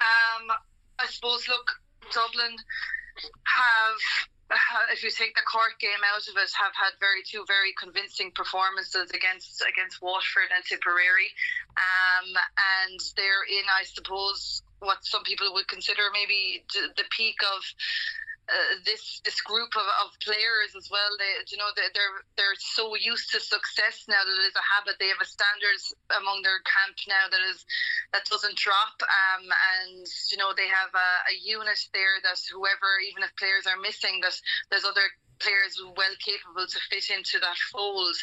Um, 0.00 0.56
I 0.98 1.06
suppose. 1.06 1.48
Look, 1.48 1.66
Dublin 2.12 2.56
have 3.44 3.98
if 4.92 5.02
you 5.02 5.10
take 5.10 5.34
the 5.34 5.42
Cork 5.42 5.78
game 5.80 6.02
out 6.14 6.22
of 6.28 6.36
it, 6.36 6.50
have 6.54 6.74
had 6.74 6.94
very 7.00 7.22
two 7.26 7.44
very 7.46 7.74
convincing 7.74 8.30
performances 8.34 9.10
against 9.10 9.62
against 9.66 10.00
Waterford 10.00 10.54
and 10.54 10.64
Tipperary, 10.64 11.34
um, 11.76 12.30
and 12.86 13.00
they're 13.16 13.46
in, 13.50 13.66
I 13.66 13.82
suppose, 13.84 14.62
what 14.78 14.98
some 15.02 15.24
people 15.24 15.52
would 15.54 15.66
consider 15.68 16.02
maybe 16.12 16.64
the 16.72 17.04
peak 17.10 17.36
of 17.42 17.62
uh, 18.46 18.78
this 18.86 19.20
this 19.26 19.40
group 19.42 19.74
of, 19.74 19.86
of 20.06 20.14
players 20.22 20.78
as 20.78 20.86
well. 20.86 21.10
They 21.18 21.42
you 21.50 21.58
know 21.58 21.66
they, 21.74 21.90
they're 21.90 22.22
they're 22.38 22.58
so 22.58 22.94
used 22.94 23.34
to 23.34 23.40
success 23.42 24.06
now 24.06 24.22
that 24.22 24.38
it 24.38 24.46
is 24.46 24.54
a 24.54 24.62
habit. 24.62 25.02
They 25.02 25.10
have 25.10 25.22
a 25.22 25.26
standards 25.26 25.90
among 26.14 26.46
their 26.46 26.62
camp 26.62 26.94
now 27.10 27.26
that 27.26 27.42
is 27.50 27.66
that 28.14 28.22
doesn't 28.30 28.54
drop. 28.54 29.02
Um, 29.02 29.50
and 29.50 30.06
you 30.30 30.38
know 30.38 30.54
they 30.54 30.70
have 30.70 30.94
a, 30.94 31.10
a 31.26 31.34
unit 31.42 31.80
there 31.90 32.22
that 32.22 32.38
whoever 32.46 33.02
even 33.10 33.26
if 33.26 33.34
players 33.34 33.66
are 33.66 33.82
missing 33.82 34.22
that 34.22 34.38
there's 34.70 34.86
other 34.86 35.10
players 35.38 35.80
well 35.96 36.16
capable 36.18 36.66
to 36.66 36.78
fit 36.90 37.10
into 37.10 37.38
that 37.40 37.58
fold. 37.72 38.16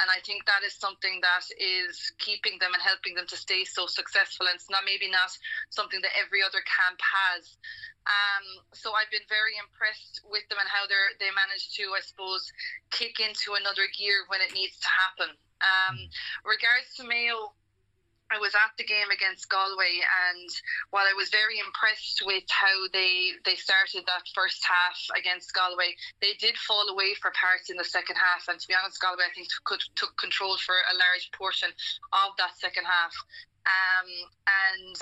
And 0.00 0.08
I 0.10 0.20
think 0.22 0.46
that 0.46 0.62
is 0.64 0.74
something 0.74 1.20
that 1.22 1.44
is 1.58 2.12
keeping 2.18 2.58
them 2.58 2.74
and 2.74 2.82
helping 2.82 3.14
them 3.14 3.26
to 3.28 3.36
stay 3.36 3.64
so 3.64 3.86
successful. 3.86 4.46
And 4.46 4.56
it's 4.56 4.70
not 4.70 4.86
maybe 4.86 5.10
not 5.10 5.30
something 5.70 6.00
that 6.02 6.14
every 6.18 6.42
other 6.42 6.62
camp 6.66 6.98
has. 7.00 7.56
Um, 8.08 8.64
so 8.72 8.96
I've 8.96 9.12
been 9.12 9.26
very 9.28 9.60
impressed 9.60 10.24
with 10.24 10.48
them 10.48 10.58
and 10.58 10.70
how 10.70 10.88
they 10.88 10.96
they 11.20 11.30
managed 11.36 11.76
to, 11.76 11.92
I 11.92 12.00
suppose, 12.00 12.48
kick 12.90 13.20
into 13.20 13.60
another 13.60 13.84
gear 13.92 14.24
when 14.32 14.40
it 14.40 14.56
needs 14.56 14.80
to 14.80 14.88
happen. 14.88 15.30
Um, 15.60 16.08
regards 16.44 16.96
to 16.96 17.04
Mayo, 17.04 17.52
I 18.30 18.38
was 18.38 18.54
at 18.54 18.70
the 18.78 18.86
game 18.86 19.10
against 19.10 19.50
Galway, 19.50 19.98
and 20.06 20.48
while 20.90 21.02
I 21.02 21.18
was 21.18 21.30
very 21.34 21.58
impressed 21.58 22.22
with 22.24 22.46
how 22.46 22.86
they 22.92 23.34
they 23.44 23.58
started 23.58 24.06
that 24.06 24.22
first 24.34 24.62
half 24.62 24.98
against 25.18 25.52
Galway, 25.52 25.98
they 26.22 26.38
did 26.38 26.56
fall 26.56 26.86
away 26.88 27.14
for 27.18 27.34
parts 27.34 27.70
in 27.70 27.76
the 27.76 27.84
second 27.84 28.16
half. 28.16 28.46
And 28.46 28.58
to 28.58 28.68
be 28.68 28.74
honest, 28.78 29.02
Galway 29.02 29.26
I 29.26 29.34
think 29.34 29.48
could 29.64 29.82
took 29.98 30.16
control 30.16 30.56
for 30.62 30.74
a 30.78 30.94
large 30.94 31.30
portion 31.34 31.74
of 32.14 32.30
that 32.38 32.54
second 32.54 32.86
half. 32.86 33.14
Um, 33.66 34.08
and 34.46 34.96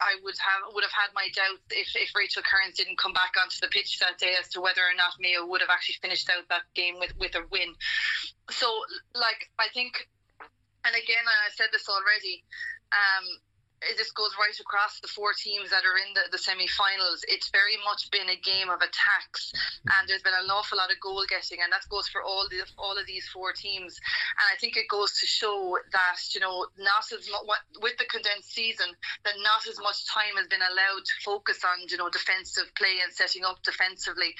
I 0.00 0.18
would 0.26 0.34
have 0.42 0.74
would 0.74 0.82
have 0.82 0.92
had 0.94 1.14
my 1.14 1.30
doubts 1.30 1.62
if, 1.70 1.94
if 1.94 2.10
Rachel 2.18 2.42
Kearns 2.42 2.76
didn't 2.76 2.98
come 2.98 3.12
back 3.12 3.38
onto 3.38 3.62
the 3.62 3.70
pitch 3.70 3.98
that 4.00 4.18
day 4.18 4.34
as 4.40 4.48
to 4.50 4.60
whether 4.60 4.82
or 4.82 4.98
not 4.98 5.22
Mayo 5.22 5.46
would 5.46 5.60
have 5.60 5.70
actually 5.70 6.02
finished 6.02 6.30
out 6.30 6.48
that 6.50 6.66
game 6.74 6.98
with, 6.98 7.14
with 7.18 7.34
a 7.38 7.46
win. 7.50 7.74
So, 8.50 8.66
like, 9.14 9.50
I 9.58 9.68
think 9.72 10.08
and 10.84 10.94
again, 10.94 11.24
I 11.26 11.50
said 11.54 11.70
this 11.72 11.88
already. 11.88 12.44
Um, 12.92 13.24
just 13.98 14.14
goes 14.14 14.32
right 14.38 14.54
across 14.60 15.00
the 15.00 15.10
four 15.10 15.34
teams 15.34 15.70
that 15.70 15.82
are 15.82 15.98
in 15.98 16.14
the, 16.14 16.30
the 16.30 16.38
semi-finals. 16.38 17.24
It's 17.28 17.50
very 17.50 17.76
much 17.84 18.10
been 18.10 18.30
a 18.30 18.38
game 18.38 18.70
of 18.70 18.80
attacks, 18.80 19.52
and 19.86 20.06
there's 20.06 20.22
been 20.22 20.36
an 20.36 20.50
awful 20.50 20.78
lot 20.78 20.92
of 20.92 21.00
goal 21.02 21.24
getting, 21.28 21.58
and 21.62 21.72
that 21.72 21.86
goes 21.90 22.06
for 22.08 22.22
all 22.22 22.46
the 22.48 22.62
all 22.78 22.96
of 22.96 23.06
these 23.06 23.26
four 23.28 23.52
teams. 23.52 23.98
And 24.38 24.46
I 24.50 24.56
think 24.58 24.76
it 24.76 24.86
goes 24.88 25.18
to 25.20 25.26
show 25.26 25.78
that 25.92 26.18
you 26.34 26.40
know 26.40 26.66
not 26.78 27.06
as 27.10 27.26
much 27.26 27.44
with 27.82 27.96
the 27.98 28.06
condensed 28.06 28.54
season 28.54 28.88
that 29.24 29.36
not 29.42 29.66
as 29.66 29.78
much 29.82 30.06
time 30.06 30.38
has 30.38 30.46
been 30.46 30.62
allowed 30.62 31.02
to 31.02 31.16
focus 31.24 31.62
on 31.66 31.88
you 31.90 31.98
know 31.98 32.08
defensive 32.08 32.70
play 32.78 33.02
and 33.02 33.12
setting 33.12 33.44
up 33.44 33.62
defensively 33.66 34.34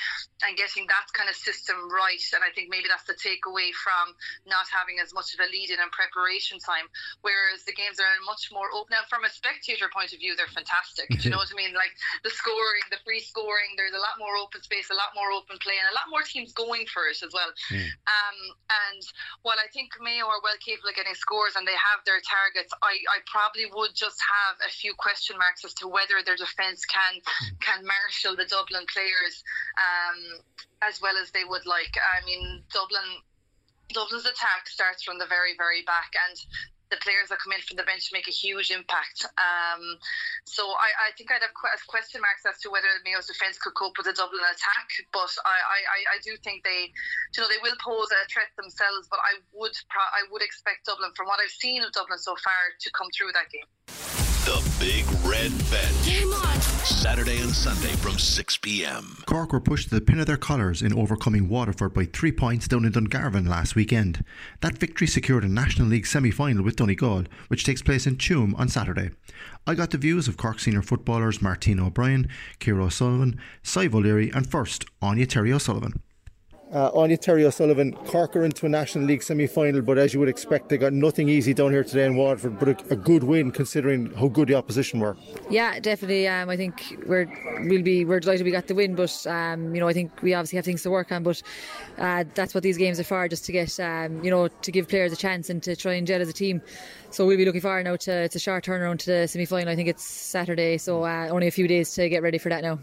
and 0.46 0.56
getting 0.56 0.86
that 0.86 1.10
kind 1.12 1.28
of 1.28 1.36
system 1.36 1.76
right. 1.90 2.22
And 2.34 2.44
I 2.46 2.54
think 2.54 2.70
maybe 2.70 2.86
that's 2.86 3.08
the 3.10 3.18
takeaway 3.18 3.74
from 3.74 4.14
not 4.46 4.70
having 4.70 5.02
as 5.02 5.10
much 5.10 5.34
of 5.34 5.42
a 5.42 5.48
lead 5.50 5.70
in 5.72 5.82
and 5.82 5.90
preparation 5.90 6.62
time, 6.62 6.86
whereas 7.26 7.64
the 7.66 7.74
games 7.74 7.98
are 7.98 8.06
much 8.22 8.54
more 8.54 8.70
open. 8.70 8.94
Now, 8.94 9.08
from 9.08 9.24
a 9.24 9.31
spectator 9.32 9.88
point 9.88 10.12
of 10.12 10.20
view, 10.20 10.36
they're 10.36 10.50
fantastic. 10.52 11.08
Do 11.08 11.20
you 11.20 11.30
know 11.32 11.40
what 11.40 11.50
I 11.50 11.56
mean? 11.56 11.74
Like 11.74 11.92
the 12.22 12.30
scoring, 12.30 12.84
the 12.92 13.00
free 13.04 13.20
scoring, 13.20 13.74
there's 13.76 13.96
a 13.96 14.02
lot 14.02 14.20
more 14.20 14.36
open 14.36 14.62
space, 14.62 14.92
a 14.92 14.98
lot 14.98 15.16
more 15.16 15.32
open 15.32 15.56
play, 15.58 15.76
and 15.80 15.88
a 15.90 15.96
lot 15.96 16.12
more 16.12 16.22
teams 16.22 16.52
going 16.52 16.86
for 16.86 17.08
it 17.08 17.18
as 17.24 17.32
well. 17.32 17.50
Mm. 17.72 17.88
Um, 17.88 18.38
and 18.68 19.02
while 19.42 19.58
I 19.58 19.68
think 19.72 19.96
Mayo 20.00 20.28
are 20.28 20.44
well 20.44 20.56
capable 20.60 20.92
of 20.92 20.96
getting 20.96 21.16
scores 21.16 21.56
and 21.56 21.64
they 21.64 21.76
have 21.76 22.04
their 22.04 22.20
targets, 22.22 22.72
I, 22.84 23.00
I 23.08 23.24
probably 23.26 23.66
would 23.72 23.96
just 23.96 24.20
have 24.20 24.60
a 24.62 24.70
few 24.70 24.94
question 24.94 25.40
marks 25.40 25.64
as 25.64 25.74
to 25.80 25.88
whether 25.88 26.20
their 26.24 26.38
defence 26.38 26.84
can 26.86 27.18
mm. 27.18 27.58
can 27.60 27.82
marshal 27.82 28.36
the 28.36 28.46
Dublin 28.46 28.84
players 28.92 29.42
um, 29.80 30.18
as 30.84 31.00
well 31.00 31.16
as 31.16 31.32
they 31.32 31.44
would 31.44 31.66
like. 31.66 31.96
I 31.96 32.24
mean, 32.24 32.62
Dublin. 32.72 33.24
Dublin's 33.92 34.24
attack 34.24 34.68
starts 34.72 35.02
from 35.02 35.18
the 35.18 35.26
very, 35.26 35.52
very 35.58 35.82
back, 35.84 36.12
and 36.16 36.36
the 36.92 37.00
players 37.00 37.32
that 37.32 37.40
come 37.40 37.56
in 37.56 37.64
from 37.64 37.80
the 37.80 37.88
bench 37.88 38.12
make 38.12 38.28
a 38.28 38.34
huge 38.36 38.68
impact. 38.68 39.24
Um, 39.40 39.96
so 40.44 40.68
I, 40.68 41.08
I, 41.08 41.16
think 41.16 41.32
I'd 41.32 41.40
have 41.40 41.56
question 41.88 42.20
marks 42.20 42.44
as 42.44 42.60
to 42.62 42.68
whether 42.68 42.92
Mayo's 43.00 43.32
defence 43.32 43.56
could 43.56 43.72
cope 43.72 43.96
with 43.96 44.04
a 44.06 44.12
Dublin 44.12 44.44
attack, 44.44 44.88
but 45.08 45.32
I, 45.48 45.56
I, 45.56 45.98
I 46.14 46.16
do 46.20 46.36
think 46.44 46.68
they, 46.68 46.92
you 46.92 47.38
know, 47.40 47.48
they 47.48 47.58
will 47.64 47.80
pose 47.80 48.12
a 48.12 48.20
threat 48.28 48.52
themselves. 48.60 49.08
But 49.08 49.24
I 49.24 49.40
would 49.56 49.72
I 49.96 50.28
would 50.28 50.44
expect 50.44 50.84
Dublin, 50.84 51.16
from 51.16 51.32
what 51.32 51.40
I've 51.40 51.56
seen 51.56 51.80
of 51.80 51.96
Dublin 51.96 52.20
so 52.20 52.36
far, 52.36 52.76
to 52.76 52.88
come 52.92 53.08
through 53.16 53.32
that 53.32 53.48
game. 53.48 53.64
The 54.44 54.60
Big 54.76 55.08
Red 55.24 55.54
Bench. 55.72 56.51
Saturday 56.84 57.40
and 57.40 57.54
Sunday 57.54 57.94
from 57.96 58.18
6 58.18 58.56
p.m. 58.56 59.22
Cork 59.26 59.52
were 59.52 59.60
pushed 59.60 59.88
to 59.88 59.94
the 59.94 60.00
pin 60.00 60.18
of 60.18 60.26
their 60.26 60.36
colours 60.36 60.82
in 60.82 60.92
overcoming 60.92 61.48
Waterford 61.48 61.94
by 61.94 62.06
three 62.06 62.32
points 62.32 62.66
down 62.66 62.84
in 62.84 62.92
Dungarvan 62.92 63.48
last 63.48 63.76
weekend. 63.76 64.24
That 64.62 64.78
victory 64.78 65.06
secured 65.06 65.44
a 65.44 65.48
National 65.48 65.86
League 65.86 66.06
semi 66.06 66.32
final 66.32 66.64
with 66.64 66.76
Donegal, 66.76 67.24
which 67.46 67.64
takes 67.64 67.82
place 67.82 68.04
in 68.06 68.16
Tuam 68.16 68.58
on 68.58 68.68
Saturday. 68.68 69.10
I 69.64 69.74
got 69.74 69.90
the 69.90 69.98
views 69.98 70.26
of 70.26 70.36
Cork 70.36 70.58
senior 70.58 70.82
footballers 70.82 71.40
Martina 71.40 71.86
O'Brien, 71.86 72.28
Ciara 72.58 72.86
O'Sullivan, 72.86 73.38
Sadhbh 73.62 73.94
O'Leary, 73.94 74.30
and 74.30 74.50
first, 74.50 74.84
Aine 75.00 75.24
Terry 75.26 75.52
O'Sullivan. 75.52 76.02
Uh, 76.72 76.90
Aine 76.96 77.18
Terry 77.18 77.44
O'Sullivan, 77.44 77.92
Cork 77.92 78.34
are 78.34 78.44
into 78.44 78.64
a 78.64 78.68
National 78.68 79.04
League 79.04 79.22
semi 79.22 79.46
final, 79.46 79.82
but 79.82 79.98
as 79.98 80.14
you 80.14 80.20
would 80.20 80.28
expect, 80.28 80.70
they 80.70 80.78
got 80.78 80.94
nothing 80.94 81.28
easy 81.28 81.52
down 81.52 81.70
here 81.70 81.84
today 81.84 82.06
in 82.06 82.16
Waterford, 82.16 82.58
but 82.58 82.68
a, 82.68 82.94
a 82.94 82.96
good 82.96 83.24
win 83.24 83.50
considering 83.50 84.10
how 84.14 84.28
good 84.28 84.48
the 84.48 84.54
opposition 84.54 84.98
were. 84.98 85.14
Yeah, 85.50 85.78
definitely. 85.80 86.26
Um, 86.28 86.48
I 86.48 86.56
think 86.56 86.96
we're 87.06 87.26
we'll 87.68 87.82
be 87.82 88.06
we're 88.06 88.20
delighted 88.20 88.44
we 88.46 88.52
got 88.52 88.68
the 88.68 88.74
win, 88.74 88.94
but 88.94 89.26
um, 89.26 89.74
you 89.74 89.80
know 89.80 89.88
I 89.88 89.92
think 89.92 90.22
we 90.22 90.32
obviously 90.32 90.56
have 90.56 90.64
things 90.64 90.82
to 90.84 90.90
work 90.90 91.12
on, 91.12 91.22
but 91.22 91.42
uh, 91.98 92.24
that's 92.34 92.54
what 92.54 92.62
these 92.62 92.78
games 92.78 92.98
are 92.98 93.04
for, 93.04 93.28
just 93.28 93.44
to 93.44 93.52
get 93.52 93.78
um, 93.78 94.24
you 94.24 94.30
know 94.30 94.48
to 94.48 94.72
give 94.72 94.88
players 94.88 95.12
a 95.12 95.16
chance 95.16 95.50
and 95.50 95.62
to 95.64 95.76
try 95.76 95.92
and 95.92 96.06
gel 96.06 96.22
as 96.22 96.28
a 96.28 96.32
team. 96.32 96.62
So 97.10 97.26
we'll 97.26 97.36
be 97.36 97.44
looking 97.44 97.60
forward 97.60 97.84
now 97.84 97.96
to 97.96 98.30
a 98.34 98.38
short 98.38 98.64
turnaround 98.64 98.98
to 99.00 99.06
the 99.06 99.28
semi 99.28 99.44
final. 99.44 99.68
I 99.68 99.76
think 99.76 99.88
it's 99.88 100.04
Saturday, 100.04 100.78
so 100.78 101.04
uh, 101.04 101.28
only 101.30 101.48
a 101.48 101.50
few 101.50 101.68
days 101.68 101.92
to 101.94 102.08
get 102.08 102.22
ready 102.22 102.38
for 102.38 102.48
that 102.48 102.62
now. 102.62 102.78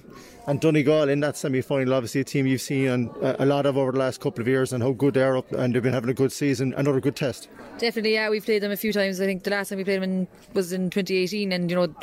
And 0.50 0.60
Donegal 0.60 1.10
in 1.10 1.20
that 1.20 1.38
semi 1.38 1.62
final, 1.62 1.94
obviously 1.94 2.22
a 2.22 2.24
team 2.24 2.48
you've 2.48 2.62
seen 2.62 3.12
a 3.22 3.46
lot 3.46 3.68
of 3.68 3.78
over 3.78 3.92
the 3.92 4.00
last 4.00 4.20
couple 4.20 4.42
of 4.42 4.48
years, 4.48 4.74
and 4.74 4.82
how 4.82 4.94
good 4.94 5.14
they 5.14 5.22
are 5.22 5.38
up, 5.38 5.52
and 5.52 5.76
they've 5.76 5.84
been 5.84 5.94
having 5.94 6.10
a 6.10 6.14
good 6.16 6.32
season. 6.32 6.74
Another 6.76 7.00
good 7.00 7.16
test. 7.16 7.50
Definitely, 7.78 8.14
yeah. 8.14 8.32
We've 8.32 8.44
played 8.44 8.64
them 8.64 8.72
a 8.72 8.76
few 8.76 8.92
times. 8.92 9.22
I 9.22 9.26
think 9.26 9.44
the 9.44 9.52
last 9.52 9.70
time 9.70 9.78
we 9.78 9.84
played 9.84 10.02
them 10.02 10.10
in, 10.10 10.28
was 10.54 10.74
in 10.74 10.90
2018, 10.90 11.52
and 11.52 11.70
you 11.70 11.76
know 11.76 11.94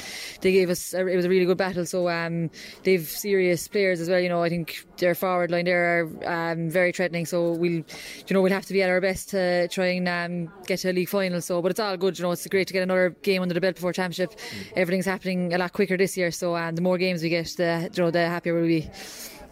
they 0.43 0.53
gave 0.53 0.71
us 0.71 0.95
a, 0.95 1.05
it 1.09 1.17
was 1.17 1.25
a 1.25 1.29
really 1.29 1.45
good 1.45 1.59
battle. 1.59 1.85
So 1.85 2.09
um, 2.09 2.49
they've 2.85 3.05
serious 3.05 3.67
players 3.67 4.01
as 4.01 4.09
well. 4.09 4.21
You 4.21 4.29
know, 4.29 4.45
I 4.45 4.49
think 4.49 4.87
their 4.99 5.17
forward 5.17 5.51
line 5.51 5.65
there 5.65 6.09
are 6.25 6.53
um, 6.53 6.71
very 6.71 6.93
threatening. 6.93 7.27
So 7.27 7.51
we'll, 7.51 7.73
you 7.73 7.85
know, 8.31 8.43
we'll 8.43 8.53
have 8.53 8.67
to 8.67 8.73
be 8.73 8.81
at 8.81 8.89
our 8.89 9.01
best 9.01 9.29
to 9.31 9.67
try 9.69 9.87
and 9.87 10.09
um, 10.09 10.55
get 10.67 10.79
to 10.81 10.93
a 10.93 10.93
league 10.93 11.09
final. 11.09 11.41
So, 11.41 11.61
but 11.61 11.73
it's 11.73 11.81
all 11.81 11.97
good. 11.97 12.17
You 12.17 12.23
know, 12.23 12.31
it's 12.31 12.47
great 12.47 12.69
to 12.69 12.73
get 12.73 12.85
another 12.85 13.11
game 13.23 13.43
under 13.43 13.55
the 13.55 13.61
belt 13.61 13.75
before 13.75 13.93
championship. 13.93 14.39
Mm. 14.39 14.73
Everything's 14.77 15.07
happening 15.07 15.53
a 15.53 15.59
lot 15.59 15.73
quicker 15.73 15.97
this 15.97 16.17
year. 16.17 16.31
So 16.31 16.57
um, 16.57 16.77
the 16.77 16.83
more 16.83 16.97
games 16.97 17.25
we 17.25 17.29
get, 17.29 17.49
the 17.57 17.91
you 17.93 18.05
know, 18.05 18.13
the 18.13 18.36
happier 18.37 18.53
we'll 18.53 18.67
be 18.67 18.91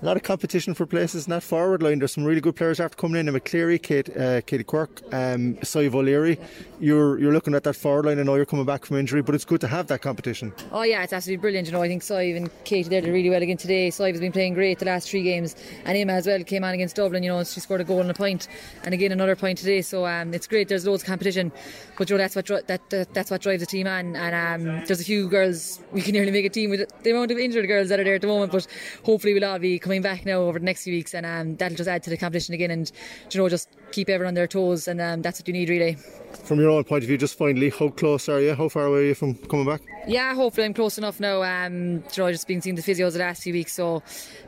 a 0.04 0.06
lot 0.06 0.18
of 0.18 0.22
competition 0.22 0.74
for 0.74 0.84
places 0.84 1.26
in 1.26 1.30
that 1.30 1.42
forward 1.42 1.82
line. 1.82 1.98
There's 1.98 2.12
some 2.12 2.24
really 2.24 2.42
good 2.42 2.56
players 2.56 2.78
after 2.78 2.94
coming 2.94 3.26
in. 3.26 3.34
McCleary, 3.34 3.82
Kate, 3.82 4.14
uh, 4.14 4.42
Katie 4.42 4.62
Quirk, 4.62 5.00
um, 5.14 5.54
Sadhbh 5.62 5.94
O'Leary. 5.94 6.38
You're 6.78 7.18
you're 7.18 7.32
looking 7.32 7.54
at 7.54 7.64
that 7.64 7.72
forward 7.72 8.04
line. 8.04 8.20
I 8.20 8.22
know 8.22 8.34
you're 8.34 8.44
coming 8.44 8.66
back 8.66 8.84
from 8.84 8.98
injury, 8.98 9.22
but 9.22 9.34
it's 9.34 9.46
good 9.46 9.62
to 9.62 9.66
have 9.66 9.86
that 9.86 10.02
competition. 10.02 10.52
Oh 10.72 10.82
yeah, 10.82 11.02
it's 11.02 11.14
absolutely 11.14 11.40
brilliant. 11.40 11.68
You 11.68 11.72
know, 11.72 11.82
I 11.82 11.88
think 11.88 12.02
Sadhbh 12.02 12.36
and 12.36 12.50
Katie 12.64 12.90
did 12.90 13.06
really 13.06 13.30
well 13.30 13.40
again 13.40 13.56
today. 13.56 13.88
Sadhbh 13.88 14.10
has 14.10 14.20
been 14.20 14.32
playing 14.32 14.52
great 14.52 14.78
the 14.78 14.84
last 14.84 15.08
three 15.08 15.22
games, 15.22 15.56
and 15.86 15.96
Emma 15.96 16.12
as 16.12 16.26
well 16.26 16.44
came 16.44 16.64
on 16.64 16.74
against 16.74 16.96
Dublin. 16.96 17.22
You 17.22 17.30
know, 17.30 17.44
she 17.44 17.60
scored 17.60 17.80
a 17.80 17.84
goal 17.84 18.02
and 18.02 18.10
a 18.10 18.14
point, 18.14 18.46
and 18.82 18.92
again 18.92 19.10
another 19.10 19.36
point 19.36 19.56
today. 19.56 19.80
So 19.80 20.04
um, 20.04 20.34
it's 20.34 20.46
great. 20.46 20.68
There's 20.68 20.86
loads 20.86 21.02
of 21.02 21.06
competition, 21.06 21.50
but 21.96 22.10
you 22.10 22.16
know 22.16 22.22
that's 22.22 22.36
what 22.36 22.66
that, 22.66 22.90
that 22.90 23.14
that's 23.14 23.30
what 23.30 23.40
drives 23.40 23.60
the 23.60 23.66
team 23.66 23.86
on. 23.86 24.16
And 24.16 24.34
um, 24.34 24.84
there's 24.84 25.00
a 25.00 25.04
few 25.04 25.30
girls 25.30 25.80
we 25.92 26.02
can 26.02 26.12
nearly 26.12 26.30
make 26.30 26.44
a 26.44 26.50
team 26.50 26.68
with 26.68 26.92
the 27.02 27.10
amount 27.10 27.30
of 27.30 27.38
injured 27.38 27.66
girls 27.68 27.88
that 27.88 27.98
are 27.98 28.04
there 28.04 28.16
at 28.16 28.20
the 28.20 28.26
moment, 28.26 28.52
but 28.52 28.66
hopefully 29.02 29.32
we'll 29.32 29.46
all 29.46 29.58
be 29.58 29.78
coming 29.78 29.93
back 30.02 30.26
now 30.26 30.40
over 30.40 30.58
the 30.58 30.64
next 30.64 30.74
next 30.74 30.82
few 30.82 30.92
weeks, 30.92 31.14
and 31.14 31.24
um, 31.24 31.56
that'll 31.56 31.76
just 31.76 31.88
add 31.88 32.02
to 32.02 32.10
the 32.10 32.16
competition 32.16 32.52
again, 32.52 32.72
and 32.72 32.90
you 33.30 33.40
know 33.40 33.48
just 33.48 33.68
keep 33.92 34.08
everyone 34.08 34.28
on 34.28 34.34
their 34.34 34.48
toes, 34.48 34.88
and 34.88 35.00
um, 35.00 35.22
that's 35.22 35.40
what 35.40 35.46
you 35.46 35.54
need 35.54 35.68
really. 35.68 35.96
From 36.36 36.60
your 36.60 36.70
own 36.70 36.84
point 36.84 37.04
of 37.04 37.08
view, 37.08 37.16
just 37.16 37.38
finally, 37.38 37.70
how 37.70 37.88
close 37.88 38.28
are 38.28 38.40
you? 38.40 38.54
How 38.54 38.68
far 38.68 38.86
away 38.86 38.98
are 38.98 39.06
you 39.06 39.14
from 39.14 39.34
coming 39.34 39.66
back? 39.66 39.82
Yeah, 40.06 40.34
hopefully 40.34 40.66
I'm 40.66 40.74
close 40.74 40.98
enough 40.98 41.20
now. 41.20 41.42
Um, 41.42 41.74
you 41.94 42.02
know, 42.18 42.30
just 42.30 42.46
been 42.46 42.60
seeing 42.60 42.76
the 42.76 42.82
physios 42.82 43.12
the 43.12 43.20
last 43.20 43.42
few 43.42 43.52
weeks, 43.52 43.72
so 43.72 44.02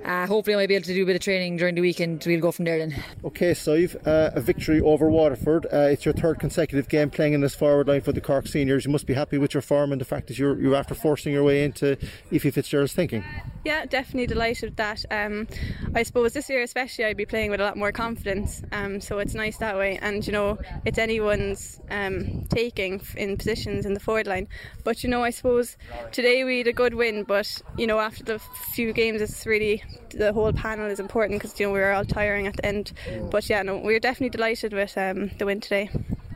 uh, 0.04 0.26
hopefully 0.26 0.54
I 0.54 0.58
might 0.58 0.68
be 0.68 0.74
able 0.74 0.84
to 0.84 0.94
do 0.94 1.02
a 1.02 1.06
bit 1.06 1.16
of 1.16 1.22
training 1.22 1.56
during 1.56 1.74
the 1.74 1.80
week, 1.80 2.00
and 2.00 2.22
we'll 2.26 2.40
go 2.40 2.52
from 2.52 2.66
there 2.66 2.78
then. 2.78 3.02
Okay, 3.24 3.54
so 3.54 3.74
you've 3.74 3.96
uh, 4.06 4.30
a 4.34 4.40
victory 4.40 4.80
over 4.80 5.08
Waterford. 5.08 5.66
Uh, 5.72 5.88
it's 5.90 6.04
your 6.04 6.12
third 6.14 6.38
consecutive 6.38 6.88
game 6.88 7.08
playing 7.08 7.32
in 7.32 7.40
this 7.40 7.54
forward 7.54 7.88
line 7.88 8.02
for 8.02 8.12
the 8.12 8.20
Cork 8.20 8.46
seniors. 8.46 8.84
You 8.84 8.90
must 8.90 9.06
be 9.06 9.14
happy 9.14 9.38
with 9.38 9.54
your 9.54 9.62
form 9.62 9.92
and 9.92 10.00
the 10.00 10.04
fact 10.04 10.26
that 10.28 10.38
you're 10.38 10.58
you're 10.60 10.74
after 10.74 10.94
forcing 10.94 11.32
your 11.32 11.44
way 11.44 11.64
into 11.64 11.96
Ephie 12.30 12.50
Fitzgerald's 12.50 12.92
thinking. 12.92 13.24
Yeah, 13.64 13.86
definitely 13.86 14.26
delighted 14.26 14.70
with 14.70 14.76
that. 14.76 15.04
Um, 15.10 15.48
I 15.94 16.02
suppose 16.02 16.34
this 16.34 16.48
year 16.50 16.62
especially 16.62 17.06
I'd 17.06 17.16
be 17.16 17.26
playing 17.26 17.50
with 17.50 17.60
a 17.60 17.64
lot 17.64 17.76
more 17.76 17.92
confidence, 17.92 18.62
um, 18.72 19.00
so 19.00 19.18
it's 19.18 19.34
nice 19.34 19.56
that 19.58 19.76
way. 19.76 19.98
And 20.02 20.26
you 20.26 20.32
know, 20.32 20.58
it's 20.84 20.98
anyone's 20.98 21.75
um, 21.90 22.44
taking 22.48 23.00
in 23.16 23.36
positions 23.36 23.86
in 23.86 23.94
the 23.94 24.00
forward 24.00 24.26
line. 24.26 24.48
But 24.84 25.02
you 25.02 25.10
know, 25.10 25.22
I 25.22 25.30
suppose 25.30 25.76
today 26.12 26.44
we 26.44 26.58
had 26.58 26.68
a 26.68 26.72
good 26.72 26.94
win, 26.94 27.24
but 27.24 27.62
you 27.76 27.86
know, 27.86 27.98
after 27.98 28.24
the 28.24 28.38
few 28.74 28.92
games, 28.92 29.20
it's 29.20 29.46
really 29.46 29.82
the 30.10 30.32
whole 30.32 30.52
panel 30.52 30.90
is 30.90 31.00
important 31.00 31.40
because 31.40 31.58
you 31.58 31.66
know 31.66 31.72
we 31.72 31.80
were 31.80 31.92
all 31.92 32.04
tiring 32.04 32.46
at 32.46 32.56
the 32.56 32.66
end. 32.66 32.92
But 33.30 33.48
yeah, 33.48 33.62
no, 33.62 33.78
we 33.78 33.94
are 33.94 34.00
definitely 34.00 34.30
delighted 34.30 34.72
with 34.72 34.96
um, 34.96 35.30
the 35.38 35.46
win 35.46 35.60
today. 35.60 35.90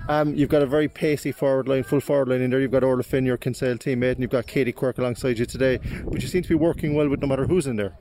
Um, 0.09 0.35
you've 0.35 0.49
got 0.49 0.63
a 0.63 0.67
very 0.67 0.89
pacey 0.89 1.31
forward 1.31 1.69
line, 1.69 1.85
full 1.85 2.01
forward 2.01 2.29
line 2.29 2.41
in 2.41 2.51
there. 2.51 2.61
You've 2.61 2.73
got 2.73 2.83
Orla 2.83 3.05
Finn, 3.05 3.25
your 3.25 3.37
Kinsale 3.37 3.77
teammate, 3.77 4.13
and 4.13 4.21
you've 4.21 4.31
got 4.31 4.47
Katie 4.47 4.73
Quirk 4.73 4.99
alongside 4.99 5.39
you 5.39 5.47
today. 5.47 5.79
But 6.05 6.21
you 6.21 6.27
seem 6.27 6.43
to 6.43 6.49
be 6.49 6.57
working 6.57 6.95
well 6.95 7.09
with 7.09 7.21
no 7.21 7.29
matter 7.29 7.47
who's 7.47 7.67
in 7.69 7.77
there. 7.77 7.97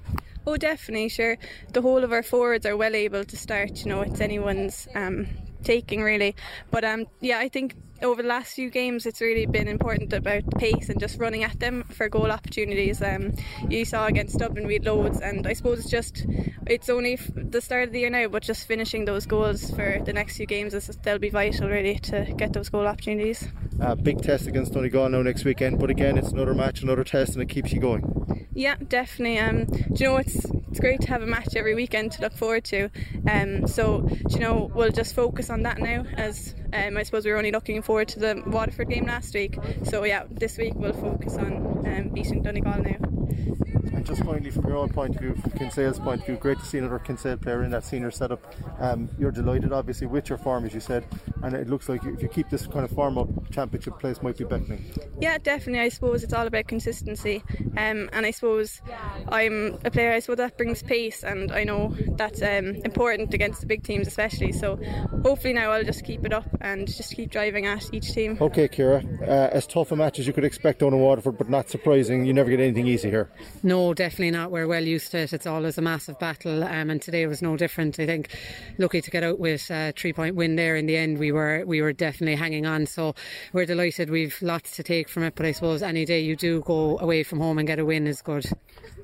Oh, 0.47 0.57
definitely, 0.57 1.09
sure. 1.09 1.37
The 1.73 1.81
whole 1.83 2.03
of 2.03 2.11
our 2.11 2.23
forwards 2.23 2.65
are 2.65 2.75
well 2.75 2.95
able 2.95 3.23
to 3.25 3.37
start. 3.37 3.85
You 3.85 3.89
know, 3.89 4.01
it's 4.01 4.21
anyone's 4.21 4.87
um, 4.95 5.27
taking 5.63 6.01
really. 6.01 6.35
But 6.71 6.83
um, 6.83 7.07
yeah, 7.21 7.39
I 7.39 7.49
think 7.49 7.75
over 8.03 8.21
the 8.21 8.27
last 8.27 8.53
few 8.53 8.69
games, 8.69 9.05
it's 9.05 9.21
really 9.21 9.45
been 9.45 9.67
important 9.67 10.13
about 10.13 10.43
pace 10.57 10.89
and 10.89 10.99
just 10.99 11.19
running 11.19 11.43
at 11.43 11.59
them 11.59 11.83
for 11.83 12.09
goal 12.09 12.31
opportunities. 12.31 13.01
Um, 13.01 13.33
you 13.69 13.85
saw 13.85 14.05
against 14.05 14.37
Dublin 14.37 14.67
we 14.67 14.73
had 14.73 14.85
loads, 14.85 15.19
and 15.19 15.45
I 15.47 15.53
suppose 15.53 15.79
it's 15.79 15.89
just 15.89 16.25
it's 16.65 16.89
only 16.89 17.15
the 17.15 17.61
start 17.61 17.87
of 17.87 17.93
the 17.93 17.99
year 17.99 18.09
now, 18.09 18.27
but 18.27 18.43
just 18.43 18.67
finishing 18.67 19.05
those 19.05 19.25
goals 19.25 19.71
for 19.71 19.99
the 20.03 20.13
next 20.13 20.37
few 20.37 20.45
games 20.45 20.73
is 20.73 20.87
they'll 21.03 21.19
be 21.19 21.29
vital 21.29 21.69
really 21.69 21.99
to 21.99 22.31
get 22.37 22.53
those 22.53 22.69
goal 22.69 22.87
opportunities. 22.87 23.47
Uh, 23.81 23.95
big 23.95 24.21
test 24.21 24.47
against 24.47 24.73
Donegal 24.73 25.09
now 25.09 25.21
next 25.21 25.45
weekend, 25.45 25.79
but 25.79 25.89
again, 25.89 26.17
it's 26.17 26.31
another 26.31 26.53
match, 26.53 26.81
another 26.81 27.03
test, 27.03 27.33
and 27.33 27.41
it 27.41 27.49
keeps 27.49 27.71
you 27.71 27.79
going. 27.79 28.47
Yeah, 28.53 28.75
definitely. 28.87 29.39
Um, 29.39 29.65
do 29.65 30.03
you 30.03 30.05
know 30.05 30.17
it's 30.17 30.45
it's 30.69 30.79
great 30.79 31.01
to 31.01 31.07
have 31.07 31.21
a 31.21 31.25
match 31.25 31.55
every 31.55 31.75
weekend 31.75 32.11
to 32.13 32.21
look 32.21 32.33
forward 32.33 32.65
to. 32.65 32.89
Um, 33.29 33.67
so 33.67 34.07
you 34.29 34.39
know 34.39 34.69
we'll 34.73 34.91
just 34.91 35.15
focus 35.15 35.49
on 35.49 35.63
that 35.63 35.79
now 35.79 36.03
as 36.17 36.55
um, 36.73 36.97
I 36.97 37.03
suppose 37.03 37.25
we 37.25 37.31
were 37.31 37.37
only 37.37 37.51
looking 37.51 37.81
forward 37.89 38.07
to 38.07 38.19
the 38.19 38.43
Waterford 38.45 38.87
game 38.87 39.07
last 39.07 39.33
week. 39.33 39.57
So 39.85 40.03
yeah, 40.03 40.25
this 40.29 40.59
week 40.59 40.73
we'll 40.75 40.93
focus 40.93 41.37
on 41.37 41.87
um, 41.87 42.09
beating 42.09 42.43
Donegal 42.43 42.83
now. 42.83 43.65
And 43.73 44.05
just 44.05 44.23
finally, 44.23 44.49
from 44.49 44.67
your 44.67 44.77
own 44.77 44.89
point 44.89 45.15
of 45.15 45.21
view, 45.21 45.35
from 45.35 45.51
Kinsale's 45.51 45.99
point 45.99 46.21
of 46.21 46.27
view, 46.27 46.35
great 46.35 46.59
to 46.59 46.65
see 46.65 46.77
another 46.77 46.99
Kinsale 46.99 47.37
player 47.37 47.63
in 47.63 47.71
that 47.71 47.83
senior 47.83 48.11
setup. 48.11 48.53
Um, 48.79 49.09
you're 49.19 49.31
delighted, 49.31 49.73
obviously, 49.73 50.07
with 50.07 50.29
your 50.29 50.37
form, 50.37 50.65
as 50.65 50.73
you 50.73 50.79
said, 50.79 51.05
and 51.43 51.53
it 51.53 51.69
looks 51.69 51.89
like 51.89 52.03
if 52.05 52.21
you 52.21 52.27
keep 52.27 52.49
this 52.49 52.67
kind 52.67 52.85
of 52.85 52.91
form 52.91 53.17
up, 53.17 53.27
championship 53.51 53.99
place 53.99 54.21
might 54.21 54.37
be 54.37 54.43
beckoning. 54.43 54.85
Yeah, 55.19 55.37
definitely. 55.37 55.81
I 55.81 55.89
suppose 55.89 56.23
it's 56.23 56.33
all 56.33 56.47
about 56.47 56.67
consistency, 56.67 57.43
um, 57.77 58.09
and 58.13 58.25
I 58.25 58.31
suppose 58.31 58.81
I'm 59.27 59.77
a 59.83 59.91
player. 59.91 60.11
I 60.11 60.19
suppose 60.19 60.37
that 60.37 60.57
brings 60.57 60.81
pace, 60.81 61.23
and 61.23 61.51
I 61.51 61.63
know 61.63 61.95
that's 62.15 62.41
um, 62.41 62.75
important 62.85 63.33
against 63.33 63.61
the 63.61 63.67
big 63.67 63.83
teams, 63.83 64.07
especially. 64.07 64.51
So 64.51 64.79
hopefully 65.23 65.53
now 65.53 65.71
I'll 65.71 65.83
just 65.83 66.05
keep 66.05 66.25
it 66.25 66.33
up 66.33 66.47
and 66.61 66.87
just 66.87 67.15
keep 67.15 67.31
driving 67.31 67.65
at 67.65 67.93
each 67.93 68.13
team. 68.13 68.37
Okay, 68.39 68.67
Ciara, 68.67 69.03
uh, 69.21 69.49
as 69.51 69.67
tough 69.67 69.91
a 69.91 69.95
match 69.95 70.19
as 70.19 70.27
you 70.27 70.33
could 70.33 70.43
expect 70.45 70.83
on 70.83 70.93
in 70.93 70.99
Waterford, 70.99 71.37
but 71.37 71.49
not 71.49 71.69
surprising. 71.69 72.25
You 72.25 72.33
never 72.33 72.49
get 72.49 72.59
anything 72.59 72.87
easy 72.87 73.09
here. 73.09 73.29
No, 73.61 73.93
definitely 73.93 74.31
not. 74.31 74.51
We're 74.51 74.67
well 74.67 74.83
used 74.83 75.11
to 75.11 75.19
it. 75.19 75.33
It's 75.33 75.45
always 75.45 75.77
a 75.77 75.81
massive 75.81 76.17
battle, 76.17 76.63
um, 76.63 76.89
and 76.89 77.01
today 77.01 77.27
was 77.27 77.41
no 77.41 77.57
different. 77.57 77.99
I 77.99 78.05
think 78.05 78.29
lucky 78.77 79.01
to 79.01 79.11
get 79.11 79.23
out 79.23 79.37
with 79.37 79.69
a 79.69 79.91
three 79.97 80.13
point 80.13 80.35
win 80.35 80.55
there. 80.55 80.77
In 80.77 80.85
the 80.85 80.95
end, 80.95 81.17
we 81.17 81.33
were 81.33 81.63
we 81.65 81.81
were 81.81 81.91
definitely 81.91 82.35
hanging 82.35 82.65
on. 82.65 82.85
So 82.85 83.15
we're 83.51 83.65
delighted. 83.65 84.09
We've 84.09 84.37
lots 84.41 84.75
to 84.77 84.83
take 84.83 85.09
from 85.09 85.23
it, 85.23 85.35
but 85.35 85.45
I 85.45 85.51
suppose 85.51 85.81
any 85.81 86.05
day 86.05 86.21
you 86.21 86.37
do 86.37 86.61
go 86.61 86.97
away 86.99 87.23
from 87.23 87.39
home 87.39 87.57
and 87.57 87.67
get 87.67 87.79
a 87.79 87.85
win 87.85 88.07
is 88.07 88.21
good. 88.21 88.45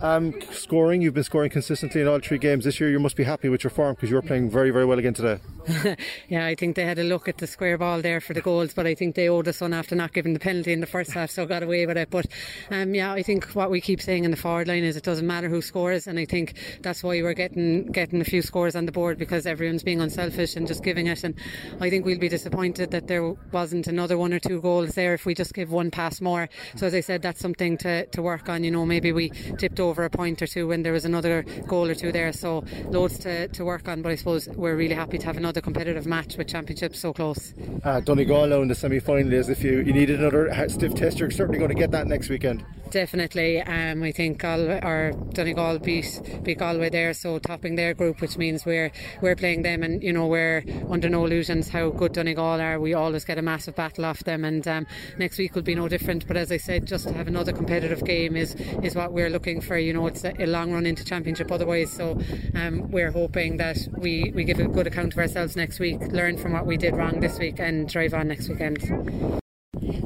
Um, 0.01 0.33
scoring, 0.51 1.01
you've 1.01 1.13
been 1.13 1.23
scoring 1.23 1.49
consistently 1.49 2.01
in 2.01 2.07
all 2.07 2.19
three 2.19 2.37
games 2.37 2.65
this 2.65 2.79
year. 2.79 2.89
You 2.89 2.99
must 2.99 3.15
be 3.15 3.23
happy 3.23 3.49
with 3.49 3.63
your 3.63 3.71
form 3.71 3.95
because 3.95 4.09
you're 4.09 4.21
playing 4.21 4.49
very, 4.49 4.69
very 4.69 4.85
well 4.85 4.99
again 4.99 5.13
today. 5.13 5.39
yeah, 6.27 6.45
I 6.45 6.55
think 6.55 6.75
they 6.75 6.85
had 6.85 6.99
a 6.99 7.03
look 7.03 7.27
at 7.29 7.37
the 7.37 7.47
square 7.47 7.77
ball 7.77 8.01
there 8.01 8.19
for 8.19 8.33
the 8.33 8.41
goals, 8.41 8.73
but 8.73 8.85
I 8.85 8.93
think 8.93 9.15
they 9.15 9.29
owed 9.29 9.47
us 9.47 9.61
one 9.61 9.73
after 9.73 9.95
not 9.95 10.13
giving 10.13 10.33
the 10.33 10.39
penalty 10.39 10.73
in 10.73 10.81
the 10.81 10.85
first 10.85 11.11
half, 11.11 11.31
so 11.31 11.45
got 11.45 11.63
away 11.63 11.85
with 11.85 11.97
it. 11.97 12.09
But 12.09 12.27
um, 12.71 12.93
yeah, 12.93 13.13
I 13.13 13.23
think 13.23 13.45
what 13.55 13.71
we 13.71 13.79
keep 13.79 14.01
saying 14.01 14.25
in 14.25 14.31
the 14.31 14.37
forward 14.45 14.67
line 14.67 14.83
is 14.83 14.95
it 14.95 15.01
doesn't 15.01 15.25
matter 15.25 15.49
who 15.49 15.59
scores, 15.59 16.05
and 16.05 16.19
I 16.19 16.25
think 16.25 16.53
that's 16.83 17.01
why 17.01 17.19
we're 17.23 17.33
getting 17.33 17.87
getting 17.91 18.21
a 18.21 18.23
few 18.23 18.43
scores 18.43 18.75
on 18.75 18.85
the 18.85 18.91
board 18.91 19.17
because 19.17 19.47
everyone's 19.47 19.81
being 19.81 19.99
unselfish 19.99 20.55
and 20.55 20.67
just 20.67 20.83
giving 20.83 21.07
it. 21.07 21.23
And 21.23 21.33
I 21.81 21.89
think 21.89 22.05
we'll 22.05 22.19
be 22.19 22.29
disappointed 22.29 22.91
that 22.91 23.07
there 23.07 23.33
wasn't 23.51 23.87
another 23.87 24.19
one 24.19 24.33
or 24.33 24.39
two 24.39 24.61
goals 24.61 24.93
there 24.93 25.15
if 25.15 25.25
we 25.25 25.33
just 25.33 25.55
give 25.55 25.71
one 25.71 25.89
pass 25.89 26.21
more. 26.21 26.47
So 26.75 26.85
as 26.85 26.93
I 26.93 26.99
said, 26.99 27.23
that's 27.23 27.39
something 27.39 27.75
to, 27.79 28.05
to 28.05 28.21
work 28.21 28.47
on. 28.47 28.63
You 28.63 28.69
know, 28.69 28.85
maybe 28.85 29.11
we 29.11 29.31
tipped 29.57 29.79
over 29.79 30.03
a 30.03 30.11
point 30.11 30.43
or 30.43 30.47
two 30.47 30.67
when 30.67 30.83
there 30.83 30.93
was 30.93 31.05
another 31.05 31.43
goal 31.65 31.89
or 31.89 31.95
two 31.95 32.11
there. 32.11 32.31
So 32.31 32.63
loads 32.89 33.17
to, 33.25 33.47
to 33.47 33.65
work 33.65 33.87
on. 33.87 34.03
But 34.03 34.11
I 34.11 34.15
suppose 34.15 34.47
we're 34.49 34.75
really 34.75 34.93
happy 34.93 35.17
to 35.17 35.25
have 35.25 35.37
another 35.37 35.59
competitive 35.59 36.05
match 36.05 36.37
with 36.37 36.47
championships 36.47 36.99
so 36.99 37.13
close. 37.13 37.51
Uh, 37.83 37.99
Donegal 37.99 38.61
in 38.61 38.67
the 38.67 38.75
semi 38.75 38.99
final 38.99 39.33
is 39.33 39.49
if 39.49 39.63
you, 39.63 39.79
you 39.79 39.91
needed 39.91 40.19
another 40.19 40.53
stiff 40.69 40.93
test, 40.93 41.17
you're 41.17 41.31
certainly 41.31 41.57
going 41.57 41.69
to 41.69 41.75
get 41.75 41.89
that 41.89 42.05
next 42.05 42.29
weekend. 42.29 42.63
Definitely. 42.91 43.61
Um, 43.61 44.03
I 44.03 44.11
think 44.11 44.34
Galway, 44.39 44.79
or 44.83 45.11
Donegal 45.33 45.79
beat, 45.79 46.41
beat 46.43 46.59
Galway 46.59 46.89
there, 46.89 47.13
so 47.13 47.39
topping 47.39 47.75
their 47.75 47.93
group, 47.93 48.21
which 48.21 48.37
means 48.37 48.65
we're 48.65 48.91
we're 49.21 49.35
playing 49.35 49.63
them, 49.63 49.83
and 49.83 50.01
you 50.03 50.13
know 50.13 50.27
we're 50.27 50.63
under 50.89 51.09
no 51.09 51.25
illusions 51.25 51.69
how 51.69 51.89
good 51.89 52.13
Donegal 52.13 52.61
are. 52.61 52.79
We 52.79 52.93
always 52.93 53.25
get 53.25 53.37
a 53.37 53.41
massive 53.41 53.75
battle 53.75 54.05
off 54.05 54.23
them, 54.23 54.45
and 54.45 54.67
um, 54.67 54.87
next 55.17 55.37
week 55.37 55.55
will 55.55 55.61
be 55.61 55.75
no 55.75 55.87
different. 55.87 56.27
But 56.27 56.37
as 56.37 56.51
I 56.51 56.57
said, 56.57 56.85
just 56.85 57.07
to 57.07 57.13
have 57.13 57.27
another 57.27 57.53
competitive 57.53 58.03
game 58.03 58.35
is 58.35 58.55
is 58.83 58.95
what 58.95 59.13
we're 59.13 59.29
looking 59.29 59.61
for. 59.61 59.77
You 59.77 59.93
know, 59.93 60.07
it's 60.07 60.23
a, 60.23 60.33
a 60.41 60.45
long 60.45 60.71
run 60.71 60.85
into 60.85 61.03
championship 61.03 61.51
otherwise. 61.51 61.91
So 61.91 62.19
um, 62.55 62.89
we're 62.91 63.11
hoping 63.11 63.57
that 63.57 63.77
we 63.97 64.31
we 64.35 64.43
give 64.43 64.59
a 64.59 64.67
good 64.67 64.87
account 64.87 65.13
of 65.13 65.19
ourselves 65.19 65.55
next 65.55 65.79
week, 65.79 65.99
learn 66.11 66.37
from 66.37 66.53
what 66.53 66.65
we 66.65 66.77
did 66.77 66.95
wrong 66.95 67.19
this 67.19 67.39
week, 67.39 67.59
and 67.59 67.87
drive 67.87 68.13
on 68.13 68.27
next 68.27 68.49
weekend. 68.49 69.41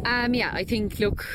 Um, 0.05 0.33
yeah, 0.33 0.51
I 0.53 0.63
think 0.63 0.99
look, 0.99 1.25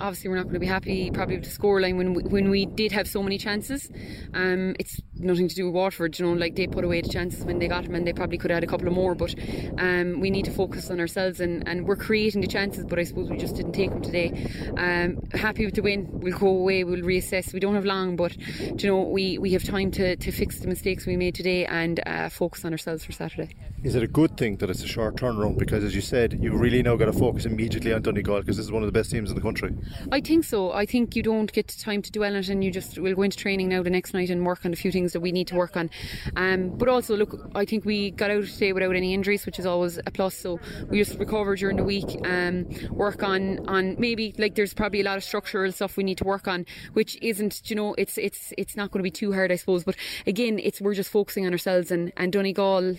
obviously 0.00 0.30
we're 0.30 0.36
not 0.36 0.44
going 0.44 0.54
to 0.54 0.60
be 0.60 0.66
happy 0.66 1.10
probably 1.10 1.36
with 1.36 1.44
the 1.44 1.58
scoreline 1.58 1.96
when 1.96 2.14
we, 2.14 2.22
when 2.24 2.50
we 2.50 2.66
did 2.66 2.92
have 2.92 3.06
so 3.08 3.22
many 3.22 3.38
chances. 3.38 3.90
Um, 4.34 4.74
it's 4.78 5.00
nothing 5.20 5.48
to 5.48 5.54
do 5.54 5.66
with 5.66 5.74
Waterford, 5.74 6.18
you 6.18 6.26
know, 6.26 6.32
like 6.32 6.56
they 6.56 6.66
put 6.66 6.84
away 6.84 7.00
the 7.00 7.08
chances 7.08 7.44
when 7.44 7.58
they 7.58 7.68
got 7.68 7.84
them 7.84 7.94
and 7.94 8.06
they 8.06 8.12
probably 8.12 8.38
could 8.38 8.50
have 8.50 8.56
had 8.56 8.64
a 8.64 8.66
couple 8.66 8.88
of 8.88 8.94
more. 8.94 9.14
But 9.14 9.34
um, 9.78 10.20
we 10.20 10.30
need 10.30 10.44
to 10.46 10.50
focus 10.50 10.90
on 10.90 11.00
ourselves 11.00 11.40
and, 11.40 11.66
and 11.68 11.86
we're 11.86 11.96
creating 11.96 12.40
the 12.40 12.46
chances, 12.46 12.84
but 12.84 12.98
I 12.98 13.04
suppose 13.04 13.30
we 13.30 13.36
just 13.36 13.56
didn't 13.56 13.72
take 13.72 13.90
them 13.90 14.02
today. 14.02 14.50
Um, 14.76 15.18
happy 15.32 15.64
with 15.64 15.74
the 15.74 15.82
win. 15.82 16.08
We'll 16.10 16.38
go 16.38 16.48
away. 16.48 16.84
We'll 16.84 17.02
reassess. 17.02 17.52
We 17.52 17.60
don't 17.60 17.74
have 17.74 17.84
long, 17.84 18.16
but 18.16 18.36
you 18.36 18.88
know 18.88 19.02
we 19.02 19.38
we 19.38 19.52
have 19.52 19.64
time 19.64 19.90
to, 19.92 20.16
to 20.16 20.32
fix 20.32 20.60
the 20.60 20.68
mistakes 20.68 21.06
we 21.06 21.16
made 21.16 21.34
today 21.34 21.66
and 21.66 22.00
uh, 22.06 22.28
focus 22.28 22.64
on 22.64 22.72
ourselves 22.72 23.04
for 23.04 23.12
Saturday. 23.12 23.54
Is 23.82 23.94
it 23.94 24.02
a 24.02 24.06
good 24.08 24.36
thing 24.36 24.56
that 24.56 24.68
it's 24.68 24.84
a 24.84 24.86
short 24.86 25.16
turnaround? 25.16 25.58
Because 25.58 25.84
as 25.84 25.94
you 25.94 26.02
said, 26.02 26.38
you've 26.40 26.60
really 26.60 26.82
now 26.82 26.96
got 26.96 27.06
to 27.06 27.14
focus 27.14 27.46
immediately 27.46 27.94
on 27.94 28.02
Donegal 28.02 28.40
because 28.40 28.58
this 28.58 28.66
is 28.66 28.72
one 28.72 28.82
of 28.82 28.86
the 28.86 28.92
best 28.92 29.10
teams 29.10 29.30
in 29.30 29.36
the 29.36 29.42
country. 29.42 29.74
I 30.12 30.20
think 30.20 30.44
so. 30.44 30.72
I 30.72 30.84
think 30.84 31.16
you 31.16 31.22
don't 31.22 31.50
get 31.50 31.68
time 31.68 32.02
to 32.02 32.12
dwell 32.12 32.32
on 32.32 32.40
it, 32.40 32.48
and 32.50 32.62
you 32.62 32.70
just 32.70 32.98
will 32.98 33.14
go 33.14 33.22
into 33.22 33.38
training 33.38 33.70
now 33.70 33.82
the 33.82 33.90
next 33.90 34.12
night 34.12 34.28
and 34.28 34.44
work 34.44 34.66
on 34.66 34.72
a 34.72 34.76
few 34.76 34.92
things 34.92 35.09
that 35.12 35.20
we 35.20 35.32
need 35.32 35.48
to 35.48 35.54
work 35.54 35.76
on. 35.76 35.90
Um, 36.36 36.70
but 36.70 36.88
also, 36.88 37.16
look, 37.16 37.50
I 37.54 37.64
think 37.64 37.84
we 37.84 38.10
got 38.10 38.30
out 38.30 38.44
today 38.44 38.72
without 38.72 38.94
any 38.94 39.14
injuries, 39.14 39.46
which 39.46 39.58
is 39.58 39.66
always 39.66 39.98
a 39.98 40.10
plus. 40.10 40.34
So 40.34 40.60
we 40.88 40.98
just 40.98 41.18
recover 41.18 41.56
during 41.56 41.76
the 41.76 41.84
week, 41.84 42.18
um, 42.24 42.66
work 42.90 43.22
on 43.22 43.68
on 43.68 43.96
maybe 43.98 44.34
like 44.38 44.54
there's 44.54 44.74
probably 44.74 45.00
a 45.00 45.04
lot 45.04 45.16
of 45.16 45.24
structural 45.24 45.70
stuff 45.72 45.96
we 45.96 46.04
need 46.04 46.18
to 46.18 46.24
work 46.24 46.48
on, 46.48 46.66
which 46.92 47.18
isn't 47.22 47.70
you 47.70 47.76
know 47.76 47.94
it's 47.98 48.18
it's 48.18 48.52
it's 48.56 48.76
not 48.76 48.90
going 48.90 49.00
to 49.00 49.04
be 49.04 49.10
too 49.10 49.32
hard, 49.32 49.52
I 49.52 49.56
suppose. 49.56 49.84
But 49.84 49.96
again, 50.26 50.58
it's 50.58 50.80
we're 50.80 50.94
just 50.94 51.10
focusing 51.10 51.46
on 51.46 51.52
ourselves 51.52 51.90
and 51.90 52.12
and 52.16 52.32
Donegal 52.32 52.96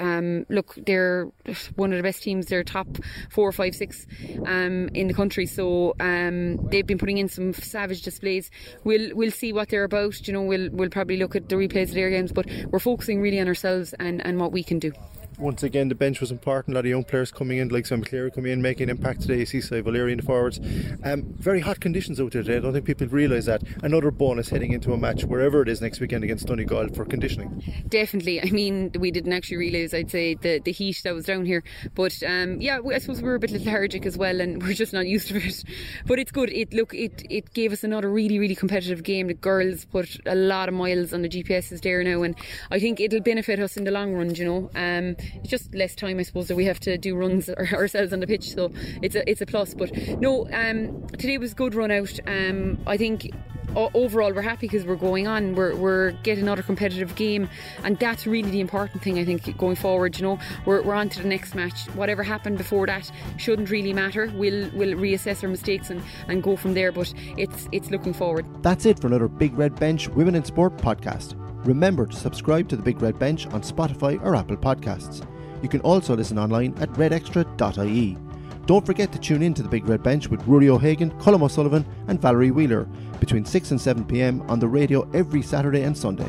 um, 0.00 0.46
look, 0.48 0.74
they're 0.86 1.28
one 1.76 1.92
of 1.92 1.96
the 1.96 2.02
best 2.02 2.22
teams. 2.22 2.46
They're 2.46 2.64
top 2.64 2.88
four, 3.30 3.52
five, 3.52 3.74
six 3.74 4.06
um, 4.46 4.88
in 4.94 5.08
the 5.08 5.14
country. 5.14 5.46
So 5.46 5.94
um, 6.00 6.56
they've 6.68 6.86
been 6.86 6.98
putting 6.98 7.18
in 7.18 7.28
some 7.28 7.52
savage 7.52 8.02
displays. 8.02 8.50
We'll 8.84 9.14
we'll 9.14 9.30
see 9.30 9.52
what 9.52 9.68
they're 9.68 9.84
about. 9.84 10.26
You 10.26 10.32
know, 10.32 10.42
we'll 10.42 10.70
we'll 10.70 10.90
probably 10.90 11.16
look 11.16 11.36
at 11.36 11.48
the 11.48 11.56
replays 11.56 11.88
of 11.88 11.94
their 11.94 12.10
games, 12.10 12.32
but 12.32 12.46
we're 12.70 12.78
focusing 12.78 13.20
really 13.20 13.40
on 13.40 13.48
ourselves 13.48 13.94
and, 14.00 14.24
and 14.24 14.38
what 14.38 14.52
we 14.52 14.62
can 14.62 14.78
do 14.78 14.92
once 15.38 15.62
again, 15.62 15.88
the 15.88 15.94
bench 15.94 16.20
was 16.20 16.30
important. 16.30 16.74
A 16.74 16.78
lot 16.78 16.84
of 16.84 16.90
young 16.90 17.04
players 17.04 17.30
coming 17.32 17.58
in, 17.58 17.68
like 17.68 17.86
Sam 17.86 18.02
McCleary 18.02 18.34
coming 18.34 18.52
in, 18.52 18.62
making 18.62 18.84
an 18.84 18.96
impact 18.96 19.22
today. 19.22 19.38
You 19.38 19.46
see 19.46 19.58
Sadhbh 19.58 19.86
O'Leary 19.86 20.12
in 20.12 20.18
the 20.18 20.24
forwards. 20.24 20.60
Um, 21.02 21.24
very 21.38 21.60
hot 21.60 21.80
conditions 21.80 22.20
out 22.20 22.32
there 22.32 22.42
today. 22.42 22.56
I 22.56 22.60
don't 22.60 22.72
think 22.72 22.86
people 22.86 23.06
realise 23.08 23.46
that. 23.46 23.62
Another 23.82 24.10
bonus 24.10 24.48
heading 24.48 24.72
into 24.72 24.92
a 24.92 24.96
match, 24.96 25.24
wherever 25.24 25.62
it 25.62 25.68
is 25.68 25.80
next 25.80 26.00
weekend 26.00 26.24
against 26.24 26.46
Donegal 26.46 26.88
for 26.88 27.04
conditioning. 27.04 27.62
Definitely. 27.88 28.42
I 28.42 28.50
mean, 28.50 28.90
we 28.98 29.10
didn't 29.10 29.32
actually 29.32 29.56
realise, 29.56 29.92
I'd 29.92 30.10
say, 30.10 30.34
the, 30.34 30.60
the 30.60 30.72
heat 30.72 31.00
that 31.04 31.14
was 31.14 31.24
down 31.24 31.44
here. 31.44 31.62
But 31.94 32.22
um, 32.26 32.60
yeah, 32.60 32.80
I 32.92 32.98
suppose 32.98 33.20
we 33.20 33.28
were 33.28 33.34
a 33.34 33.40
bit 33.40 33.50
lethargic 33.50 34.06
as 34.06 34.16
well 34.16 34.40
and 34.40 34.62
we're 34.62 34.74
just 34.74 34.92
not 34.92 35.06
used 35.06 35.28
to 35.28 35.36
it. 35.36 35.64
But 36.06 36.18
it's 36.18 36.32
good. 36.32 36.50
It 36.50 36.72
Look, 36.72 36.94
it, 36.94 37.24
it 37.30 37.52
gave 37.54 37.72
us 37.72 37.84
another 37.84 38.10
really, 38.10 38.38
really 38.38 38.54
competitive 38.54 39.02
game. 39.02 39.28
The 39.28 39.34
girls 39.34 39.84
put 39.84 40.16
a 40.26 40.34
lot 40.34 40.68
of 40.68 40.74
miles 40.74 41.12
on 41.12 41.22
the 41.22 41.28
GPSs 41.28 41.82
there 41.82 42.02
now 42.02 42.22
and 42.22 42.34
I 42.70 42.80
think 42.80 43.00
it'll 43.00 43.20
benefit 43.20 43.60
us 43.60 43.76
in 43.76 43.84
the 43.84 43.90
long 43.90 44.12
run, 44.14 44.34
you 44.34 44.44
know. 44.44 44.70
Um, 44.74 45.16
it's 45.36 45.48
just 45.48 45.74
less 45.74 45.94
time, 45.94 46.18
I 46.18 46.22
suppose, 46.22 46.48
that 46.48 46.56
we 46.56 46.64
have 46.64 46.80
to 46.80 46.98
do 46.98 47.16
runs 47.16 47.48
ourselves 47.72 48.12
on 48.12 48.20
the 48.20 48.26
pitch. 48.26 48.54
So 48.54 48.70
it's 49.02 49.14
a 49.14 49.28
it's 49.28 49.40
a 49.40 49.46
plus. 49.46 49.74
But 49.74 49.96
no, 50.20 50.48
um, 50.52 51.06
today 51.08 51.38
was 51.38 51.54
good 51.54 51.74
run 51.74 51.90
out. 51.90 52.18
Um, 52.26 52.78
I 52.86 52.96
think 52.96 53.30
overall 53.76 54.32
we're 54.32 54.42
happy 54.42 54.66
because 54.66 54.84
we're 54.84 54.96
going 54.96 55.26
on 55.26 55.54
we're, 55.54 55.74
we're 55.74 56.12
getting 56.22 56.44
another 56.44 56.62
competitive 56.62 57.14
game 57.14 57.48
and 57.82 57.98
that's 57.98 58.26
really 58.26 58.50
the 58.50 58.60
important 58.60 59.02
thing 59.02 59.18
I 59.18 59.24
think 59.24 59.56
going 59.58 59.76
forward 59.76 60.16
you 60.16 60.22
know 60.22 60.38
we're, 60.64 60.82
we're 60.82 60.94
on 60.94 61.08
to 61.10 61.22
the 61.22 61.28
next 61.28 61.54
match 61.54 61.86
whatever 61.94 62.22
happened 62.22 62.58
before 62.58 62.86
that 62.86 63.10
shouldn't 63.36 63.70
really 63.70 63.92
matter 63.92 64.30
we'll 64.34 64.70
we'll 64.74 64.96
reassess 64.96 65.42
our 65.42 65.48
mistakes 65.48 65.90
and, 65.90 66.02
and 66.28 66.42
go 66.42 66.56
from 66.56 66.74
there 66.74 66.92
but 66.92 67.12
it's 67.36 67.68
it's 67.72 67.90
looking 67.90 68.12
forward 68.12 68.46
that's 68.62 68.86
it 68.86 69.00
for 69.00 69.08
another 69.08 69.28
Big 69.28 69.56
Red 69.58 69.74
Bench 69.76 70.08
Women 70.08 70.34
in 70.34 70.44
Sport 70.44 70.76
podcast 70.76 71.43
remember 71.64 72.06
to 72.06 72.16
subscribe 72.16 72.68
to 72.68 72.76
the 72.76 72.82
Big 72.82 73.00
Red 73.02 73.18
Bench 73.18 73.46
on 73.46 73.62
Spotify 73.62 74.22
or 74.22 74.36
Apple 74.36 74.56
Podcasts 74.56 75.26
you 75.64 75.68
can 75.70 75.80
also 75.80 76.14
listen 76.14 76.38
online 76.38 76.74
at 76.78 76.90
redextra.ie. 76.90 78.18
Don't 78.66 78.84
forget 78.84 79.10
to 79.12 79.18
tune 79.18 79.42
in 79.42 79.54
to 79.54 79.62
the 79.62 79.68
Big 79.68 79.88
Red 79.88 80.02
Bench 80.02 80.28
with 80.28 80.46
Rory 80.46 80.68
O'Hagan, 80.68 81.10
Colm 81.12 81.42
O'Sullivan, 81.42 81.86
and 82.06 82.20
Valerie 82.20 82.50
Wheeler 82.50 82.86
between 83.18 83.46
6 83.46 83.70
and 83.70 83.80
7 83.80 84.04
pm 84.04 84.42
on 84.42 84.58
the 84.58 84.68
radio 84.68 85.08
every 85.12 85.40
Saturday 85.40 85.82
and 85.82 85.96
Sunday. 85.96 86.28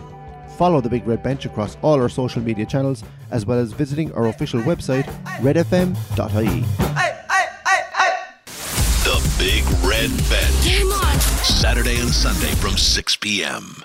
Follow 0.58 0.80
the 0.80 0.90
Big 0.90 1.06
Red 1.06 1.22
Bench 1.22 1.46
across 1.46 1.76
all 1.82 2.02
our 2.02 2.08
social 2.08 2.42
media 2.42 2.66
channels, 2.66 3.04
as 3.30 3.46
well 3.46 3.60
as 3.60 3.74
visiting 3.74 4.14
our 4.14 4.28
official 4.28 4.62
website, 4.62 5.04
redfm.ie. 5.40 6.62
The 9.04 9.36
Big 9.38 9.66
Red 9.84 10.12
Bench. 10.30 10.86
Saturday 11.44 12.00
and 12.00 12.10
Sunday 12.10 12.56
from 12.56 12.78
6 12.78 13.18
p.m. 13.18 13.84